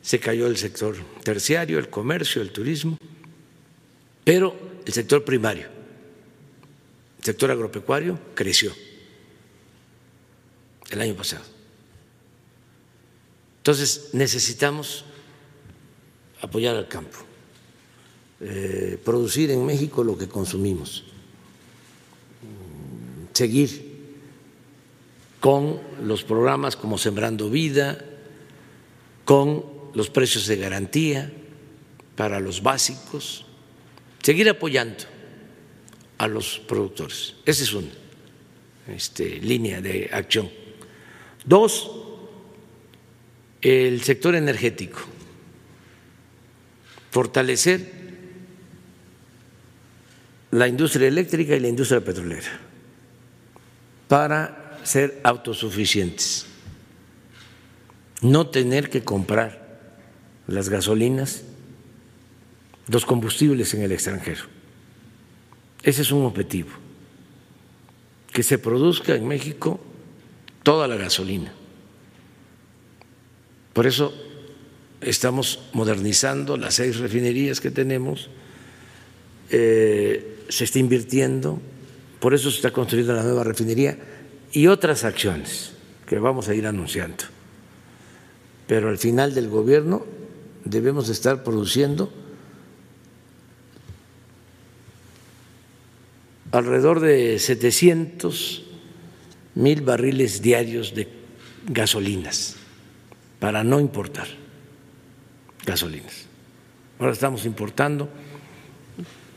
se 0.00 0.20
cayó 0.20 0.46
el 0.46 0.56
sector 0.56 0.96
terciario, 1.22 1.78
el 1.78 1.90
comercio, 1.90 2.40
el 2.40 2.52
turismo, 2.52 2.96
pero 4.24 4.56
el 4.86 4.92
sector 4.92 5.24
primario, 5.24 5.66
el 7.18 7.24
sector 7.24 7.50
agropecuario 7.50 8.18
creció 8.34 8.72
el 10.90 11.00
año 11.00 11.14
pasado. 11.14 11.44
Entonces 13.58 14.10
necesitamos 14.12 15.04
apoyar 16.42 16.76
al 16.76 16.88
campo, 16.88 17.18
eh, 18.40 18.98
producir 19.04 19.50
en 19.50 19.64
México 19.64 20.02
lo 20.04 20.16
que 20.16 20.28
consumimos 20.28 21.04
seguir 23.40 23.88
con 25.40 25.80
los 26.04 26.24
programas 26.24 26.76
como 26.76 26.98
Sembrando 26.98 27.48
Vida, 27.48 28.04
con 29.24 29.64
los 29.94 30.10
precios 30.10 30.46
de 30.46 30.56
garantía 30.56 31.32
para 32.16 32.38
los 32.38 32.62
básicos, 32.62 33.46
seguir 34.22 34.50
apoyando 34.50 35.04
a 36.18 36.28
los 36.28 36.58
productores. 36.58 37.36
Esa 37.46 37.62
es 37.62 37.72
una 37.72 37.88
este, 38.94 39.40
línea 39.40 39.80
de 39.80 40.10
acción. 40.12 40.50
Dos, 41.42 41.90
el 43.62 44.02
sector 44.02 44.34
energético. 44.34 44.98
Fortalecer 47.10 48.00
la 50.50 50.66
industria 50.66 51.08
eléctrica 51.08 51.54
y 51.54 51.60
la 51.60 51.68
industria 51.68 52.04
petrolera 52.04 52.48
para 54.08 54.80
ser 54.82 55.20
autosuficientes, 55.22 56.46
no 58.22 58.48
tener 58.48 58.90
que 58.90 59.04
comprar 59.04 59.60
las 60.48 60.68
gasolinas, 60.68 61.44
los 62.88 63.06
combustibles 63.06 63.72
en 63.74 63.82
el 63.82 63.92
extranjero. 63.92 64.44
Ese 65.82 66.02
es 66.02 66.10
un 66.10 66.24
objetivo, 66.24 66.70
que 68.32 68.42
se 68.42 68.58
produzca 68.58 69.14
en 69.14 69.28
México 69.28 69.80
toda 70.62 70.88
la 70.88 70.96
gasolina. 70.96 71.52
Por 73.72 73.86
eso 73.86 74.12
estamos 75.00 75.60
modernizando 75.72 76.56
las 76.56 76.74
seis 76.74 76.98
refinerías 76.98 77.60
que 77.60 77.70
tenemos, 77.70 78.30
eh, 79.50 80.44
se 80.48 80.64
está 80.64 80.78
invirtiendo 80.78 81.60
por 82.20 82.34
eso 82.34 82.50
se 82.50 82.56
está 82.56 82.70
construyendo 82.70 83.14
la 83.14 83.22
nueva 83.22 83.42
refinería 83.42 83.98
y 84.52 84.66
otras 84.66 85.04
acciones 85.04 85.72
que 86.06 86.18
vamos 86.18 86.48
a 86.48 86.54
ir 86.54 86.66
anunciando. 86.66 87.24
Pero 88.66 88.90
al 88.90 88.98
final 88.98 89.34
del 89.34 89.48
gobierno 89.48 90.06
debemos 90.64 91.08
estar 91.08 91.42
produciendo 91.42 92.12
alrededor 96.52 97.00
de 97.00 97.38
700 97.38 98.64
mil 99.54 99.80
barriles 99.80 100.42
diarios 100.42 100.94
de 100.94 101.08
gasolinas 101.66 102.56
para 103.38 103.64
no 103.64 103.80
importar 103.80 104.28
gasolinas. 105.64 106.26
Ahora 106.98 107.12
estamos 107.12 107.46
importando 107.46 108.08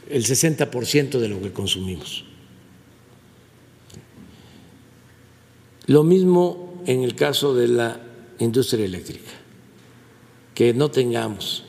el 0.10 0.26
60% 0.26 1.20
de 1.20 1.28
lo 1.30 1.42
que 1.42 1.52
consumimos. 1.52 2.26
Lo 5.88 6.04
mismo 6.04 6.84
en 6.86 7.04
el 7.04 7.16
caso 7.16 7.56
de 7.56 7.68
la 7.68 8.00
industria 8.40 8.86
eléctrica, 8.86 9.32
que 10.54 10.74
no 10.74 10.92
tengamos 10.92 11.64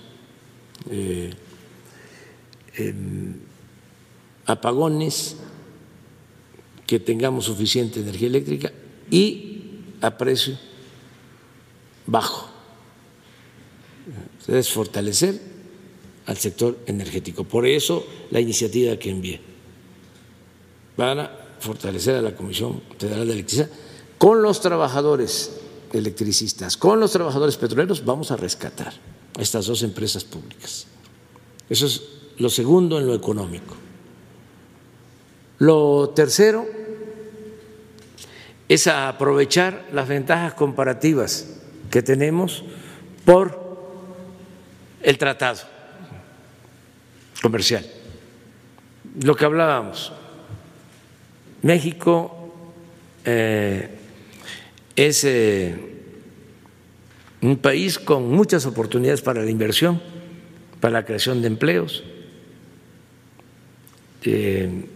eh, 0.91 1.33
em, 2.77 3.35
apagones, 4.47 5.37
que 6.87 7.01
tengamos 7.01 7.47
suficiente 7.47 8.01
energía 8.01 8.29
eléctrica 8.29 8.73
y 9.11 9.63
a 10.01 10.19
precio 10.19 10.59
bajo. 12.07 12.54
Es 14.49 14.71
fortalecer 14.71 15.41
al 16.27 16.37
sector 16.37 16.79
energético. 16.87 17.45
Por 17.45 17.67
eso 17.67 18.07
la 18.31 18.41
iniciativa 18.41 18.97
que 18.97 19.11
envié 19.11 19.41
para 20.97 21.57
fortalecer 21.61 22.17
a 22.17 22.23
la 22.23 22.35
Comisión 22.35 22.83
Federal 22.99 23.27
de 23.27 23.33
Electricidad 23.33 23.71
con 24.19 24.43
los 24.43 24.61
trabajadores 24.61 25.53
electricistas, 25.93 26.77
con 26.77 27.01
los 27.01 27.13
trabajadores 27.13 27.57
petroleros, 27.57 28.05
vamos 28.05 28.31
a 28.31 28.37
rescatar 28.37 28.93
a 29.37 29.43
estas 29.43 29.67
dos 29.67 29.83
empresas 29.83 30.25
públicas. 30.25 30.87
Eso 31.69 31.87
es 31.87 32.03
lo 32.39 32.51
segundo 32.51 32.99
en 32.99 33.07
lo 33.07 33.15
económico. 33.15 33.75
Lo 35.59 36.11
tercero 36.11 36.67
es 38.69 38.87
aprovechar 38.87 39.89
las 39.93 40.09
ventajas 40.09 40.55
comparativas 40.55 41.47
que 41.91 42.03
tenemos 42.03 42.65
por 43.25 43.64
el 45.05 45.19
tratado 45.19 45.61
comercial. 47.43 47.85
Lo 49.23 49.37
que 49.37 49.45
hablábamos, 49.45 50.13
México 51.63 52.51
eh, 53.25 53.91
es 54.97 55.25
eh, 55.25 55.75
un 57.43 57.59
país 57.59 57.99
con 57.99 58.31
muchas 58.31 58.65
oportunidades 58.65 59.21
para 59.21 59.43
la 59.43 59.51
inversión, 59.51 60.01
para 60.81 60.95
la 60.95 61.05
creación 61.05 61.43
de 61.43 61.49
empleos, 61.49 62.03
eh, 64.25 64.87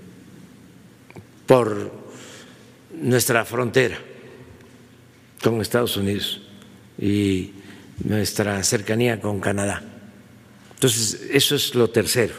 por 1.46 1.92
nuestra 3.00 3.44
frontera 3.44 3.98
con 5.42 5.60
Estados 5.60 5.96
Unidos 5.98 6.40
y 6.98 7.52
nuestra 8.04 8.62
cercanía 8.64 9.20
con 9.20 9.38
Canadá. 9.38 9.97
Entonces, 10.78 11.28
eso 11.32 11.56
es 11.56 11.74
lo 11.74 11.90
tercero. 11.90 12.34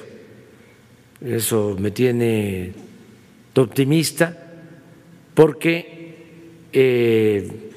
Eso 1.19 1.75
me 1.77 1.91
tiene 1.91 2.73
optimista 3.59 4.33
porque 5.33 6.69
eh, 6.71 7.71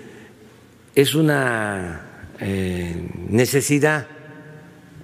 es 0.94 1.14
una 1.16 2.30
eh, 2.38 2.94
necesidad 3.28 4.06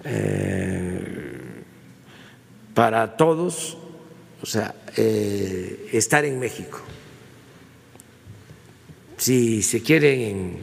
eh, 0.05 0.93
para 2.73 3.17
todos, 3.17 3.77
o 4.41 4.47
sea, 4.47 4.77
estar 4.95 6.25
en 6.25 6.39
México. 6.39 6.81
Si 9.17 9.63
se 9.63 9.83
quieren 9.83 10.59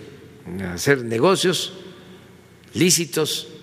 hacer 0.73 1.03
negocios 1.03 1.73
lícitos, 2.73 3.54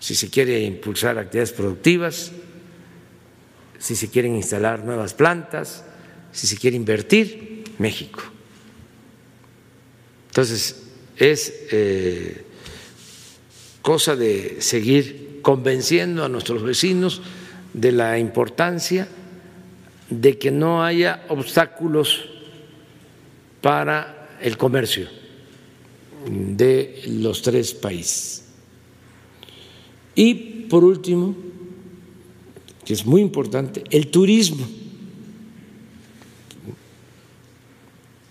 si 0.00 0.14
se 0.14 0.28
quiere 0.30 0.60
impulsar 0.62 1.18
actividades 1.18 1.52
productivas, 1.52 2.32
si 3.78 3.94
se 3.94 4.08
quieren 4.08 4.34
instalar 4.34 4.84
nuevas 4.84 5.14
plantas, 5.14 5.84
si 6.32 6.46
se 6.46 6.56
quiere 6.56 6.76
invertir, 6.76 7.64
México. 7.78 8.20
Entonces, 10.28 10.82
es 11.16 11.52
eh, 11.70 12.44
cosa 13.82 14.16
de 14.16 14.56
seguir 14.60 15.40
convenciendo 15.42 16.24
a 16.24 16.28
nuestros 16.28 16.62
vecinos 16.62 17.22
de 17.72 17.92
la 17.92 18.18
importancia 18.18 19.08
de 20.08 20.38
que 20.38 20.50
no 20.50 20.84
haya 20.84 21.24
obstáculos 21.28 22.28
para 23.60 24.38
el 24.40 24.56
comercio 24.56 25.08
de 26.26 27.02
los 27.06 27.42
tres 27.42 27.74
países. 27.74 28.49
Y 30.20 30.34
por 30.68 30.84
último, 30.84 31.34
que 32.84 32.92
es 32.92 33.06
muy 33.06 33.22
importante, 33.22 33.82
el 33.88 34.10
turismo. 34.10 34.68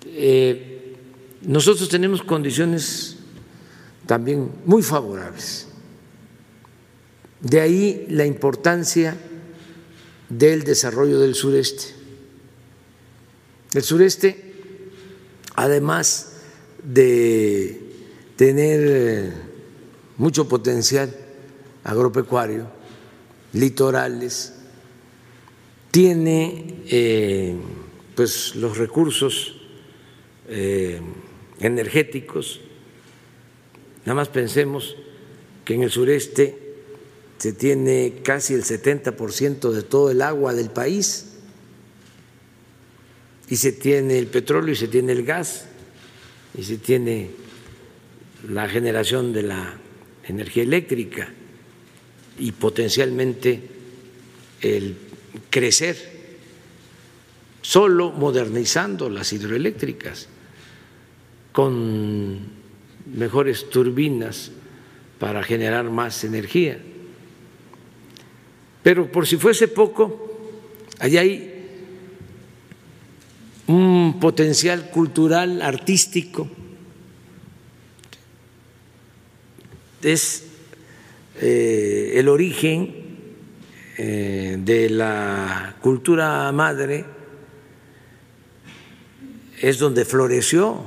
Eh, 0.06 0.94
nosotros 1.42 1.90
tenemos 1.90 2.22
condiciones 2.22 3.16
también 4.06 4.52
muy 4.66 4.84
favorables. 4.84 5.68
De 7.42 7.60
ahí 7.60 8.06
la 8.08 8.28
importancia 8.28 9.18
del 10.30 10.62
desarrollo 10.62 11.20
del 11.20 11.34
sureste. 11.34 11.86
El 13.74 13.82
sureste, 13.82 14.54
además 15.56 16.34
de 16.84 17.82
tener 18.36 19.34
mucho 20.20 20.48
potencial 20.48 21.26
agropecuario, 21.84 22.68
litorales, 23.54 24.54
tiene 25.92 26.76
eh, 26.88 27.56
pues 28.16 28.56
los 28.56 28.78
recursos 28.78 29.56
eh, 30.48 31.00
energéticos. 31.60 32.62
Nada 34.06 34.16
más 34.16 34.30
pensemos 34.30 34.96
que 35.66 35.74
en 35.76 35.84
el 35.84 35.92
sureste 35.92 36.58
se 37.38 37.54
tiene 37.54 38.22
casi 38.24 38.54
el 38.54 38.64
70% 38.64 39.72
de 39.72 39.84
todo 39.84 40.12
el 40.12 40.22
agua 40.22 40.54
del 40.54 40.70
país 40.70 41.38
y 43.48 43.56
se 43.56 43.72
tiene 43.72 44.20
el 44.20 44.28
petróleo 44.28 44.74
y 44.74 44.76
se 44.76 44.88
tiene 44.88 45.14
el 45.14 45.24
gas 45.26 45.66
y 46.58 46.64
se 46.64 46.78
tiene 46.78 47.32
la 48.48 48.68
generación 48.68 49.34
de 49.34 49.44
la 49.44 49.78
energía 50.28 50.64
eléctrica 50.64 51.34
y 52.40 52.52
potencialmente 52.54 53.62
el 54.62 54.98
crecer 55.50 56.20
solo 57.62 58.12
modernizando 58.12 59.10
las 59.10 59.32
hidroeléctricas 59.34 60.28
con 61.52 62.40
mejores 63.16 63.70
turbinas 63.70 64.52
para 65.20 65.44
generar 65.44 65.90
más 65.90 66.24
energía. 66.24 66.80
Pero 68.82 69.12
por 69.12 69.28
si 69.28 69.38
fuese 69.38 69.68
poco, 69.68 70.40
allí 71.00 71.18
hay 71.18 71.56
un 73.68 74.20
potencial 74.20 74.90
cultural, 74.90 75.62
artístico. 75.62 76.50
Es 80.02 80.49
eh, 81.42 82.14
el 82.16 82.28
origen 82.28 82.96
eh, 83.98 84.58
de 84.60 84.90
la 84.90 85.76
cultura 85.82 86.52
madre, 86.52 87.06
es 89.62 89.78
donde 89.78 90.06
floreció 90.06 90.82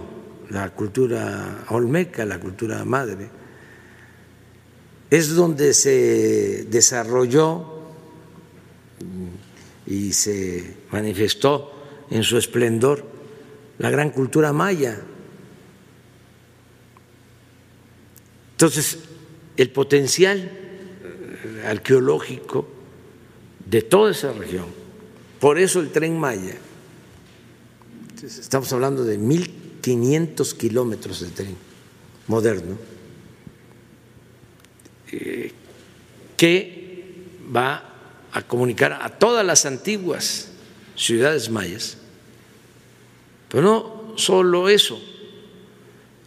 la 0.51 0.71
cultura 0.71 1.65
olmeca, 1.69 2.25
la 2.25 2.39
cultura 2.39 2.85
madre, 2.85 3.29
es 5.11 5.35
donde 5.35 5.75
se 5.75 6.65
desarrolló 6.71 7.83
y 9.87 10.13
se 10.13 10.77
manifestó 10.91 12.07
en 12.11 12.23
su 12.23 12.37
esplendor 12.39 13.05
la 13.79 13.91
gran 13.91 14.11
cultura 14.11 14.53
maya. 14.53 15.01
Entonces, 18.53 18.99
el 19.57 19.71
potencial 19.71 20.51
arqueológico 21.67 22.69
de 23.67 23.83
toda 23.83 24.11
esa 24.11 24.33
región, 24.33 24.67
por 25.41 25.59
eso 25.59 25.81
el 25.81 25.91
tren 25.91 26.19
Maya, 26.19 26.57
estamos 28.23 28.73
hablando 28.73 29.05
de 29.05 29.19
1.500 29.19 30.57
kilómetros 30.57 31.21
de 31.21 31.29
tren 31.29 31.57
moderno, 32.27 32.77
eh, 35.11 35.53
que 36.37 37.15
va 37.55 37.93
a 38.33 38.43
comunicar 38.43 38.93
a 38.95 39.11
todas 39.11 39.45
las 39.45 39.67
antiguas 39.67 40.49
ciudades 40.97 41.51
mayas. 41.51 41.99
Pero 43.49 43.63
no 43.63 44.15
solo 44.17 44.69
eso, 44.69 45.01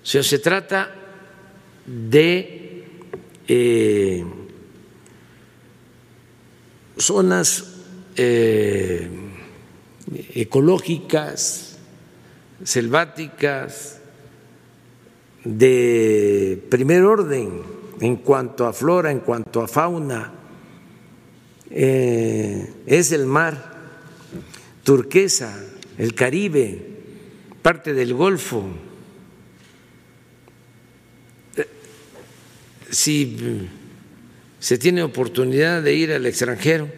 sino 0.04 0.24
se 0.24 0.40
trata 0.40 0.94
de 1.86 2.65
eh, 3.48 4.26
zonas 6.98 7.76
eh, 8.16 9.10
ecológicas, 10.34 11.78
selváticas, 12.64 14.00
de 15.44 16.62
primer 16.70 17.04
orden 17.04 17.62
en 18.02 18.18
cuanto 18.18 18.66
a 18.66 18.74
flora, 18.74 19.12
en 19.12 19.20
cuanto 19.20 19.62
a 19.62 19.68
fauna, 19.68 20.34
eh, 21.70 22.74
es 22.86 23.12
el 23.12 23.26
mar 23.26 23.74
turquesa, 24.84 25.58
el 25.98 26.14
Caribe, 26.14 26.96
parte 27.62 27.94
del 27.94 28.14
Golfo. 28.14 28.64
Si 32.96 33.68
se 34.60 34.78
tiene 34.78 35.04
oportunidad 35.04 35.84
de 35.84 35.94
ir 35.94 36.12
al 36.14 36.26
extranjero 36.26 36.90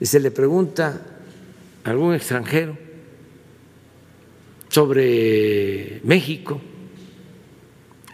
y 0.00 0.06
se 0.06 0.20
le 0.20 0.30
pregunta 0.30 1.02
a 1.84 1.90
algún 1.90 2.14
extranjero 2.14 2.78
sobre 4.68 6.00
México 6.04 6.60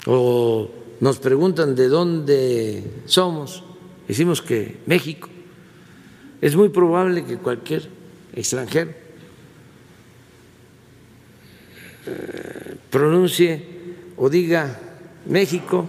o 0.06 0.70
nos 1.00 1.18
preguntan 1.18 1.74
de 1.74 1.88
dónde 1.88 2.82
somos, 3.04 3.62
decimos 4.08 4.40
que 4.40 4.78
México, 4.86 5.28
es 6.40 6.56
muy 6.56 6.70
probable 6.70 7.24
que 7.24 7.36
cualquier 7.36 7.88
extranjero 8.34 8.92
eh, 12.06 12.76
pronuncie 12.90 13.62
o 14.16 14.30
diga 14.30 14.80
México, 15.26 15.88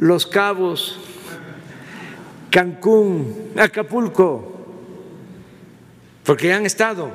Los 0.00 0.26
Cabos, 0.26 0.98
Cancún, 2.50 3.50
Acapulco, 3.54 4.64
porque 6.24 6.54
han 6.54 6.64
estado. 6.64 7.04
O 7.04 7.12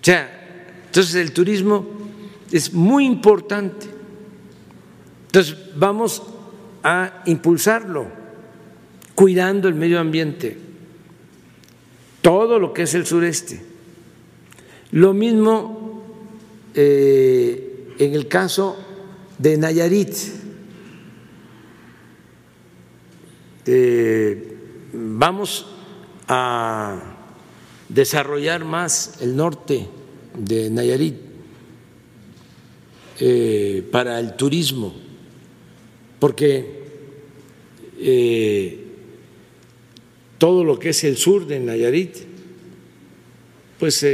sea, 0.00 0.80
entonces 0.86 1.16
el 1.16 1.32
turismo 1.32 1.86
es 2.50 2.72
muy 2.72 3.04
importante. 3.04 3.88
Entonces 5.26 5.54
vamos 5.76 6.22
a 6.82 7.22
impulsarlo, 7.26 8.06
cuidando 9.14 9.68
el 9.68 9.74
medio 9.74 10.00
ambiente, 10.00 10.56
todo 12.22 12.58
lo 12.58 12.72
que 12.72 12.84
es 12.84 12.94
el 12.94 13.04
sureste. 13.04 13.62
Lo 14.92 15.12
mismo 15.12 16.02
eh, 16.74 17.94
en 17.98 18.14
el 18.14 18.28
caso 18.28 18.91
de 19.42 19.58
Nayarit. 19.58 20.14
Eh, 23.66 24.56
vamos 24.92 25.66
a 26.28 27.16
desarrollar 27.88 28.64
más 28.64 29.18
el 29.20 29.34
norte 29.34 29.88
de 30.38 30.70
Nayarit 30.70 31.16
eh, 33.18 33.84
para 33.90 34.20
el 34.20 34.36
turismo 34.36 34.94
porque 36.20 36.82
eh, 37.98 38.84
todo 40.38 40.62
lo 40.62 40.78
que 40.78 40.90
es 40.90 41.02
el 41.02 41.16
sur 41.16 41.46
de 41.46 41.58
Nayarit, 41.58 42.16
pues 43.80 44.06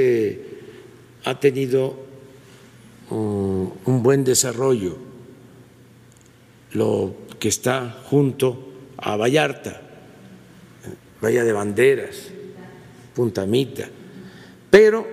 ha 1.25 1.39
tenido 1.39 1.97
un, 3.11 3.75
un 3.85 4.03
buen 4.03 4.25
desarrollo, 4.25 5.08
lo 6.73 7.15
que 7.39 7.49
está 7.49 8.03
junto 8.05 8.73
a 8.97 9.17
Vallarta, 9.17 9.83
Valla 11.23 11.45
de 11.45 11.53
Banderas, 11.53 12.29
Puntamita, 13.15 13.89
pero 14.71 15.07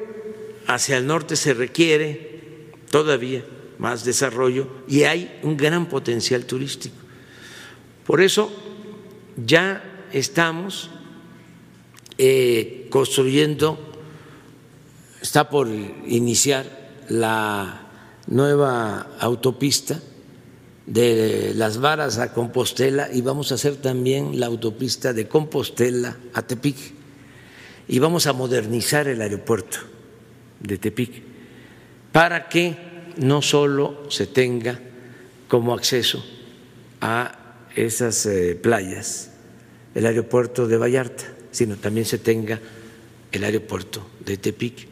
hacia 0.68 0.98
el 0.98 1.08
norte 1.08 1.36
se 1.36 1.54
requiere 1.54 2.72
todavía 2.92 3.44
más 3.78 4.06
desarrollo 4.06 4.68
y 4.88 5.04
hay 5.04 5.40
un 5.44 5.58
gran 5.58 5.88
potencial 5.88 6.46
turístico. 6.46 6.96
Por 8.06 8.22
eso 8.22 8.52
ya 9.36 10.08
estamos 10.14 10.90
eh, 12.18 12.88
construyendo, 12.90 13.80
está 15.22 15.50
por 15.50 15.68
iniciar 15.68 16.66
la 17.10 17.88
nueva 18.28 19.08
autopista 19.20 20.00
de 20.86 21.54
las 21.56 21.80
varas 21.80 22.20
a 22.20 22.34
Compostela 22.34 23.10
y 23.12 23.22
vamos 23.22 23.52
a 23.52 23.56
hacer 23.56 23.78
también 23.78 24.40
la 24.40 24.46
autopista 24.46 25.14
de 25.14 25.28
Compostela 25.28 26.18
a 26.34 26.42
Tepic 26.44 26.78
y 27.88 28.00
vamos 28.00 28.28
a 28.28 28.34
modernizar 28.34 29.08
el 29.08 29.22
aeropuerto 29.22 29.80
de 30.60 30.78
Tepic 30.78 31.24
para 32.12 32.48
que 32.50 32.78
no 33.18 33.42
solo 33.42 34.10
se 34.10 34.28
tenga 34.28 34.80
como 35.48 35.74
acceso 35.74 36.24
a 37.02 37.64
esas 37.76 38.26
eh, 38.26 38.56
playas 38.56 39.32
el 39.96 40.06
aeropuerto 40.06 40.68
de 40.68 40.78
Vallarta, 40.78 41.24
sino 41.52 41.78
también 41.78 42.06
se 42.06 42.18
tenga 42.18 42.60
el 43.32 43.44
aeropuerto 43.44 44.06
de 44.20 44.38
Tepic. 44.38 44.88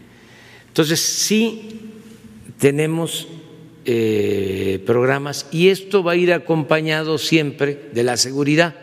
Entonces, 0.69 0.99
sí 1.01 1.91
tenemos 2.57 3.27
eh, 3.85 4.81
programas 4.85 5.47
y 5.51 5.69
esto 5.69 6.03
va 6.03 6.13
a 6.13 6.15
ir 6.15 6.31
acompañado 6.31 7.17
siempre 7.17 7.89
de 7.93 8.03
la 8.03 8.17
seguridad, 8.17 8.75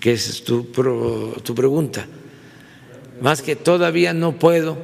que 0.00 0.12
es 0.12 0.44
tu, 0.44 0.64
tu 0.64 1.54
pregunta. 1.54 2.06
Más 3.20 3.42
que 3.42 3.56
todavía 3.56 4.12
no 4.12 4.38
puedo 4.38 4.76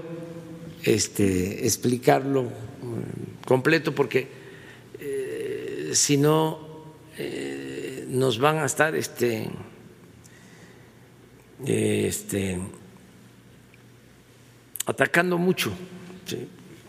este, 0.83 1.67
explicarlo 1.67 2.49
completo 3.45 3.95
porque 3.95 4.29
eh, 4.99 5.91
si 5.93 6.17
no 6.17 6.71
eh, 7.19 8.07
nos 8.09 8.39
van 8.39 8.59
a 8.59 8.65
estar 8.65 8.95
este, 8.95 9.51
este, 11.67 12.59
atacando 14.87 15.37
mucho. 15.37 15.73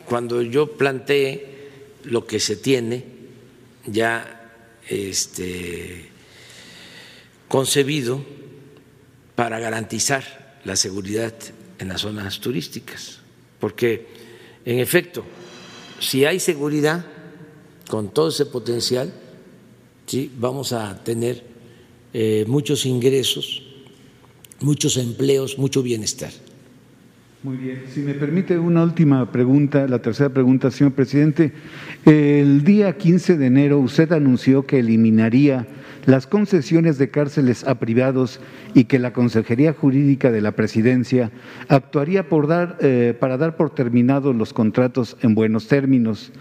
Cuando 0.05 0.41
yo 0.41 0.71
planteé 0.77 1.50
lo 2.05 2.25
que 2.25 2.39
se 2.39 2.55
tiene 2.55 3.03
ya 3.85 4.51
este, 4.87 6.09
concebido 7.47 8.23
para 9.35 9.59
garantizar 9.59 10.59
la 10.65 10.75
seguridad 10.75 11.33
en 11.79 11.87
las 11.87 12.01
zonas 12.01 12.39
turísticas, 12.39 13.19
porque 13.59 14.07
en 14.65 14.79
efecto 14.79 15.25
si 16.01 16.25
hay 16.25 16.39
seguridad 16.39 17.05
con 17.87 18.09
todo 18.09 18.29
ese 18.29 18.47
potencial, 18.47 19.13
¿sí? 20.07 20.31
vamos 20.35 20.73
a 20.73 21.03
tener 21.03 21.43
eh, 22.13 22.43
muchos 22.47 22.85
ingresos, 22.85 23.61
muchos 24.59 24.97
empleos, 24.97 25.57
mucho 25.57 25.83
bienestar. 25.83 26.31
Muy 27.43 27.57
bien. 27.57 27.81
Si 27.91 28.01
me 28.01 28.13
permite 28.13 28.59
una 28.59 28.83
última 28.83 29.31
pregunta, 29.31 29.87
la 29.87 29.99
tercera 29.99 30.29
pregunta, 30.29 30.69
señor 30.69 30.93
presidente. 30.93 31.51
El 32.05 32.63
día 32.63 32.95
15 32.95 33.35
de 33.35 33.47
enero 33.47 33.79
usted 33.79 34.11
anunció 34.11 34.67
que 34.67 34.77
eliminaría 34.77 35.65
las 36.05 36.27
concesiones 36.27 36.97
de 36.99 37.09
cárceles 37.09 37.63
a 37.63 37.79
privados 37.79 38.39
y 38.75 38.85
que 38.85 38.99
la 38.99 39.13
Consejería 39.13 39.73
Jurídica 39.73 40.31
de 40.31 40.41
la 40.41 40.51
Presidencia 40.51 41.31
actuaría 41.67 42.29
por 42.29 42.47
dar, 42.47 42.77
eh, 42.79 43.15
para 43.19 43.37
dar 43.37 43.55
por 43.55 43.73
terminados 43.73 44.35
los 44.35 44.53
contratos 44.53 45.17
en 45.21 45.33
buenos 45.33 45.67
términos. 45.67 46.31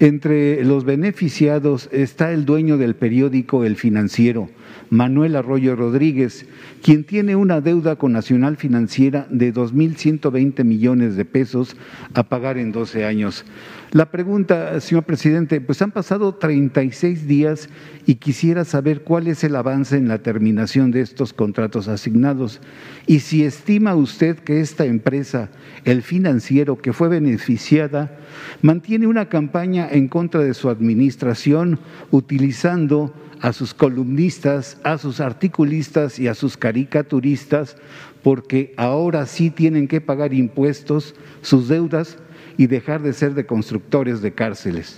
Entre 0.00 0.64
los 0.64 0.84
beneficiados 0.84 1.88
está 1.92 2.32
el 2.32 2.44
dueño 2.44 2.78
del 2.78 2.96
periódico 2.96 3.64
El 3.64 3.76
Financiero, 3.76 4.50
Manuel 4.90 5.36
Arroyo 5.36 5.76
Rodríguez, 5.76 6.46
quien 6.82 7.04
tiene 7.04 7.36
una 7.36 7.60
deuda 7.60 7.96
con 7.96 8.12
Nacional 8.12 8.56
Financiera 8.56 9.26
de 9.30 9.54
2.120 9.54 10.33
millones 10.64 11.16
de 11.16 11.24
pesos 11.24 11.76
a 12.14 12.22
pagar 12.24 12.58
en 12.58 12.72
12 12.72 13.04
años. 13.04 13.44
La 13.92 14.10
pregunta, 14.10 14.80
señor 14.80 15.04
presidente, 15.04 15.60
pues 15.60 15.80
han 15.80 15.92
pasado 15.92 16.34
36 16.34 17.28
días 17.28 17.68
y 18.06 18.16
quisiera 18.16 18.64
saber 18.64 19.02
cuál 19.02 19.28
es 19.28 19.44
el 19.44 19.54
avance 19.54 19.96
en 19.96 20.08
la 20.08 20.18
terminación 20.18 20.90
de 20.90 21.00
estos 21.00 21.32
contratos 21.32 21.86
asignados 21.86 22.60
y 23.06 23.20
si 23.20 23.44
estima 23.44 23.94
usted 23.94 24.38
que 24.38 24.60
esta 24.60 24.84
empresa, 24.84 25.50
el 25.84 26.02
financiero 26.02 26.76
que 26.78 26.92
fue 26.92 27.08
beneficiada, 27.08 28.18
mantiene 28.62 29.06
una 29.06 29.28
campaña 29.28 29.88
en 29.88 30.08
contra 30.08 30.40
de 30.40 30.54
su 30.54 30.70
administración 30.70 31.78
utilizando 32.10 33.14
a 33.40 33.52
sus 33.52 33.74
columnistas, 33.74 34.78
a 34.84 34.96
sus 34.96 35.20
articulistas 35.20 36.18
y 36.18 36.28
a 36.28 36.34
sus 36.34 36.56
caricaturistas, 36.56 37.76
porque 38.24 38.72
ahora 38.78 39.26
sí 39.26 39.50
tienen 39.50 39.86
que 39.86 40.00
pagar 40.00 40.32
impuestos, 40.32 41.14
sus 41.42 41.68
deudas 41.68 42.16
y 42.56 42.66
dejar 42.66 43.02
de 43.02 43.12
ser 43.12 43.34
de 43.34 43.44
constructores 43.44 44.22
de 44.22 44.32
cárceles? 44.32 44.96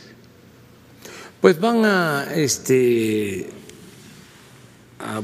Pues 1.40 1.59
van 1.59 1.85
a, 1.85 2.28
este, 2.36 3.48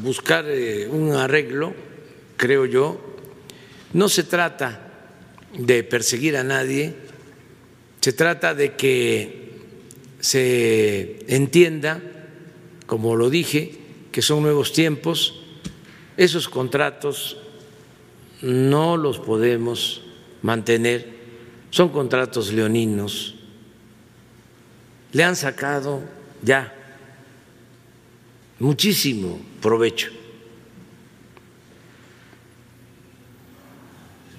buscar 0.00 0.44
eh, 0.48 0.88
un 0.88 1.12
arreglo, 1.12 1.74
creo 2.36 2.66
yo. 2.66 3.00
No 3.92 4.08
se 4.08 4.24
trata 4.24 4.90
de 5.56 5.84
perseguir 5.84 6.36
a 6.36 6.42
nadie, 6.42 6.94
se 8.00 8.12
trata 8.12 8.52
de 8.52 8.74
que 8.74 9.52
se 10.18 11.20
entienda, 11.28 12.02
como 12.86 13.14
lo 13.14 13.30
dije, 13.30 13.78
que 14.10 14.22
son 14.22 14.42
nuevos 14.42 14.72
tiempos, 14.72 15.40
esos 16.16 16.48
contratos 16.48 17.36
no 18.42 18.96
los 18.96 19.18
podemos 19.18 20.02
mantener 20.42 21.22
son 21.72 21.88
contratos 21.88 22.52
leoninos, 22.52 23.34
le 25.12 25.24
han 25.24 25.36
sacado 25.36 26.02
ya 26.42 26.70
muchísimo 28.58 29.40
provecho. 29.62 30.10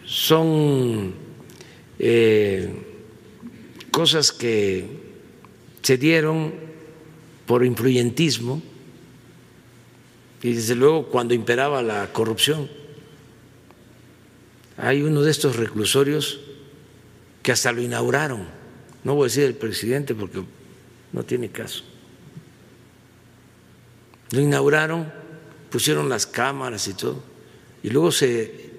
Son 0.06 1.16
eh, 1.98 2.72
cosas 3.90 4.32
que 4.32 4.86
se 5.82 5.98
dieron 5.98 6.54
por 7.48 7.66
influyentismo 7.66 8.62
y 10.44 10.54
desde 10.54 10.76
luego 10.76 11.08
cuando 11.08 11.34
imperaba 11.34 11.82
la 11.82 12.14
corrupción. 12.14 12.83
Hay 14.78 15.02
uno 15.04 15.22
de 15.22 15.32
estos 15.32 15.56
reclusorios 15.56 16.40
que 17.42 17.52
hasta 17.52 17.72
lo 17.72 17.82
inauguraron. 17.82 18.48
No 19.04 19.16
voy 19.16 19.26
a 19.26 19.30
decir 19.30 19.44
el 19.44 19.56
presidente 19.56 20.16
porque 20.16 20.44
no 21.12 21.24
tiene 21.24 21.50
caso. 21.50 21.84
Lo 24.32 24.42
inauguraron, 24.42 25.12
pusieron 25.70 26.10
las 26.10 26.26
cámaras 26.26 26.88
y 26.88 26.94
todo, 26.94 27.22
y 27.84 27.90
luego 27.90 28.12
se 28.12 28.72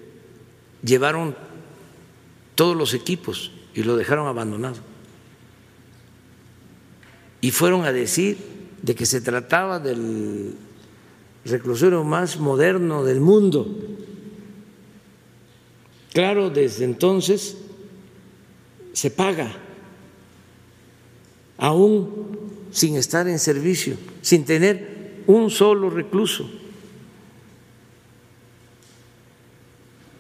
llevaron 0.83 1.37
todos 2.55 2.77
los 2.77 2.95
equipos 2.95 3.53
y 3.75 3.83
lo 3.83 3.97
dejaron 3.97 4.27
abandonado. 4.27 4.77
Y 7.41 7.51
fueron 7.51 7.85
a 7.85 7.93
decir 7.93 8.39
de 8.83 8.95
que 8.95 9.07
se 9.07 9.21
trataba 9.21 9.79
del 9.79 10.55
reclusorio 11.45 12.03
más 12.05 12.39
moderno 12.39 13.05
del 13.05 13.21
mundo. 13.21 13.69
Claro, 16.15 16.49
desde 16.49 16.85
entonces 16.85 17.57
se 18.93 19.11
paga, 19.11 19.53
aún 21.59 22.39
sin 22.71 22.95
estar 22.95 23.27
en 23.27 23.41
servicio, 23.41 23.97
sin 24.23 24.45
tener 24.45 25.25
un 25.27 25.51
solo 25.51 25.91
recluso. 25.91 26.49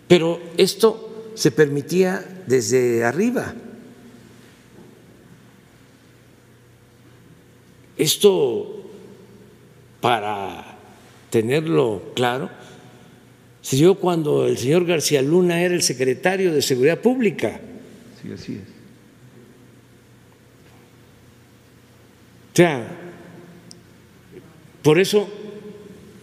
Pero 0.08 0.40
esto 0.56 1.30
se 1.36 1.52
permitía 1.52 2.42
desde 2.48 3.04
arriba. 3.04 3.54
Esto, 7.96 8.82
para 10.00 10.76
tenerlo 11.30 12.02
claro, 12.16 12.50
se 13.64 13.76
dio 13.76 13.94
cuando 13.94 14.46
el 14.46 14.58
señor 14.58 14.84
García 14.84 15.22
Luna 15.22 15.62
era 15.62 15.74
el 15.74 15.80
secretario 15.80 16.52
de 16.52 16.60
Seguridad 16.60 17.00
Pública. 17.00 17.62
Sí, 18.20 18.30
así 18.30 18.52
es. 18.56 18.60
O 22.52 22.56
sea, 22.56 22.86
por 24.82 24.98
eso, 24.98 25.26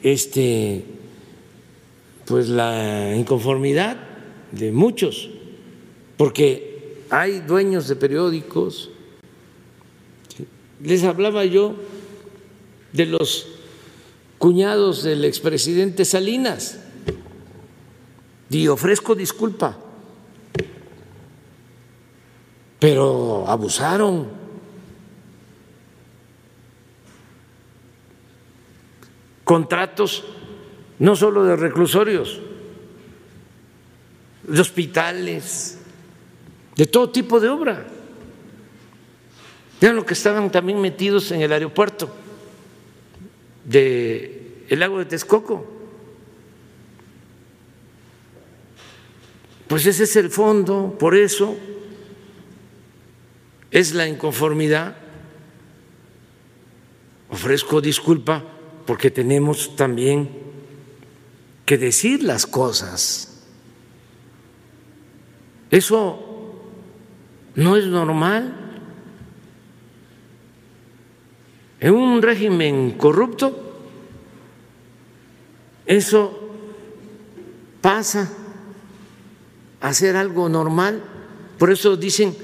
este, 0.03 0.83
pues 2.25 2.47
la 2.47 3.15
inconformidad 3.15 3.97
de 4.51 4.71
muchos, 4.71 5.31
porque 6.17 6.99
hay 7.09 7.39
dueños 7.39 7.87
de 7.87 7.95
periódicos. 7.95 8.91
Les 10.83 11.03
hablaba 11.03 11.43
yo 11.45 11.73
de 12.93 13.07
los 13.07 13.47
cuñados 14.37 15.01
del 15.01 15.25
expresidente 15.25 16.05
Salinas 16.05 16.77
y 18.51 18.67
ofrezco 18.67 19.15
disculpa 19.15 19.77
pero 22.81 23.45
abusaron. 23.47 24.27
Contratos 29.43 30.23
no 30.97 31.15
solo 31.15 31.43
de 31.43 31.55
reclusorios, 31.57 32.41
de 34.47 34.59
hospitales, 34.59 35.77
de 36.75 36.87
todo 36.87 37.11
tipo 37.11 37.39
de 37.39 37.49
obra. 37.49 37.85
Vean 39.79 39.95
lo 39.95 40.03
que 40.03 40.15
estaban 40.15 40.51
también 40.51 40.81
metidos 40.81 41.31
en 41.31 41.41
el 41.41 41.53
aeropuerto 41.53 42.09
de 43.63 44.65
el 44.69 44.79
lago 44.79 44.97
de 44.97 45.05
Texcoco. 45.05 45.80
Pues 49.71 49.85
ese 49.85 50.03
es 50.03 50.17
el 50.17 50.29
fondo, 50.29 50.97
por 50.99 51.15
eso 51.15 51.55
es 53.71 53.93
la 53.93 54.05
inconformidad. 54.05 54.97
Ofrezco 57.29 57.79
disculpa 57.79 58.43
porque 58.85 59.11
tenemos 59.11 59.77
también 59.77 60.29
que 61.65 61.77
decir 61.77 62.21
las 62.21 62.45
cosas. 62.45 63.45
Eso 65.69 66.59
no 67.55 67.77
es 67.77 67.85
normal. 67.85 68.53
En 71.79 71.93
un 71.93 72.21
régimen 72.21 72.91
corrupto, 72.97 73.79
eso 75.85 76.49
pasa 77.79 78.40
a 79.81 79.93
ser 79.93 80.15
algo 80.15 80.47
normal. 80.47 81.03
Por 81.57 81.71
eso 81.71 81.97
dicen 81.97 82.35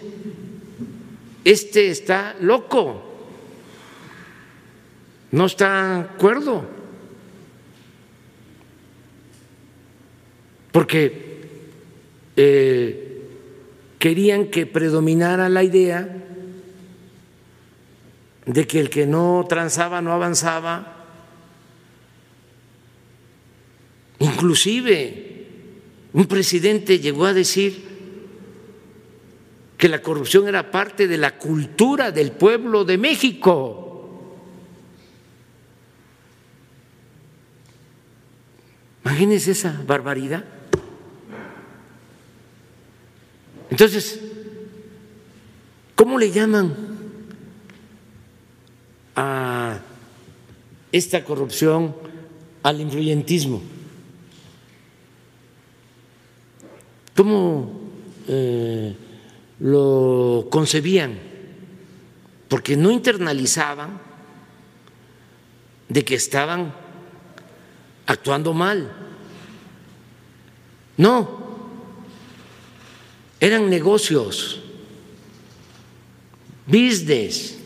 este 1.48 1.90
está 1.90 2.36
loco, 2.42 3.02
no 5.32 5.46
está 5.46 6.02
acuerdo, 6.02 6.66
porque 10.74 11.48
eh, 12.36 13.30
querían 13.98 14.48
que 14.48 14.66
predominara 14.66 15.48
la 15.48 15.64
idea 15.64 16.26
de 18.46 18.68
que 18.68 18.82
el 18.82 18.90
que 18.90 19.08
no 19.08 19.46
transaba 19.48 20.02
no 20.02 20.12
avanzaba, 20.12 21.06
inclusive 24.20 25.27
un 26.14 26.26
presidente 26.26 27.00
llegó 27.00 27.26
a 27.26 27.34
decir 27.34 27.84
que 29.78 29.90
la 29.90 30.02
corrupción 30.02 30.48
era 30.48 30.72
parte 30.72 31.08
de 31.08 31.18
la 31.18 31.38
cultura 31.38 32.12
del 32.12 32.32
pueblo 32.32 32.84
de 32.84 32.98
México. 32.98 33.84
Imagínense 39.04 39.52
esa 39.52 39.82
barbaridad. 39.86 40.44
Entonces, 43.70 44.20
¿cómo 45.96 46.18
le 46.18 46.32
llaman 46.32 46.76
a 49.16 49.80
esta 50.92 51.24
corrupción 51.24 51.96
al 52.64 52.82
influyentismo? 52.82 53.77
¿Cómo 57.18 57.72
eh, 58.28 58.96
lo 59.60 60.48
concebían? 60.52 61.18
Porque 62.48 62.78
no 62.78 62.92
internalizaban 62.92 64.00
de 65.90 66.06
que 66.06 66.14
estaban 66.14 66.76
actuando 68.06 68.54
mal. 68.54 68.92
No, 70.96 71.58
eran 73.40 73.68
negocios, 73.68 74.62
business. 76.68 77.58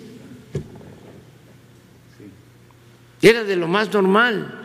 Era 3.22 3.44
de 3.44 3.57
lo 3.57 3.68
más 3.68 3.91
normal. 3.91 4.61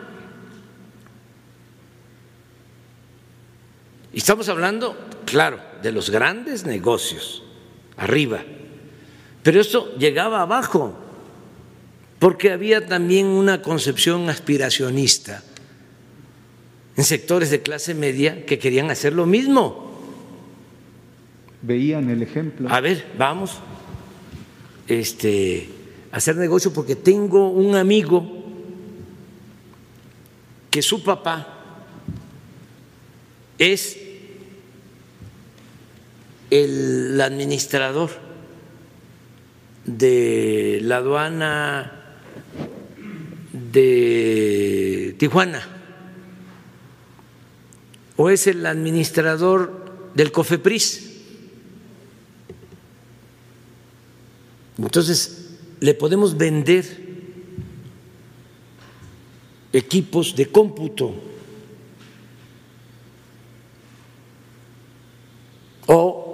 Y 4.17 4.19
estamos 4.19 4.49
hablando, 4.49 4.97
claro, 5.27 5.59
de 5.83 5.91
los 5.91 6.09
grandes 6.09 6.65
negocios, 6.65 7.43
arriba. 7.97 8.43
Pero 9.43 9.61
esto 9.61 9.95
llegaba 9.99 10.41
abajo, 10.41 10.97
porque 12.17 12.51
había 12.51 12.87
también 12.87 13.27
una 13.27 13.61
concepción 13.61 14.27
aspiracionista 14.27 15.43
en 16.95 17.03
sectores 17.03 17.51
de 17.51 17.61
clase 17.61 17.93
media 17.93 18.43
que 18.43 18.57
querían 18.57 18.89
hacer 18.89 19.13
lo 19.13 19.27
mismo 19.27 20.01
veían 21.61 22.09
el 22.09 22.23
ejemplo. 22.23 22.69
A 22.71 22.81
ver, 22.81 23.05
vamos 23.19 23.59
este, 24.87 25.69
a 26.11 26.17
hacer 26.17 26.37
negocio 26.37 26.73
porque 26.73 26.95
tengo 26.95 27.51
un 27.51 27.75
amigo 27.75 28.25
que 30.71 30.81
su 30.81 31.03
papá 31.03 31.53
es 33.59 34.06
el 36.49 37.19
administrador 37.21 38.09
de 39.85 40.79
la 40.81 40.97
aduana 40.97 42.17
de 43.53 45.15
Tijuana 45.17 45.77
o 48.17 48.29
es 48.29 48.47
el 48.47 48.65
administrador 48.65 50.11
del 50.15 50.31
COFEPRIS. 50.31 51.03
Entonces, 54.79 55.57
le 55.79 55.93
podemos 55.93 56.35
vender 56.35 57.07
equipos 59.71 60.35
de 60.35 60.47
cómputo 60.47 61.13
o 65.85 66.26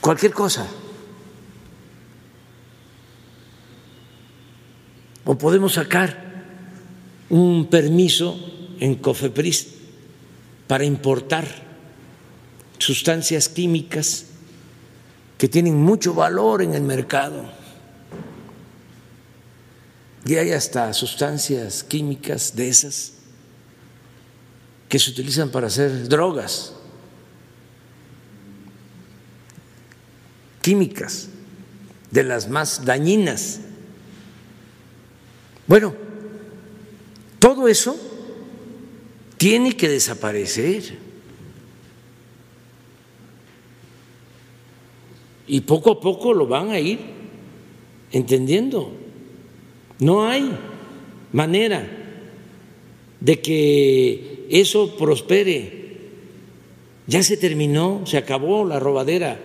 cualquier 0.00 0.32
cosa. 0.32 0.66
O 5.24 5.36
podemos 5.36 5.74
sacar 5.74 6.30
un 7.28 7.68
permiso 7.70 8.38
en 8.80 8.96
COFEPRIS 8.96 9.68
para 10.66 10.84
importar 10.84 11.46
sustancias 12.78 13.48
químicas 13.48 14.26
que 15.38 15.48
tienen 15.48 15.76
mucho 15.76 16.14
valor 16.14 16.62
en 16.62 16.74
el 16.74 16.82
mercado. 16.82 17.44
Y 20.26 20.36
hay 20.36 20.52
hasta 20.52 20.92
sustancias 20.92 21.84
químicas 21.84 22.56
de 22.56 22.68
esas 22.68 23.12
que 24.88 24.98
se 24.98 25.10
utilizan 25.10 25.50
para 25.50 25.68
hacer 25.68 26.08
drogas 26.08 26.74
químicas, 30.62 31.28
de 32.10 32.22
las 32.22 32.48
más 32.48 32.84
dañinas. 32.84 33.60
Bueno, 35.66 35.94
todo 37.38 37.68
eso 37.68 37.96
tiene 39.36 39.76
que 39.76 39.88
desaparecer. 39.88 41.10
y 45.50 45.62
poco 45.62 45.90
a 45.90 46.00
poco 46.00 46.32
lo 46.32 46.46
van 46.46 46.70
a 46.70 46.78
ir 46.78 47.00
entendiendo. 48.12 48.92
No 49.98 50.24
hay 50.24 50.48
manera 51.32 51.84
de 53.18 53.40
que 53.40 54.46
eso 54.48 54.96
prospere. 54.96 55.80
Ya 57.08 57.24
se 57.24 57.36
terminó, 57.36 58.02
se 58.06 58.16
acabó 58.16 58.64
la 58.64 58.78
robadera, 58.78 59.40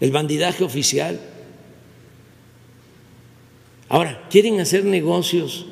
el 0.00 0.10
bandidaje 0.10 0.64
oficial. 0.64 1.20
Ahora, 3.88 4.28
quieren 4.30 4.60
hacer 4.60 4.84
negocios 4.84 5.66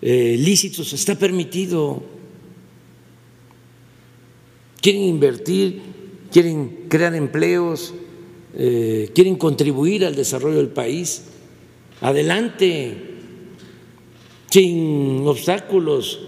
eh, 0.00 0.36
lícitos, 0.38 0.92
está 0.92 1.14
permitido. 1.14 2.02
Quieren 4.80 5.02
invertir, 5.02 5.80
quieren 6.32 6.86
crear 6.88 7.14
empleos, 7.14 7.94
eh, 8.54 9.10
quieren 9.14 9.36
contribuir 9.36 10.04
al 10.04 10.16
desarrollo 10.16 10.56
del 10.56 10.68
país, 10.68 11.24
adelante, 12.00 12.96
sin 14.50 15.24
obstáculos. 15.24 16.20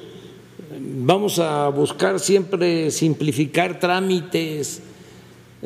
Vamos 0.78 1.40
a 1.40 1.68
buscar 1.68 2.20
siempre 2.20 2.92
simplificar 2.92 3.80
trámites, 3.80 4.82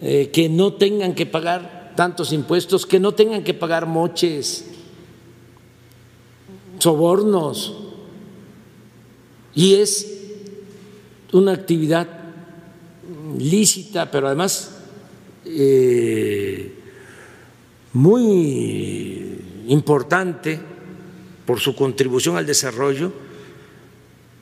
eh, 0.00 0.30
que 0.32 0.48
no 0.48 0.74
tengan 0.74 1.14
que 1.14 1.26
pagar 1.26 1.92
tantos 1.96 2.32
impuestos, 2.32 2.86
que 2.86 3.00
no 3.00 3.12
tengan 3.12 3.42
que 3.42 3.54
pagar 3.54 3.86
moches, 3.86 4.64
sobornos. 6.78 7.74
Y 9.54 9.74
es 9.74 10.06
una 11.32 11.52
actividad 11.52 12.06
lícita, 13.36 14.10
pero 14.10 14.28
además 14.28 14.76
eh, 15.44 16.72
muy 17.92 19.42
importante 19.66 20.60
por 21.44 21.58
su 21.58 21.74
contribución 21.74 22.36
al 22.36 22.46
desarrollo, 22.46 23.12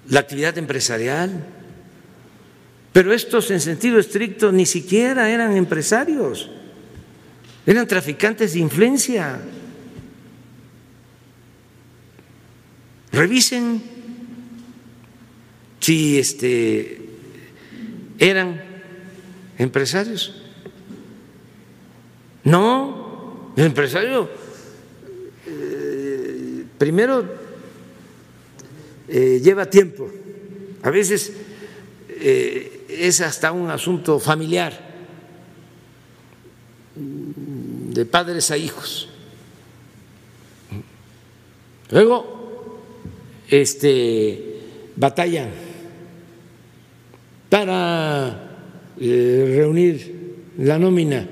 la 0.08 0.20
actividad 0.20 0.58
empresarial. 0.58 1.55
Pero 2.96 3.12
estos 3.12 3.50
en 3.50 3.60
sentido 3.60 3.98
estricto 3.98 4.50
ni 4.50 4.64
siquiera 4.64 5.28
eran 5.28 5.54
empresarios, 5.54 6.48
eran 7.66 7.86
traficantes 7.86 8.54
de 8.54 8.60
influencia. 8.60 9.38
Revisen 13.12 13.82
si 15.78 16.18
este, 16.18 17.02
eran 18.18 18.62
empresarios. 19.58 20.42
No, 22.44 23.52
el 23.58 23.66
empresario 23.66 24.30
eh, 25.46 26.64
primero 26.78 27.28
eh, 29.06 29.38
lleva 29.44 29.68
tiempo, 29.68 30.10
a 30.82 30.88
veces 30.88 31.30
eh, 32.08 32.75
es 32.88 33.20
hasta 33.20 33.52
un 33.52 33.70
asunto 33.70 34.18
familiar, 34.18 34.94
de 36.94 38.04
padres 38.06 38.50
a 38.50 38.56
hijos. 38.56 39.08
Luego, 41.90 42.80
este, 43.48 44.60
batallan 44.96 45.50
para 47.48 48.58
reunir 48.98 50.44
la 50.58 50.78
nómina 50.78 51.28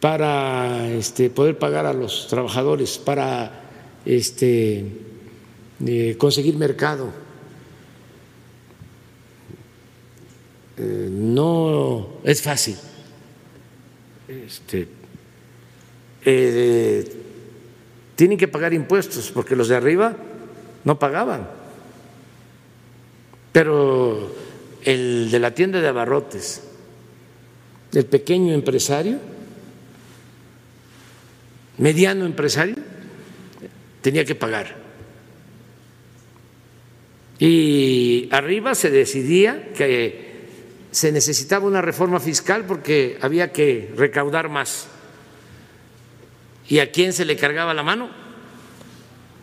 para 0.00 0.88
este, 0.88 1.28
poder 1.28 1.58
pagar 1.58 1.84
a 1.84 1.92
los 1.92 2.26
trabajadores, 2.26 2.98
para 2.98 3.60
este, 4.06 4.84
eh, 5.86 6.14
conseguir 6.18 6.56
mercado. 6.56 7.12
Eh, 10.82 11.08
no 11.10 12.20
es 12.24 12.40
fácil. 12.40 12.74
Este, 14.26 14.88
eh, 16.24 17.12
tienen 18.16 18.38
que 18.38 18.48
pagar 18.48 18.72
impuestos 18.72 19.30
porque 19.30 19.56
los 19.56 19.68
de 19.68 19.76
arriba 19.76 20.16
no 20.84 20.98
pagaban. 20.98 21.50
Pero 23.52 24.34
el 24.82 25.30
de 25.30 25.38
la 25.38 25.50
tienda 25.50 25.82
de 25.82 25.88
abarrotes, 25.88 26.62
el 27.92 28.06
pequeño 28.06 28.54
empresario, 28.54 29.18
mediano 31.76 32.24
empresario, 32.24 32.76
tenía 34.00 34.24
que 34.24 34.34
pagar. 34.34 34.76
Y 37.38 38.28
arriba 38.30 38.74
se 38.74 38.90
decidía 38.90 39.72
que 39.74 40.29
se 40.90 41.12
necesitaba 41.12 41.66
una 41.66 41.82
reforma 41.82 42.20
fiscal 42.20 42.64
porque 42.64 43.18
había 43.20 43.52
que 43.52 43.92
recaudar 43.96 44.48
más. 44.48 44.88
¿Y 46.68 46.78
a 46.78 46.90
quién 46.90 47.12
se 47.12 47.24
le 47.24 47.36
cargaba 47.36 47.74
la 47.74 47.82
mano? 47.82 48.10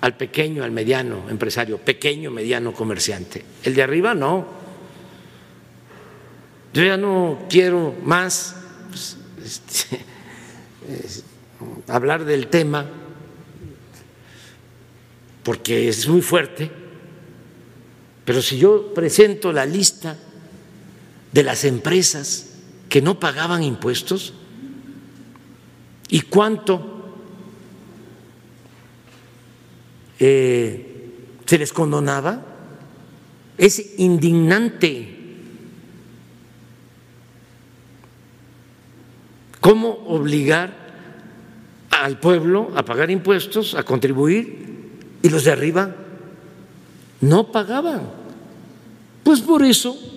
Al 0.01 0.15
pequeño, 0.15 0.63
al 0.63 0.71
mediano 0.71 1.29
empresario, 1.29 1.77
pequeño, 1.77 2.31
mediano 2.31 2.73
comerciante. 2.73 3.43
El 3.63 3.75
de 3.75 3.83
arriba 3.83 4.13
no. 4.13 4.47
Yo 6.73 6.83
ya 6.83 6.97
no 6.97 7.45
quiero 7.49 7.95
más 8.03 8.55
pues, 8.89 9.17
este, 9.43 9.99
hablar 11.87 12.25
del 12.25 12.47
tema 12.47 12.85
porque 15.43 15.87
es 15.87 16.07
muy 16.09 16.21
fuerte, 16.21 16.69
pero 18.25 18.41
si 18.41 18.57
yo 18.57 18.93
presento 18.93 19.53
la 19.53 19.65
lista 19.65 20.17
de 21.31 21.43
las 21.43 21.63
empresas 21.65 22.55
que 22.89 23.01
no 23.01 23.19
pagaban 23.19 23.63
impuestos 23.63 24.33
y 26.09 26.21
cuánto 26.21 26.97
eh, 30.19 31.11
se 31.45 31.57
les 31.57 31.73
condonaba, 31.73 32.41
es 33.57 33.99
indignante. 33.99 35.15
¿Cómo 39.59 39.89
obligar 40.07 40.87
al 41.89 42.19
pueblo 42.19 42.71
a 42.75 42.85
pagar 42.85 43.11
impuestos, 43.11 43.75
a 43.75 43.83
contribuir, 43.83 44.65
y 45.21 45.29
los 45.29 45.43
de 45.43 45.51
arriba 45.51 45.95
no 47.21 47.51
pagaban? 47.51 48.01
Pues 49.23 49.41
por 49.41 49.63
eso 49.63 50.16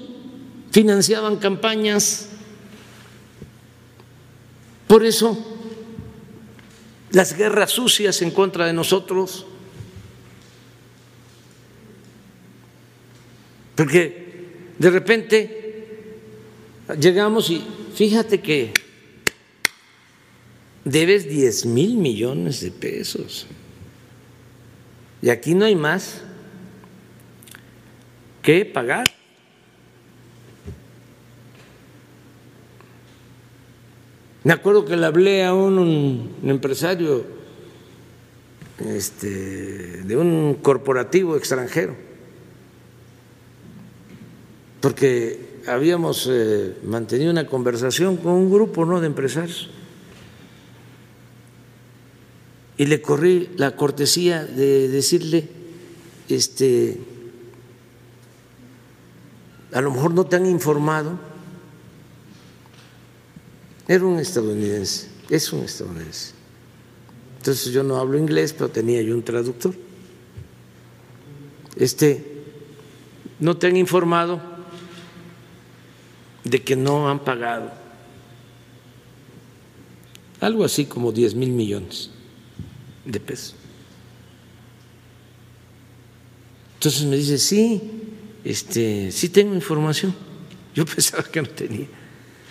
financiaban 0.71 1.37
campañas, 1.37 2.29
por 4.87 5.05
eso 5.05 5.59
las 7.13 7.37
guerras 7.37 7.71
sucias 7.71 8.23
en 8.23 8.31
contra 8.31 8.67
de 8.67 8.73
nosotros, 8.73 9.47
porque 13.75 14.31
de 14.79 14.91
repente 14.91 16.19
llegamos 16.99 17.51
y 17.51 17.65
fíjate 17.95 18.41
que 18.41 18.73
debes 20.85 21.29
10 21.29 21.67
mil 21.67 21.97
millones 21.97 22.61
de 22.61 22.71
pesos. 22.71 23.47
Y 25.23 25.29
aquí 25.29 25.55
no 25.55 25.65
hay 25.65 25.77
más 25.77 26.23
que 28.43 28.65
pagar. 28.65 29.20
Me 34.43 34.55
acuerdo 34.55 34.87
que 34.87 34.97
le 34.97 35.05
hablé 35.05 35.45
a 35.45 35.53
un, 35.53 36.37
empresario 36.45 37.25
este, 38.79 40.03
de 40.03 40.17
un 40.17 40.55
corporativo 40.63 41.37
extranjero, 41.37 41.95
porque 44.81 45.61
habíamos 45.67 46.27
eh, 46.31 46.75
mantenido 46.85 47.31
una 47.31 47.47
conversación 47.47 48.17
con 48.17 48.33
un 48.33 48.51
grupo 48.51 48.87
¿no? 48.87 49.01
de 49.01 49.09
empresarios 49.09 49.69
y 52.79 52.87
le 52.87 53.03
corrí 53.03 53.51
la 53.57 53.77
cortesía 53.77 54.43
de 54.43 54.89
decirle, 54.89 55.47
este, 56.31 56.99
a 59.71 59.83
lo 59.83 59.91
mejor 59.91 60.15
no 60.15 60.25
te 60.25 60.37
han 60.37 60.47
informado 60.47 61.30
era 63.91 64.07
un 64.07 64.21
estadounidense, 64.21 65.09
es 65.29 65.53
un 65.53 65.65
estadounidense. 65.65 66.31
Entonces 67.39 67.73
yo 67.73 67.83
no 67.83 67.97
hablo 67.97 68.17
inglés, 68.17 68.53
pero 68.53 68.71
tenía 68.71 69.03
yo 69.03 69.17
un 69.17 69.25
traductor. 69.25 69.75
Este, 71.75 72.45
no 73.41 73.57
te 73.57 73.67
han 73.67 73.77
informado 73.77 74.41
de 76.45 76.63
que 76.63 76.77
no 76.77 77.11
han 77.11 77.19
pagado 77.19 77.73
algo 80.39 80.65
así 80.65 80.85
como 80.85 81.11
10 81.11 81.35
mil 81.35 81.51
millones 81.51 82.11
de 83.05 83.19
pesos. 83.19 83.57
Entonces 86.75 87.03
me 87.07 87.17
dice, 87.17 87.39
sí, 87.39 87.83
este, 88.45 89.11
sí 89.11 89.31
tengo 89.31 89.53
información. 89.53 90.15
Yo 90.77 90.87
pensaba 90.95 91.25
que 91.25 91.43
no 91.43 91.49
tenía. 91.49 91.89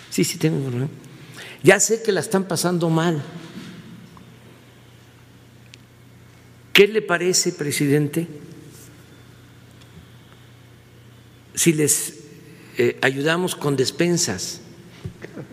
Sí, 0.10 0.26
sí 0.26 0.38
tengo 0.38 0.58
información. 0.58 1.09
Ya 1.64 1.80
sé 1.80 2.02
que 2.02 2.12
la 2.12 2.22
están 2.22 2.46
pasando 2.46 2.90
mal. 2.90 3.22
¿Qué 6.72 6.88
le 6.88 7.02
parece, 7.02 7.52
presidente, 7.52 8.28
si 11.54 11.74
les 11.74 12.14
eh, 12.78 12.98
ayudamos 13.02 13.56
con 13.56 13.76
despensas? 13.76 14.62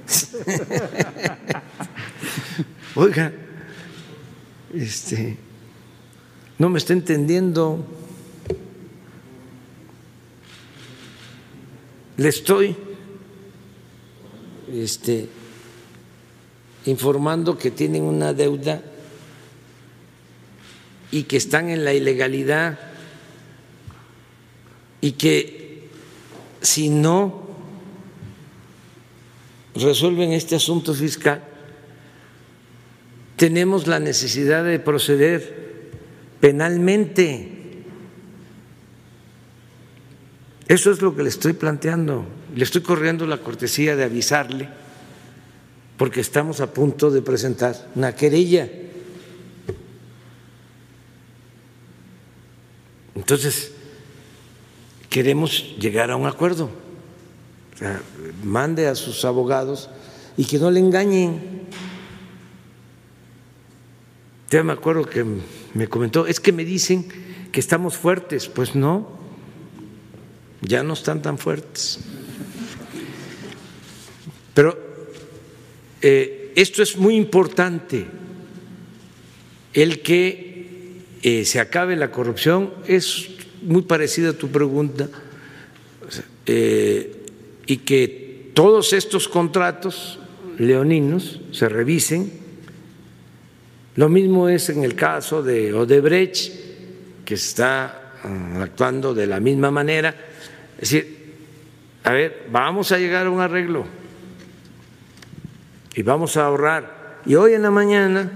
Oiga, 2.94 3.32
este, 4.72 5.36
no 6.58 6.68
me 6.68 6.78
está 6.78 6.92
entendiendo. 6.92 7.84
Le 12.16 12.28
estoy 12.28 12.76
este, 14.72 15.28
informando 16.86 17.58
que 17.58 17.70
tienen 17.70 18.02
una 18.02 18.32
deuda 18.32 18.82
y 21.10 21.24
que 21.24 21.36
están 21.36 21.68
en 21.68 21.84
la 21.84 21.92
ilegalidad 21.92 22.78
y 25.00 25.12
que 25.12 25.88
si 26.62 26.88
no 26.88 27.46
resuelven 29.74 30.32
este 30.32 30.56
asunto 30.56 30.94
fiscal, 30.94 31.44
tenemos 33.36 33.86
la 33.86 34.00
necesidad 34.00 34.64
de 34.64 34.78
proceder 34.78 35.90
penalmente. 36.40 37.52
Eso 40.68 40.90
es 40.90 41.02
lo 41.02 41.14
que 41.14 41.22
le 41.22 41.28
estoy 41.28 41.52
planteando. 41.52 42.24
Le 42.54 42.64
estoy 42.64 42.80
corriendo 42.80 43.26
la 43.26 43.38
cortesía 43.38 43.94
de 43.94 44.04
avisarle 44.04 44.85
porque 45.96 46.20
estamos 46.20 46.60
a 46.60 46.72
punto 46.72 47.10
de 47.10 47.22
presentar 47.22 47.88
una 47.94 48.14
querella. 48.14 48.70
Entonces, 53.14 53.72
queremos 55.08 55.76
llegar 55.78 56.10
a 56.10 56.16
un 56.16 56.26
acuerdo. 56.26 56.70
O 57.74 57.78
sea, 57.78 58.00
mande 58.42 58.88
a 58.88 58.94
sus 58.94 59.24
abogados 59.24 59.88
y 60.36 60.44
que 60.44 60.58
no 60.58 60.70
le 60.70 60.80
engañen. 60.80 61.66
Ya 64.50 64.62
me 64.62 64.72
acuerdo 64.72 65.04
que 65.06 65.24
me 65.74 65.88
comentó, 65.88 66.26
es 66.26 66.40
que 66.40 66.52
me 66.52 66.64
dicen 66.64 67.08
que 67.52 67.60
estamos 67.60 67.96
fuertes. 67.96 68.48
Pues 68.48 68.74
no, 68.74 69.08
ya 70.60 70.82
no 70.82 70.92
están 70.92 71.22
tan 71.22 71.38
fuertes. 71.38 72.00
Pero 74.54 74.85
eh, 76.08 76.52
esto 76.54 76.84
es 76.84 76.96
muy 76.96 77.16
importante, 77.16 78.06
el 79.74 80.02
que 80.02 81.02
eh, 81.20 81.44
se 81.44 81.58
acabe 81.58 81.96
la 81.96 82.12
corrupción 82.12 82.72
es 82.86 83.30
muy 83.62 83.82
parecida 83.82 84.30
a 84.30 84.32
tu 84.34 84.46
pregunta 84.46 85.08
eh, 86.46 87.24
y 87.66 87.78
que 87.78 88.52
todos 88.54 88.92
estos 88.92 89.26
contratos 89.26 90.20
leoninos 90.58 91.40
se 91.50 91.68
revisen. 91.68 92.30
Lo 93.96 94.08
mismo 94.08 94.48
es 94.48 94.68
en 94.68 94.84
el 94.84 94.94
caso 94.94 95.42
de 95.42 95.74
Odebrecht, 95.74 96.52
que 97.24 97.34
está 97.34 98.12
ah, 98.22 98.62
actuando 98.62 99.12
de 99.12 99.26
la 99.26 99.40
misma 99.40 99.72
manera. 99.72 100.14
Es 100.78 100.90
decir, 100.90 101.16
a 102.04 102.12
ver, 102.12 102.46
vamos 102.52 102.92
a 102.92 102.98
llegar 102.98 103.26
a 103.26 103.30
un 103.30 103.40
arreglo 103.40 104.05
y 105.96 106.02
vamos 106.02 106.36
a 106.36 106.44
ahorrar. 106.44 107.22
Y 107.24 107.34
hoy 107.34 107.54
en 107.54 107.62
la 107.62 107.70
mañana 107.70 108.30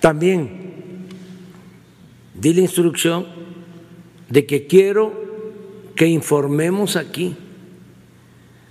también 0.00 1.06
di 2.34 2.54
la 2.54 2.62
instrucción 2.62 3.26
de 4.30 4.46
que 4.46 4.66
quiero 4.66 5.92
que 5.94 6.06
informemos 6.06 6.96
aquí 6.96 7.36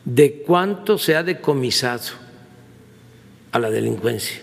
de 0.04 0.44
cuánto 0.46 0.98
se 0.98 1.16
ha 1.16 1.24
decomisado 1.24 2.04
a 3.52 3.60
la 3.60 3.70
delincuencia 3.70 4.42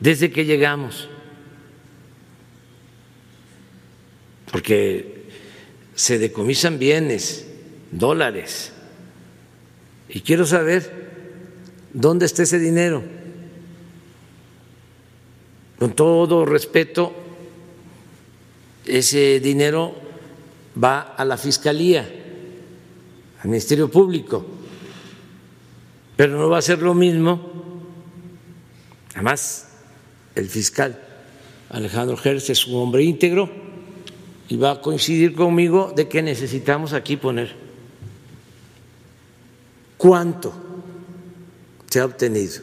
desde 0.00 0.30
que 0.30 0.44
llegamos. 0.44 1.08
Porque 4.50 5.28
se 5.94 6.18
decomisan 6.18 6.78
bienes, 6.78 7.46
dólares. 7.92 8.72
Y 10.08 10.20
quiero 10.20 10.46
saber 10.46 10.97
dónde 11.92 12.26
está 12.26 12.42
ese 12.42 12.58
dinero. 12.58 13.02
Con 15.78 15.92
todo 15.92 16.44
respeto, 16.44 17.12
ese 18.84 19.40
dinero 19.40 19.94
va 20.82 21.14
a 21.16 21.24
la 21.24 21.36
Fiscalía, 21.36 22.08
al 23.42 23.48
Ministerio 23.48 23.90
Público, 23.90 24.44
pero 26.16 26.36
no 26.36 26.48
va 26.48 26.58
a 26.58 26.62
ser 26.62 26.82
lo 26.82 26.94
mismo. 26.94 27.40
Además, 29.14 29.68
el 30.34 30.48
fiscal 30.48 31.00
Alejandro 31.70 32.16
Gertz 32.16 32.50
es 32.50 32.66
un 32.66 32.76
hombre 32.76 33.02
íntegro 33.02 33.50
y 34.48 34.56
va 34.56 34.72
a 34.72 34.80
coincidir 34.80 35.34
conmigo 35.34 35.92
de 35.94 36.08
que 36.08 36.22
necesitamos 36.22 36.92
aquí 36.92 37.16
poner 37.16 37.54
cuánto 39.96 40.67
se 41.90 42.00
ha 42.00 42.04
obtenido, 42.04 42.62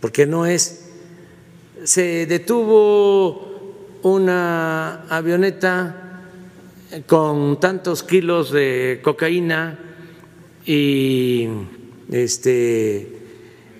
porque 0.00 0.26
no 0.26 0.46
es, 0.46 0.86
se 1.84 2.26
detuvo 2.26 4.00
una 4.02 5.06
avioneta 5.08 6.22
con 7.06 7.58
tantos 7.60 8.02
kilos 8.02 8.52
de 8.52 9.00
cocaína 9.02 9.78
y 10.64 11.48
este, 12.10 13.18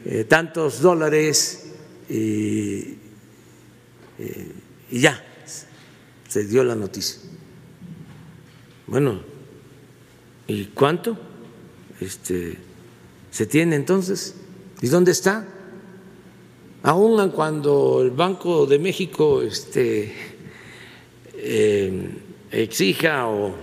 eh, 0.04 0.24
tantos 0.28 0.80
dólares 0.80 1.72
y, 2.08 2.96
eh, 4.18 4.52
y 4.90 5.00
ya 5.00 5.22
se 6.28 6.44
dio 6.44 6.64
la 6.64 6.74
noticia. 6.74 7.20
Bueno, 8.86 9.20
¿y 10.46 10.66
cuánto 10.66 11.16
este, 12.00 12.58
se 13.30 13.46
tiene 13.46 13.76
entonces? 13.76 14.34
¿Y 14.82 14.88
dónde 14.88 15.12
está? 15.12 15.46
Aún 16.82 17.30
cuando 17.30 18.02
el 18.02 18.10
Banco 18.10 18.66
de 18.66 18.78
México 18.78 19.42
este, 19.42 20.12
eh, 21.34 22.10
exija 22.50 23.28
o 23.28 23.54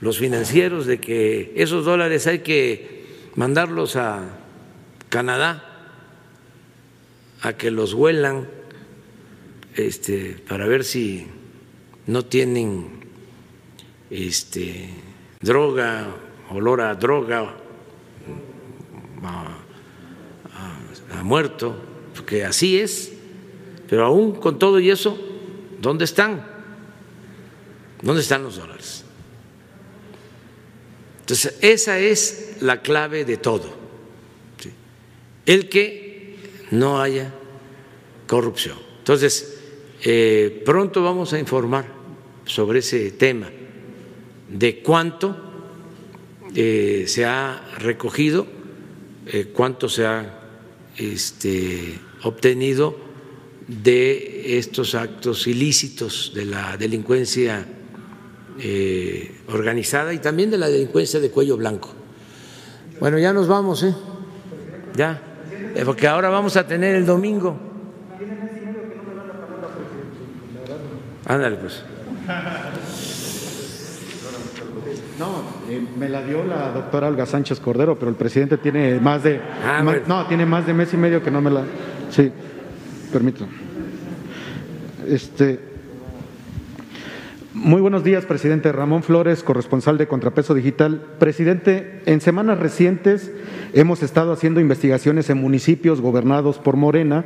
los 0.00 0.18
financieros 0.18 0.86
de 0.86 0.98
que 0.98 1.52
esos 1.56 1.84
dólares 1.84 2.26
hay 2.26 2.40
que 2.40 3.06
mandarlos 3.36 3.96
a 3.96 4.40
Canadá 5.08 5.72
a 7.42 7.52
que 7.54 7.70
los 7.70 7.94
huelan 7.94 8.48
este, 9.76 10.36
para 10.48 10.66
ver 10.66 10.84
si 10.84 11.26
no 12.06 12.24
tienen 12.24 13.00
este, 14.10 14.90
droga, 15.40 16.06
olor 16.50 16.80
a 16.80 16.94
droga, 16.94 17.54
a, 19.22 19.61
muerto, 21.22 21.76
porque 22.14 22.44
así 22.44 22.78
es, 22.78 23.12
pero 23.88 24.06
aún 24.06 24.32
con 24.32 24.58
todo 24.58 24.80
y 24.80 24.90
eso, 24.90 25.18
¿dónde 25.80 26.04
están? 26.04 26.46
¿Dónde 28.00 28.22
están 28.22 28.42
los 28.42 28.56
dólares? 28.56 29.04
Entonces, 31.20 31.56
esa 31.60 31.98
es 31.98 32.56
la 32.60 32.82
clave 32.82 33.24
de 33.24 33.36
todo. 33.36 33.82
El 35.44 35.68
que 35.68 36.36
no 36.70 37.00
haya 37.00 37.32
corrupción. 38.26 38.78
Entonces, 38.98 39.60
eh, 40.02 40.62
pronto 40.64 41.02
vamos 41.02 41.32
a 41.32 41.38
informar 41.38 41.84
sobre 42.44 42.80
ese 42.80 43.10
tema 43.12 43.50
de 44.48 44.80
cuánto 44.80 45.36
eh, 46.54 47.04
se 47.06 47.24
ha 47.24 47.62
recogido, 47.78 48.46
eh, 49.26 49.50
cuánto 49.52 49.88
se 49.88 50.06
ha 50.06 50.41
este, 50.96 51.98
obtenido 52.22 52.96
de 53.66 54.58
estos 54.58 54.94
actos 54.94 55.46
ilícitos 55.46 56.32
de 56.34 56.44
la 56.44 56.76
delincuencia 56.76 57.66
eh, 58.58 59.40
organizada 59.48 60.12
y 60.12 60.18
también 60.18 60.50
de 60.50 60.58
la 60.58 60.68
delincuencia 60.68 61.20
de 61.20 61.30
cuello 61.30 61.56
blanco. 61.56 61.90
Bueno, 63.00 63.18
ya 63.18 63.32
nos 63.32 63.48
vamos, 63.48 63.82
¿eh? 63.82 63.94
Ya, 64.94 65.22
porque 65.84 66.06
ahora 66.06 66.28
vamos 66.28 66.56
a 66.56 66.66
tener 66.66 66.94
el 66.94 67.06
domingo. 67.06 67.58
Ándale, 71.24 71.56
pues. 71.56 71.82
No, 75.18 75.61
eh, 75.72 75.86
me 75.98 76.08
la 76.08 76.22
dio 76.22 76.44
la 76.44 76.70
doctora 76.70 77.08
Olga 77.08 77.26
Sánchez 77.26 77.60
Cordero, 77.60 77.98
pero 77.98 78.10
el 78.10 78.16
presidente 78.16 78.58
tiene 78.58 79.00
más 79.00 79.22
de 79.22 79.40
ah, 79.64 79.82
no, 80.06 80.26
tiene 80.26 80.46
más 80.46 80.66
de 80.66 80.74
mes 80.74 80.92
y 80.92 80.96
medio 80.96 81.22
que 81.22 81.30
no 81.30 81.40
me 81.40 81.50
la 81.50 81.62
sí, 82.10 82.30
permito. 83.12 83.46
Este 85.06 85.71
muy 87.62 87.80
buenos 87.80 88.02
días, 88.02 88.26
presidente 88.26 88.72
Ramón 88.72 89.04
Flores, 89.04 89.44
corresponsal 89.44 89.96
de 89.96 90.08
Contrapeso 90.08 90.52
Digital. 90.52 91.00
Presidente, 91.20 92.00
en 92.06 92.20
semanas 92.20 92.58
recientes 92.58 93.30
hemos 93.72 94.02
estado 94.02 94.32
haciendo 94.32 94.60
investigaciones 94.60 95.30
en 95.30 95.40
municipios 95.40 96.00
gobernados 96.00 96.58
por 96.58 96.76
Morena 96.76 97.24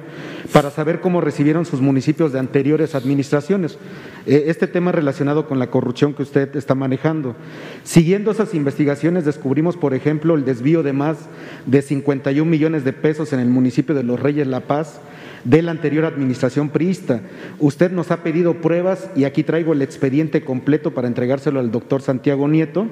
para 0.53 0.71
saber 0.71 1.01
cómo 1.01 1.23
recibieron 1.23 1.65
sus 1.65 1.81
municipios 1.81 2.35
de 2.35 2.39
anteriores 2.39 2.95
administraciones. 2.95 3.79
Eh, 4.27 4.45
este 4.49 4.67
tema 4.67 4.93
relacionado 4.93 5.47
con 5.47 5.59
la 5.59 5.71
corrupción 5.71 6.13
que 6.13 6.23
usted 6.23 6.55
está 6.55 6.75
manejando. 6.75 7.35
Siguiendo 7.83 8.31
esas 8.31 8.53
investigaciones 8.53 9.25
descubrimos, 9.25 9.79
por 9.79 9.95
ejemplo, 9.95 10.35
el 10.35 10.45
desvío 10.45 10.83
de 10.83 10.93
más 10.93 11.17
de 11.65 11.81
51 11.81 12.49
millones 12.49 12.85
de 12.85 12.93
pesos 12.93 13.33
en 13.33 13.41
el 13.41 13.49
municipio 13.49 13.95
de 13.95 14.03
Los 14.03 14.21
Reyes 14.21 14.47
La 14.47 14.61
Paz 14.61 15.01
de 15.47 15.63
la 15.63 15.71
anterior 15.71 16.05
administración 16.05 16.71
priista. 16.71 17.21
Usted 17.61 17.93
nos 17.93 18.11
ha 18.11 18.25
pedido 18.25 18.61
pruebas 18.61 19.11
y 19.15 19.25
aquí 19.25 19.45
traigo 19.45 19.73
el 19.73 19.83
expediente 19.83 20.45
completo 20.45 20.93
para 20.93 21.07
entregárselo 21.07 21.61
al 21.61 21.71
doctor 21.71 22.03
Santiago 22.03 22.49
Nieto 22.49 22.87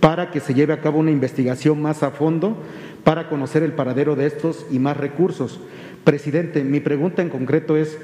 para 0.00 0.32
que 0.32 0.40
se 0.40 0.52
lleve 0.52 0.72
a 0.72 0.80
cabo 0.80 0.98
una 0.98 1.12
investigación 1.12 1.80
más 1.80 2.02
a 2.02 2.10
fondo 2.10 2.56
para 3.04 3.28
conocer 3.28 3.62
el 3.62 3.72
paradero 3.72 4.16
de 4.16 4.26
estos 4.26 4.66
y 4.70 4.80
más 4.80 4.96
recursos. 4.96 5.60
Presidente, 6.02 6.64
mi 6.64 6.80
pregunta 6.80 7.22
en 7.22 7.28
concreto 7.28 7.76
es, 7.76 7.96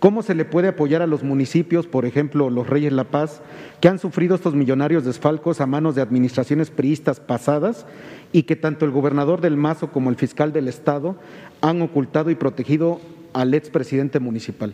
¿cómo 0.00 0.22
se 0.22 0.34
le 0.34 0.44
puede 0.44 0.68
apoyar 0.68 1.00
a 1.00 1.06
los 1.06 1.22
municipios, 1.22 1.86
por 1.86 2.04
ejemplo, 2.04 2.50
los 2.50 2.68
Reyes 2.68 2.92
La 2.92 3.04
Paz, 3.04 3.40
que 3.80 3.88
han 3.88 3.98
sufrido 3.98 4.34
estos 4.34 4.54
millonarios 4.54 5.06
desfalcos 5.06 5.62
a 5.62 5.66
manos 5.66 5.94
de 5.94 6.02
administraciones 6.02 6.68
priistas 6.68 7.20
pasadas 7.20 7.86
y 8.32 8.42
que 8.42 8.56
tanto 8.56 8.84
el 8.84 8.90
gobernador 8.90 9.40
del 9.40 9.56
Mazo 9.56 9.92
como 9.92 10.10
el 10.10 10.16
fiscal 10.16 10.52
del 10.52 10.68
Estado 10.68 11.16
han 11.62 11.80
ocultado 11.80 12.30
y 12.30 12.34
protegido 12.34 13.00
al 13.36 13.52
expresidente 13.52 14.18
municipal? 14.18 14.72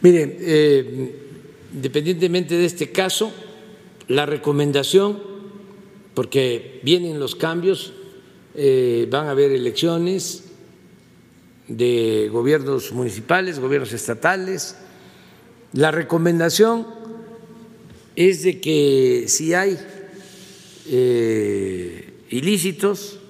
Mire, 0.00 0.36
eh, 0.40 1.14
independientemente 1.72 2.56
de 2.56 2.64
este 2.64 2.90
caso, 2.90 3.32
la 4.08 4.26
recomendación, 4.26 5.22
porque 6.14 6.80
vienen 6.82 7.20
los 7.20 7.36
cambios, 7.36 7.92
eh, 8.56 9.06
van 9.08 9.28
a 9.28 9.30
haber 9.30 9.52
elecciones 9.52 10.46
de 11.68 12.28
gobiernos 12.32 12.90
municipales, 12.90 13.60
gobiernos 13.60 13.92
estatales, 13.92 14.76
la 15.72 15.92
recomendación 15.92 16.88
es 18.16 18.42
de 18.42 18.60
que 18.60 19.26
si 19.28 19.54
hay 19.54 19.78
eh, 20.88 22.12
ilícitos 22.30 23.20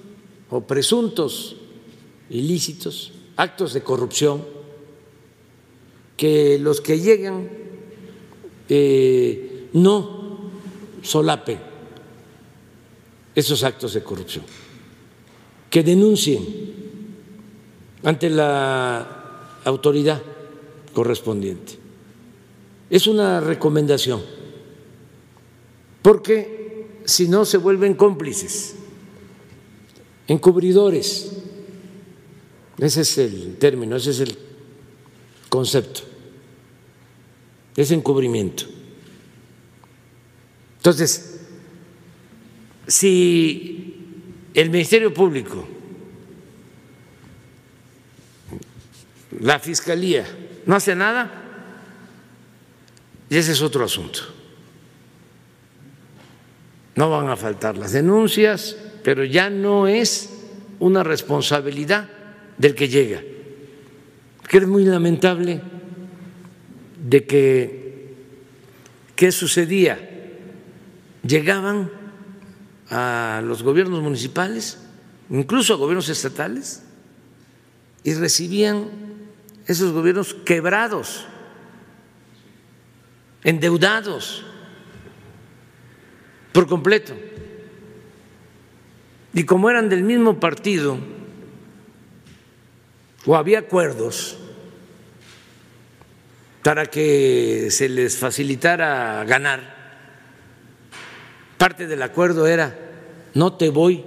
o 0.48 0.62
presuntos 0.62 1.56
ilícitos, 2.30 3.12
actos 3.40 3.72
de 3.72 3.82
corrupción, 3.82 4.44
que 6.14 6.58
los 6.58 6.82
que 6.82 7.00
llegan 7.00 7.48
eh, 8.68 9.68
no 9.72 10.50
solapen 11.00 11.58
esos 13.34 13.64
actos 13.64 13.94
de 13.94 14.02
corrupción, 14.02 14.44
que 15.70 15.82
denuncien 15.82 16.44
ante 18.02 18.28
la 18.28 19.60
autoridad 19.64 20.20
correspondiente. 20.92 21.78
Es 22.90 23.06
una 23.06 23.40
recomendación, 23.40 24.20
porque 26.02 27.00
si 27.06 27.26
no 27.26 27.46
se 27.46 27.56
vuelven 27.56 27.94
cómplices, 27.94 28.74
encubridores. 30.28 31.39
Ese 32.80 33.02
es 33.02 33.18
el 33.18 33.56
término, 33.58 33.96
ese 33.96 34.10
es 34.10 34.20
el 34.20 34.38
concepto. 35.50 36.00
Es 37.76 37.90
encubrimiento. 37.90 38.64
Entonces, 40.78 41.40
si 42.86 44.16
el 44.54 44.70
Ministerio 44.70 45.12
Público, 45.12 45.68
la 49.40 49.58
Fiscalía, 49.58 50.26
no 50.64 50.74
hace 50.74 50.96
nada, 50.96 51.30
y 53.28 53.36
ese 53.36 53.52
es 53.52 53.60
otro 53.60 53.84
asunto. 53.84 54.20
No 56.96 57.10
van 57.10 57.28
a 57.28 57.36
faltar 57.36 57.76
las 57.76 57.92
denuncias, 57.92 58.74
pero 59.04 59.22
ya 59.22 59.50
no 59.50 59.86
es 59.86 60.30
una 60.78 61.04
responsabilidad 61.04 62.19
del 62.60 62.74
que 62.74 62.88
llega. 62.88 63.22
Que 64.46 64.58
es 64.58 64.66
muy 64.66 64.84
lamentable 64.84 65.62
de 67.02 67.24
que, 67.24 68.14
¿qué 69.16 69.32
sucedía? 69.32 69.98
Llegaban 71.22 71.90
a 72.90 73.40
los 73.42 73.62
gobiernos 73.62 74.02
municipales, 74.02 74.78
incluso 75.30 75.72
a 75.72 75.76
gobiernos 75.78 76.10
estatales, 76.10 76.82
y 78.04 78.12
recibían 78.12 78.90
esos 79.66 79.92
gobiernos 79.92 80.34
quebrados, 80.34 81.24
endeudados 83.42 84.44
por 86.52 86.66
completo. 86.66 87.14
Y 89.32 89.44
como 89.44 89.70
eran 89.70 89.88
del 89.88 90.02
mismo 90.02 90.40
partido, 90.40 90.98
o 93.26 93.36
había 93.36 93.60
acuerdos 93.60 94.36
para 96.62 96.86
que 96.86 97.68
se 97.70 97.88
les 97.88 98.18
facilitara 98.18 99.24
ganar, 99.24 99.80
parte 101.56 101.86
del 101.86 102.02
acuerdo 102.02 102.46
era, 102.46 102.76
no 103.34 103.54
te 103.54 103.70
voy 103.70 104.04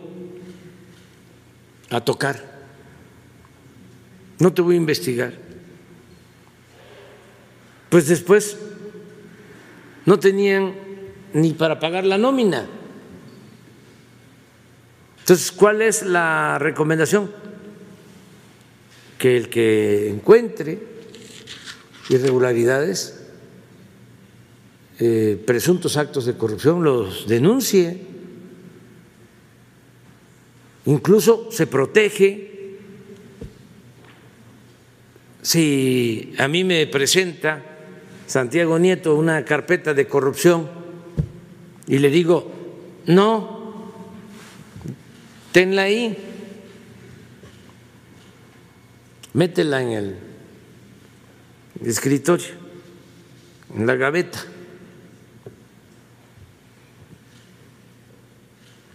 a 1.89 2.01
tocar, 2.01 2.41
no 4.39 4.53
te 4.53 4.61
voy 4.61 4.75
a 4.75 4.77
investigar. 4.77 5.33
Pues 7.89 8.07
después 8.07 8.57
no 10.05 10.19
tenían 10.19 10.73
ni 11.33 11.53
para 11.53 11.79
pagar 11.79 12.05
la 12.05 12.17
nómina. 12.17 12.67
Entonces, 15.19 15.51
¿cuál 15.51 15.81
es 15.81 16.03
la 16.03 16.57
recomendación? 16.59 17.42
Que 19.23 19.37
el 19.37 19.47
que 19.47 20.09
encuentre 20.09 20.79
irregularidades, 22.09 23.21
eh, 24.99 25.41
presuntos 25.47 25.95
actos 25.95 26.25
de 26.25 26.33
corrupción, 26.33 26.83
los 26.83 27.25
denuncie. 27.25 28.01
Incluso 30.87 31.49
se 31.53 31.67
protege. 31.67 32.79
Si 35.41 36.33
a 36.37 36.49
mí 36.49 36.65
me 36.65 36.85
presenta 36.87 37.63
Santiago 38.27 38.77
Nieto 38.77 39.15
una 39.15 39.45
carpeta 39.45 39.93
de 39.93 40.05
corrupción 40.05 40.69
y 41.87 41.99
le 41.99 42.09
digo, 42.09 42.51
no, 43.05 43.93
tenla 45.53 45.83
ahí, 45.83 46.32
métela 49.33 49.81
en 49.81 49.89
el 49.89 50.17
escritorio, 51.85 52.53
en 53.75 53.87
la 53.87 53.95
gaveta. 53.95 54.39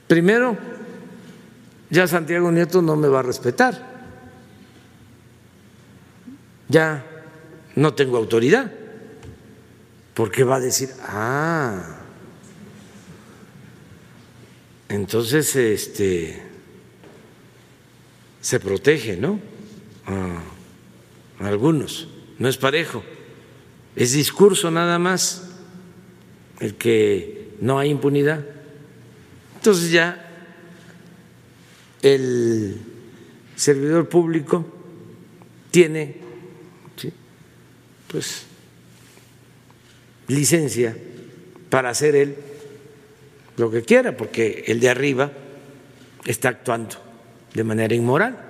Primero, 0.07 0.57
ya 1.91 2.07
Santiago 2.07 2.51
Nieto 2.51 2.81
no 2.81 2.97
me 2.97 3.09
va 3.09 3.21
a 3.21 3.23
respetar, 3.23 3.99
ya 6.69 7.05
no 7.77 7.95
tengo 7.95 8.17
autoridad, 8.17 8.73
porque 10.15 10.45
va 10.45 10.57
a 10.57 10.61
decir, 10.61 10.91
ah, 11.03 11.99
entonces 14.89 15.55
este 15.57 16.43
se 18.41 18.61
protege, 18.61 19.17
¿no? 19.17 19.58
A 20.09 21.47
algunos, 21.47 22.09
no 22.39 22.49
es 22.49 22.57
parejo, 22.57 23.05
es 23.95 24.13
discurso 24.13 24.71
nada 24.71 24.99
más 24.99 25.51
el 26.61 26.75
que 26.77 27.51
no 27.61 27.79
hay 27.79 27.91
impunidad. 27.91 28.45
Entonces 29.57 29.91
ya 29.91 30.25
el 32.03 32.81
servidor 33.57 34.09
público 34.09 34.65
tiene 35.71 36.29
pues 38.09 38.47
licencia 40.29 40.97
para 41.69 41.91
hacer 41.91 42.17
él 42.17 42.37
lo 43.59 43.71
que 43.71 43.83
quiera, 43.83 44.17
porque 44.17 44.65
el 44.69 44.81
de 44.81 44.89
arriba 44.89 45.33
está 46.25 46.49
actuando 46.49 46.97
de 47.53 47.65
manera 47.65 47.95
inmoral. 47.95 48.48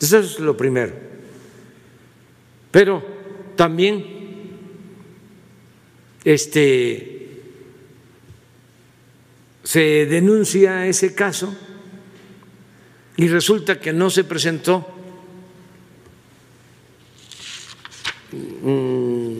Eso 0.00 0.18
es 0.18 0.38
lo 0.38 0.56
primero. 0.56 0.92
Pero 2.70 3.04
también 3.56 4.18
este 6.24 7.14
se 9.64 10.06
denuncia 10.06 10.86
ese 10.86 11.14
caso 11.14 11.54
y 13.16 13.28
resulta 13.28 13.80
que 13.80 13.92
no 13.92 14.08
se 14.08 14.24
presentó 14.24 14.86
mm, 18.32 19.38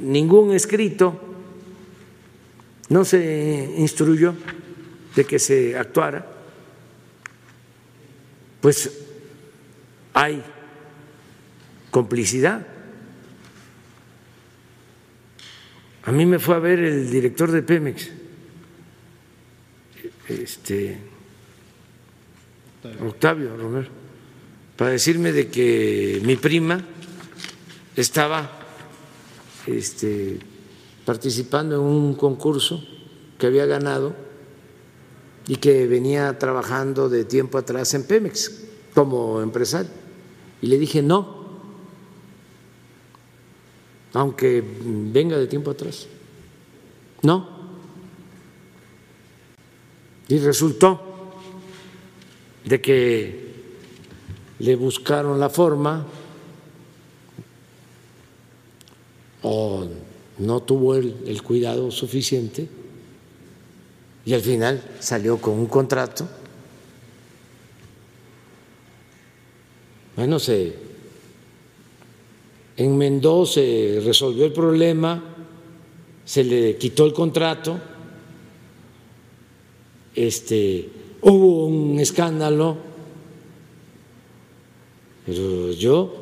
ningún 0.00 0.52
escrito 0.54 1.30
no 2.88 3.04
se 3.04 3.74
instruyó 3.78 4.34
de 5.14 5.24
que 5.24 5.38
se 5.38 5.78
actuara, 5.78 6.26
pues 8.60 9.09
hay 10.20 10.42
complicidad. 11.90 12.66
A 16.04 16.12
mí 16.12 16.26
me 16.26 16.38
fue 16.38 16.56
a 16.56 16.58
ver 16.58 16.78
el 16.80 17.10
director 17.10 17.50
de 17.50 17.62
Pemex, 17.62 18.10
este, 20.28 20.98
Octavio 23.02 23.56
Romero, 23.56 23.88
para 24.76 24.90
decirme 24.90 25.32
de 25.32 25.48
que 25.48 26.20
mi 26.22 26.36
prima 26.36 26.84
estaba 27.96 28.50
este, 29.66 30.38
participando 31.06 31.76
en 31.76 31.80
un 31.80 32.14
concurso 32.14 32.84
que 33.38 33.46
había 33.46 33.64
ganado 33.64 34.14
y 35.46 35.56
que 35.56 35.86
venía 35.86 36.38
trabajando 36.38 37.08
de 37.08 37.24
tiempo 37.24 37.56
atrás 37.56 37.94
en 37.94 38.04
Pemex 38.04 38.64
como 38.94 39.40
empresario. 39.40 39.99
Y 40.62 40.66
le 40.66 40.78
dije, 40.78 41.02
no, 41.02 41.40
aunque 44.12 44.62
venga 44.62 45.38
de 45.38 45.46
tiempo 45.46 45.70
atrás, 45.70 46.06
no. 47.22 47.60
Y 50.28 50.38
resultó 50.38 51.00
de 52.64 52.80
que 52.80 53.50
le 54.60 54.76
buscaron 54.76 55.40
la 55.40 55.48
forma 55.48 56.06
o 59.42 59.86
no 60.38 60.62
tuvo 60.62 60.94
el, 60.94 61.42
cuidado 61.42 61.90
suficiente 61.90 62.68
y 64.24 64.34
al 64.34 64.40
final 64.40 64.82
salió 65.00 65.38
con 65.38 65.54
un 65.54 65.66
contrato. 65.66 66.28
Bueno, 70.20 70.38
se 70.38 70.74
enmendó, 72.76 73.46
se 73.46 74.02
resolvió 74.04 74.44
el 74.44 74.52
problema, 74.52 75.24
se 76.26 76.44
le 76.44 76.76
quitó 76.76 77.06
el 77.06 77.14
contrato, 77.14 77.80
este, 80.14 80.90
hubo 81.22 81.64
un 81.64 81.98
escándalo, 81.98 82.76
pero 85.24 85.72
yo 85.72 86.14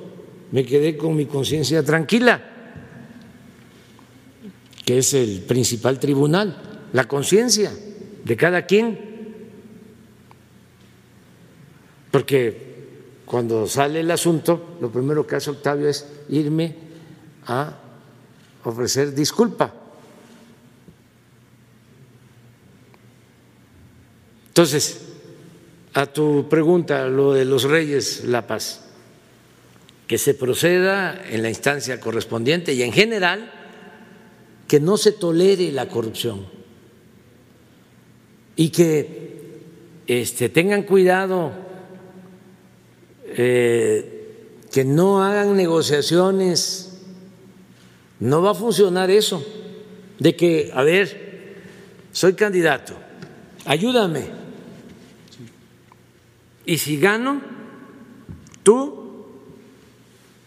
me 0.52 0.64
quedé 0.64 0.96
con 0.96 1.16
mi 1.16 1.26
conciencia 1.26 1.82
tranquila 1.82 2.40
que 4.84 4.98
es 4.98 5.12
el 5.12 5.40
principal 5.40 5.98
tribunal. 5.98 6.86
la 6.92 7.08
conciencia 7.08 7.72
de 8.24 8.36
cada 8.36 8.64
quien. 8.64 8.96
Porque 12.12 12.67
cuando 13.28 13.66
sale 13.66 14.00
el 14.00 14.10
asunto, 14.10 14.78
lo 14.80 14.90
primero 14.90 15.26
que 15.26 15.36
hace 15.36 15.50
Octavio 15.50 15.86
es 15.86 16.06
irme 16.30 16.74
a 17.46 17.76
ofrecer 18.64 19.14
disculpa. 19.14 19.74
Entonces, 24.48 25.02
a 25.92 26.06
tu 26.06 26.48
pregunta, 26.48 27.06
lo 27.06 27.34
de 27.34 27.44
los 27.44 27.64
reyes 27.64 28.24
La 28.24 28.46
Paz, 28.46 28.86
que 30.06 30.16
se 30.16 30.32
proceda 30.32 31.22
en 31.28 31.42
la 31.42 31.50
instancia 31.50 32.00
correspondiente 32.00 32.72
y 32.72 32.82
en 32.82 32.92
general 32.92 33.52
que 34.66 34.80
no 34.80 34.96
se 34.96 35.12
tolere 35.12 35.70
la 35.70 35.86
corrupción 35.86 36.46
y 38.56 38.70
que 38.70 39.60
este, 40.06 40.48
tengan 40.48 40.84
cuidado, 40.84 41.67
eh, 43.36 44.64
que 44.70 44.84
no 44.84 45.22
hagan 45.22 45.56
negociaciones, 45.56 47.00
no 48.20 48.42
va 48.42 48.52
a 48.52 48.54
funcionar 48.54 49.10
eso, 49.10 49.44
de 50.18 50.34
que, 50.36 50.70
a 50.74 50.82
ver, 50.82 51.56
soy 52.12 52.34
candidato, 52.34 52.94
ayúdame 53.64 54.38
y 56.68 56.76
si 56.76 57.00
gano, 57.00 57.40
tú 58.62 59.24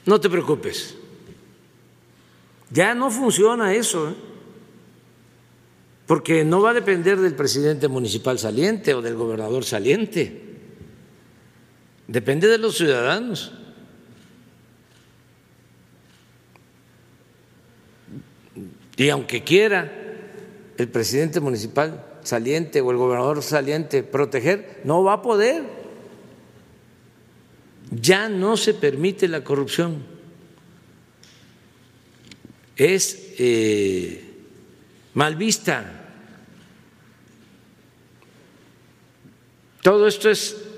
no 0.06 0.22
te 0.22 0.30
preocupes. 0.30 0.94
Ya 2.70 2.94
no 2.94 3.10
funciona 3.10 3.74
eso, 3.74 4.10
¿eh? 4.10 4.14
porque 6.06 6.45
no 6.45 6.62
va 6.62 6.70
a 6.70 6.74
depender 6.76 7.20
del 7.20 7.34
presidente 7.34 7.88
municipal 7.88 8.38
saliente 8.38 8.94
o 8.94 9.02
del 9.02 9.16
gobernador 9.16 9.66
saliente, 9.66 10.51
depende 12.12 12.48
de 12.48 12.58
los 12.58 12.78
ciudadanos. 12.78 13.54
Y 18.98 19.10
aunque 19.10 19.44
quiera 19.44 19.92
el 20.78 20.88
presidente 20.90 21.40
municipal 21.40 22.06
saliente 22.22 22.82
o 22.82 22.92
el 22.92 22.98
gobernador 22.98 23.42
saliente 23.42 24.04
proteger, 24.04 24.82
no 24.84 25.04
va 25.04 25.14
a 25.14 25.22
poder 25.22 25.82
ya 27.92 28.30
no 28.30 28.56
se 28.56 28.74
permite 28.74 29.28
la 29.28 29.44
corrupción. 29.44 30.04
Es 32.78 33.34
eh, 33.38 34.24
mal 35.14 35.36
vista. 35.36 35.98
Todo 39.82 40.08
esto 40.08 40.30
es 40.30 40.70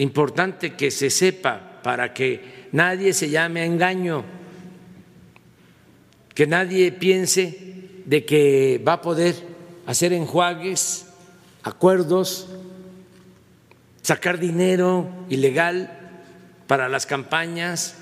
importante 0.00 0.74
que 0.74 0.90
se 0.90 1.10
sepa 1.10 1.80
para 1.82 2.14
que 2.14 2.68
nadie 2.72 3.12
se 3.12 3.28
llame 3.28 3.60
a 3.60 3.66
engaño, 3.66 4.24
que 6.34 6.46
nadie 6.46 6.90
piense 6.90 8.02
de 8.06 8.24
que 8.24 8.82
va 8.86 8.94
a 8.94 9.02
poder 9.02 9.34
hacer 9.86 10.14
enjuagues, 10.14 11.06
acuerdos, 11.62 12.48
sacar 14.00 14.38
dinero 14.38 15.08
ilegal 15.28 15.98
para 16.66 16.88
las 16.88 17.04
campañas, 17.04 17.96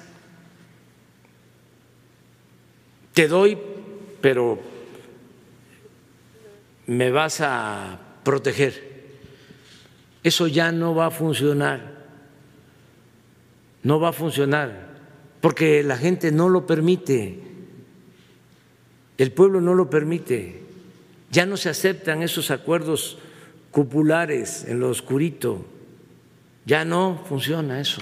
te 3.12 3.26
doy, 3.26 3.58
pero 4.20 4.60
me 6.86 7.10
vas 7.10 7.40
a 7.40 7.98
proteger. 8.22 8.97
Eso 10.22 10.46
ya 10.46 10.72
no 10.72 10.94
va 10.94 11.06
a 11.06 11.10
funcionar, 11.10 11.80
no 13.82 14.00
va 14.00 14.08
a 14.08 14.12
funcionar, 14.12 14.88
porque 15.40 15.82
la 15.82 15.96
gente 15.96 16.32
no 16.32 16.48
lo 16.48 16.66
permite, 16.66 17.40
el 19.16 19.32
pueblo 19.32 19.60
no 19.60 19.74
lo 19.74 19.88
permite, 19.90 20.62
ya 21.30 21.46
no 21.46 21.56
se 21.56 21.68
aceptan 21.68 22.22
esos 22.22 22.50
acuerdos 22.50 23.18
cupulares 23.70 24.64
en 24.64 24.80
lo 24.80 24.88
oscurito, 24.88 25.64
ya 26.64 26.84
no 26.84 27.22
funciona 27.28 27.80
eso. 27.80 28.00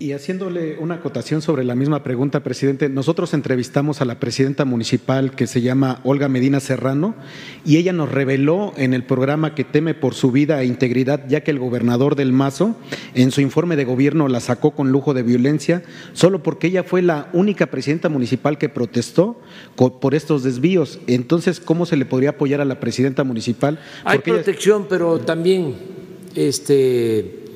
Y 0.00 0.12
haciéndole 0.12 0.78
una 0.78 0.94
acotación 0.94 1.42
sobre 1.42 1.64
la 1.64 1.74
misma 1.74 2.04
pregunta, 2.04 2.44
presidente, 2.44 2.88
nosotros 2.88 3.34
entrevistamos 3.34 4.00
a 4.00 4.04
la 4.04 4.20
presidenta 4.20 4.64
municipal 4.64 5.32
que 5.32 5.48
se 5.48 5.60
llama 5.60 5.98
Olga 6.04 6.28
Medina 6.28 6.60
Serrano 6.60 7.16
y 7.64 7.78
ella 7.78 7.92
nos 7.92 8.08
reveló 8.08 8.72
en 8.76 8.94
el 8.94 9.02
programa 9.02 9.56
que 9.56 9.64
teme 9.64 9.94
por 9.94 10.14
su 10.14 10.30
vida 10.30 10.62
e 10.62 10.66
integridad, 10.66 11.26
ya 11.26 11.40
que 11.40 11.50
el 11.50 11.58
gobernador 11.58 12.14
del 12.14 12.32
Mazo 12.32 12.76
en 13.14 13.32
su 13.32 13.40
informe 13.40 13.74
de 13.74 13.86
gobierno 13.86 14.28
la 14.28 14.38
sacó 14.38 14.70
con 14.70 14.92
lujo 14.92 15.14
de 15.14 15.24
violencia, 15.24 15.82
solo 16.12 16.44
porque 16.44 16.68
ella 16.68 16.84
fue 16.84 17.02
la 17.02 17.28
única 17.32 17.66
presidenta 17.66 18.08
municipal 18.08 18.56
que 18.56 18.68
protestó 18.68 19.40
por 19.74 20.14
estos 20.14 20.44
desvíos. 20.44 21.00
Entonces, 21.08 21.58
¿cómo 21.58 21.86
se 21.86 21.96
le 21.96 22.04
podría 22.04 22.30
apoyar 22.30 22.60
a 22.60 22.64
la 22.64 22.78
presidenta 22.78 23.24
municipal? 23.24 23.80
Hay 24.04 24.20
protección, 24.20 24.86
pero 24.88 25.18
también 25.18 25.74
este, 26.36 27.46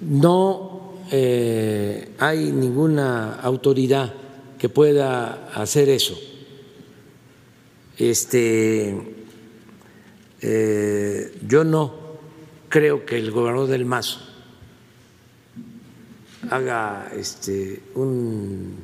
no 0.00 0.71
eh, 1.14 2.14
hay 2.18 2.50
ninguna 2.50 3.34
autoridad 3.34 4.14
que 4.58 4.70
pueda 4.70 5.50
hacer 5.54 5.90
eso. 5.90 6.18
Este, 7.98 8.96
eh, 10.40 11.38
yo 11.46 11.64
no 11.64 11.94
creo 12.70 13.04
que 13.04 13.18
el 13.18 13.30
gobernador 13.30 13.68
del 13.68 13.84
Mazo 13.84 14.20
haga 16.50 17.12
este, 17.14 17.82
un, 17.94 18.76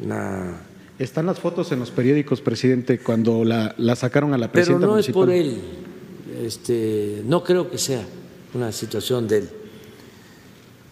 una 0.00 0.66
están 0.98 1.24
las 1.26 1.38
fotos 1.38 1.70
en 1.70 1.78
los 1.78 1.92
periódicos, 1.92 2.40
presidente, 2.40 2.98
cuando 2.98 3.44
la, 3.44 3.74
la 3.78 3.94
sacaron 3.94 4.34
a 4.34 4.38
la 4.38 4.50
presidenta. 4.50 4.80
Pero 4.80 4.92
no 4.92 4.98
es 4.98 5.08
por 5.08 5.30
él. 5.30 5.56
Este, 6.44 7.22
no 7.24 7.42
creo 7.44 7.70
que 7.70 7.78
sea 7.78 8.04
una 8.54 8.70
situación 8.72 9.26
de 9.26 9.38
él. 9.38 9.48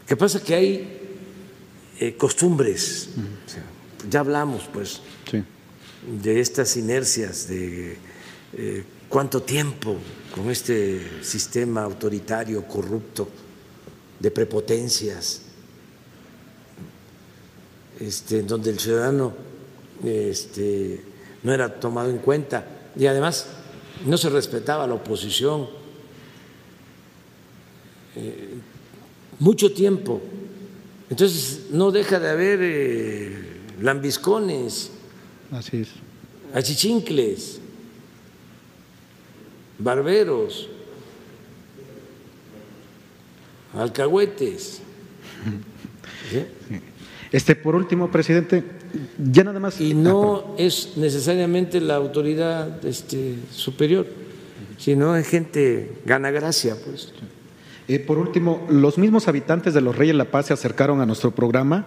¿Qué 0.08 0.16
pasa 0.16 0.42
que 0.42 0.54
hay 0.54 0.98
eh, 2.00 2.16
costumbres, 2.16 3.10
ya 4.08 4.20
hablamos 4.20 4.62
pues 4.72 5.02
de 6.22 6.40
estas 6.40 6.78
inercias, 6.78 7.46
de 7.46 7.98
eh, 8.54 8.84
cuánto 9.10 9.42
tiempo 9.42 9.98
con 10.34 10.50
este 10.50 11.22
sistema 11.22 11.82
autoritario, 11.82 12.66
corrupto, 12.66 13.28
de 14.18 14.30
prepotencias, 14.30 15.42
este, 18.00 18.44
donde 18.44 18.70
el 18.70 18.78
ciudadano 18.78 19.34
este, 20.02 21.04
no 21.42 21.52
era 21.52 21.78
tomado 21.78 22.08
en 22.08 22.18
cuenta. 22.18 22.64
Y 22.96 23.04
además 23.04 23.46
no 24.06 24.16
se 24.16 24.30
respetaba 24.30 24.86
la 24.86 24.94
oposición. 24.94 25.68
Eh, 28.16 28.58
mucho 29.38 29.72
tiempo. 29.72 30.20
Entonces 31.10 31.66
no 31.70 31.90
deja 31.90 32.20
de 32.20 32.28
haber 32.30 32.58
eh, 32.62 33.36
lambiscones, 33.80 34.90
Así 35.50 35.78
es. 35.78 35.88
achichincles, 36.52 37.60
barberos, 39.78 40.68
alcahuetes. 43.74 44.80
Este, 47.30 47.54
por 47.54 47.74
último, 47.74 48.10
presidente, 48.10 48.64
ya 49.18 49.44
nada 49.44 49.60
más. 49.60 49.80
Y 49.80 49.92
no 49.92 50.54
es 50.56 50.96
necesariamente 50.96 51.78
la 51.80 51.96
autoridad 51.96 52.84
este, 52.86 53.34
superior, 53.52 54.06
sino 54.78 55.14
es 55.14 55.28
gente 55.28 55.92
gana 56.06 56.30
gracia, 56.30 56.74
pues. 56.82 57.12
Eh, 57.88 57.98
por 57.98 58.18
último, 58.18 58.66
los 58.68 58.98
mismos 58.98 59.28
habitantes 59.28 59.72
de 59.72 59.80
los 59.80 59.96
Reyes 59.96 60.14
La 60.14 60.26
Paz 60.26 60.46
se 60.46 60.52
acercaron 60.52 61.00
a 61.00 61.06
nuestro 61.06 61.30
programa 61.30 61.86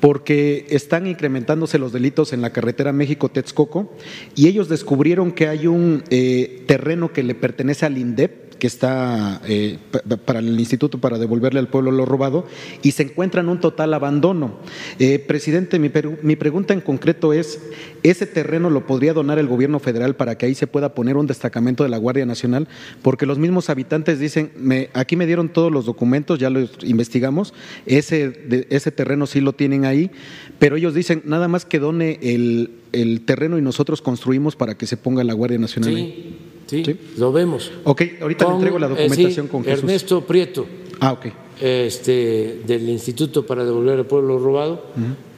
porque 0.00 0.64
están 0.70 1.06
incrementándose 1.06 1.78
los 1.78 1.92
delitos 1.92 2.32
en 2.32 2.40
la 2.40 2.50
carretera 2.50 2.92
México-Texcoco 2.92 3.92
y 4.34 4.48
ellos 4.48 4.70
descubrieron 4.70 5.30
que 5.30 5.48
hay 5.48 5.66
un 5.66 6.04
eh, 6.08 6.64
terreno 6.66 7.12
que 7.12 7.22
le 7.22 7.34
pertenece 7.34 7.84
al 7.84 7.98
INDEP 7.98 8.51
que 8.62 8.68
está 8.68 9.40
eh, 9.48 9.76
para 10.24 10.38
el 10.38 10.60
Instituto 10.60 10.98
para 10.98 11.18
devolverle 11.18 11.58
al 11.58 11.66
pueblo 11.66 11.90
lo 11.90 12.06
robado 12.06 12.46
y 12.80 12.92
se 12.92 13.02
encuentra 13.02 13.40
en 13.40 13.48
un 13.48 13.58
total 13.58 13.92
abandono. 13.92 14.54
Eh, 15.00 15.18
presidente, 15.18 15.80
mi, 15.80 15.90
mi 16.22 16.36
pregunta 16.36 16.72
en 16.72 16.80
concreto 16.80 17.32
es, 17.32 17.60
¿ese 18.04 18.24
terreno 18.24 18.70
lo 18.70 18.86
podría 18.86 19.14
donar 19.14 19.40
el 19.40 19.48
gobierno 19.48 19.80
federal 19.80 20.14
para 20.14 20.38
que 20.38 20.46
ahí 20.46 20.54
se 20.54 20.68
pueda 20.68 20.94
poner 20.94 21.16
un 21.16 21.26
destacamento 21.26 21.82
de 21.82 21.90
la 21.90 21.96
Guardia 21.96 22.24
Nacional? 22.24 22.68
Porque 23.02 23.26
los 23.26 23.36
mismos 23.36 23.68
habitantes 23.68 24.20
dicen, 24.20 24.52
me, 24.56 24.90
aquí 24.92 25.16
me 25.16 25.26
dieron 25.26 25.48
todos 25.48 25.72
los 25.72 25.84
documentos, 25.84 26.38
ya 26.38 26.48
los 26.48 26.70
investigamos, 26.84 27.54
ese, 27.84 28.66
ese 28.70 28.92
terreno 28.92 29.26
sí 29.26 29.40
lo 29.40 29.54
tienen 29.54 29.86
ahí, 29.86 30.12
pero 30.60 30.76
ellos 30.76 30.94
dicen, 30.94 31.22
nada 31.24 31.48
más 31.48 31.64
que 31.64 31.80
done 31.80 32.20
el, 32.22 32.70
el 32.92 33.22
terreno 33.22 33.58
y 33.58 33.60
nosotros 33.60 34.00
construimos 34.00 34.54
para 34.54 34.76
que 34.76 34.86
se 34.86 34.96
ponga 34.96 35.24
la 35.24 35.32
Guardia 35.32 35.58
Nacional 35.58 35.96
ahí. 35.96 36.51
Sí, 36.72 36.96
lo 37.18 37.32
vemos. 37.32 37.70
Ok, 37.84 38.02
ahorita 38.22 38.48
le 38.48 38.54
entrego 38.54 38.78
la 38.78 38.86
eh, 38.86 38.90
documentación 38.90 39.48
con 39.48 39.62
Jesús. 39.62 39.80
Ernesto 39.80 40.22
Prieto. 40.22 40.66
Ah, 41.00 41.12
ok. 41.12 41.26
Este, 41.60 42.62
del 42.66 42.88
Instituto 42.88 43.44
para 43.44 43.64
Devolver 43.64 43.98
al 43.98 44.06
Pueblo 44.06 44.38
Robado 44.38 44.86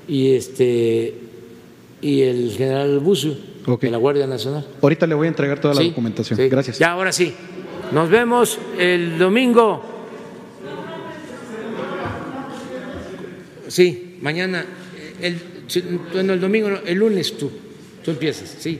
y 0.07 0.33
este 0.33 1.15
y 2.01 2.21
el 2.23 2.53
general 2.53 3.01
Bucio 3.01 3.35
de 3.81 3.91
la 3.91 3.99
Guardia 3.99 4.27
Nacional. 4.27 4.65
Ahorita 4.81 5.07
le 5.07 5.15
voy 5.15 5.27
a 5.27 5.29
entregar 5.29 5.61
toda 5.61 5.75
la 5.75 5.83
documentación. 5.83 6.39
Gracias. 6.49 6.79
Ya, 6.79 6.93
ahora 6.93 7.13
sí. 7.13 7.35
Nos 7.93 8.09
vemos 8.09 8.59
el 8.79 9.19
domingo. 9.19 9.83
Sí, 13.69 14.19
mañana. 14.21 14.65
El, 15.21 15.41
bueno, 16.13 16.35
el 16.35 16.41
domingo, 16.41 16.69
el 16.85 16.99
lunes 16.99 17.37
tú, 17.37 17.51
tú 18.05 18.11
empiezas, 18.11 18.55
sí. 18.59 18.79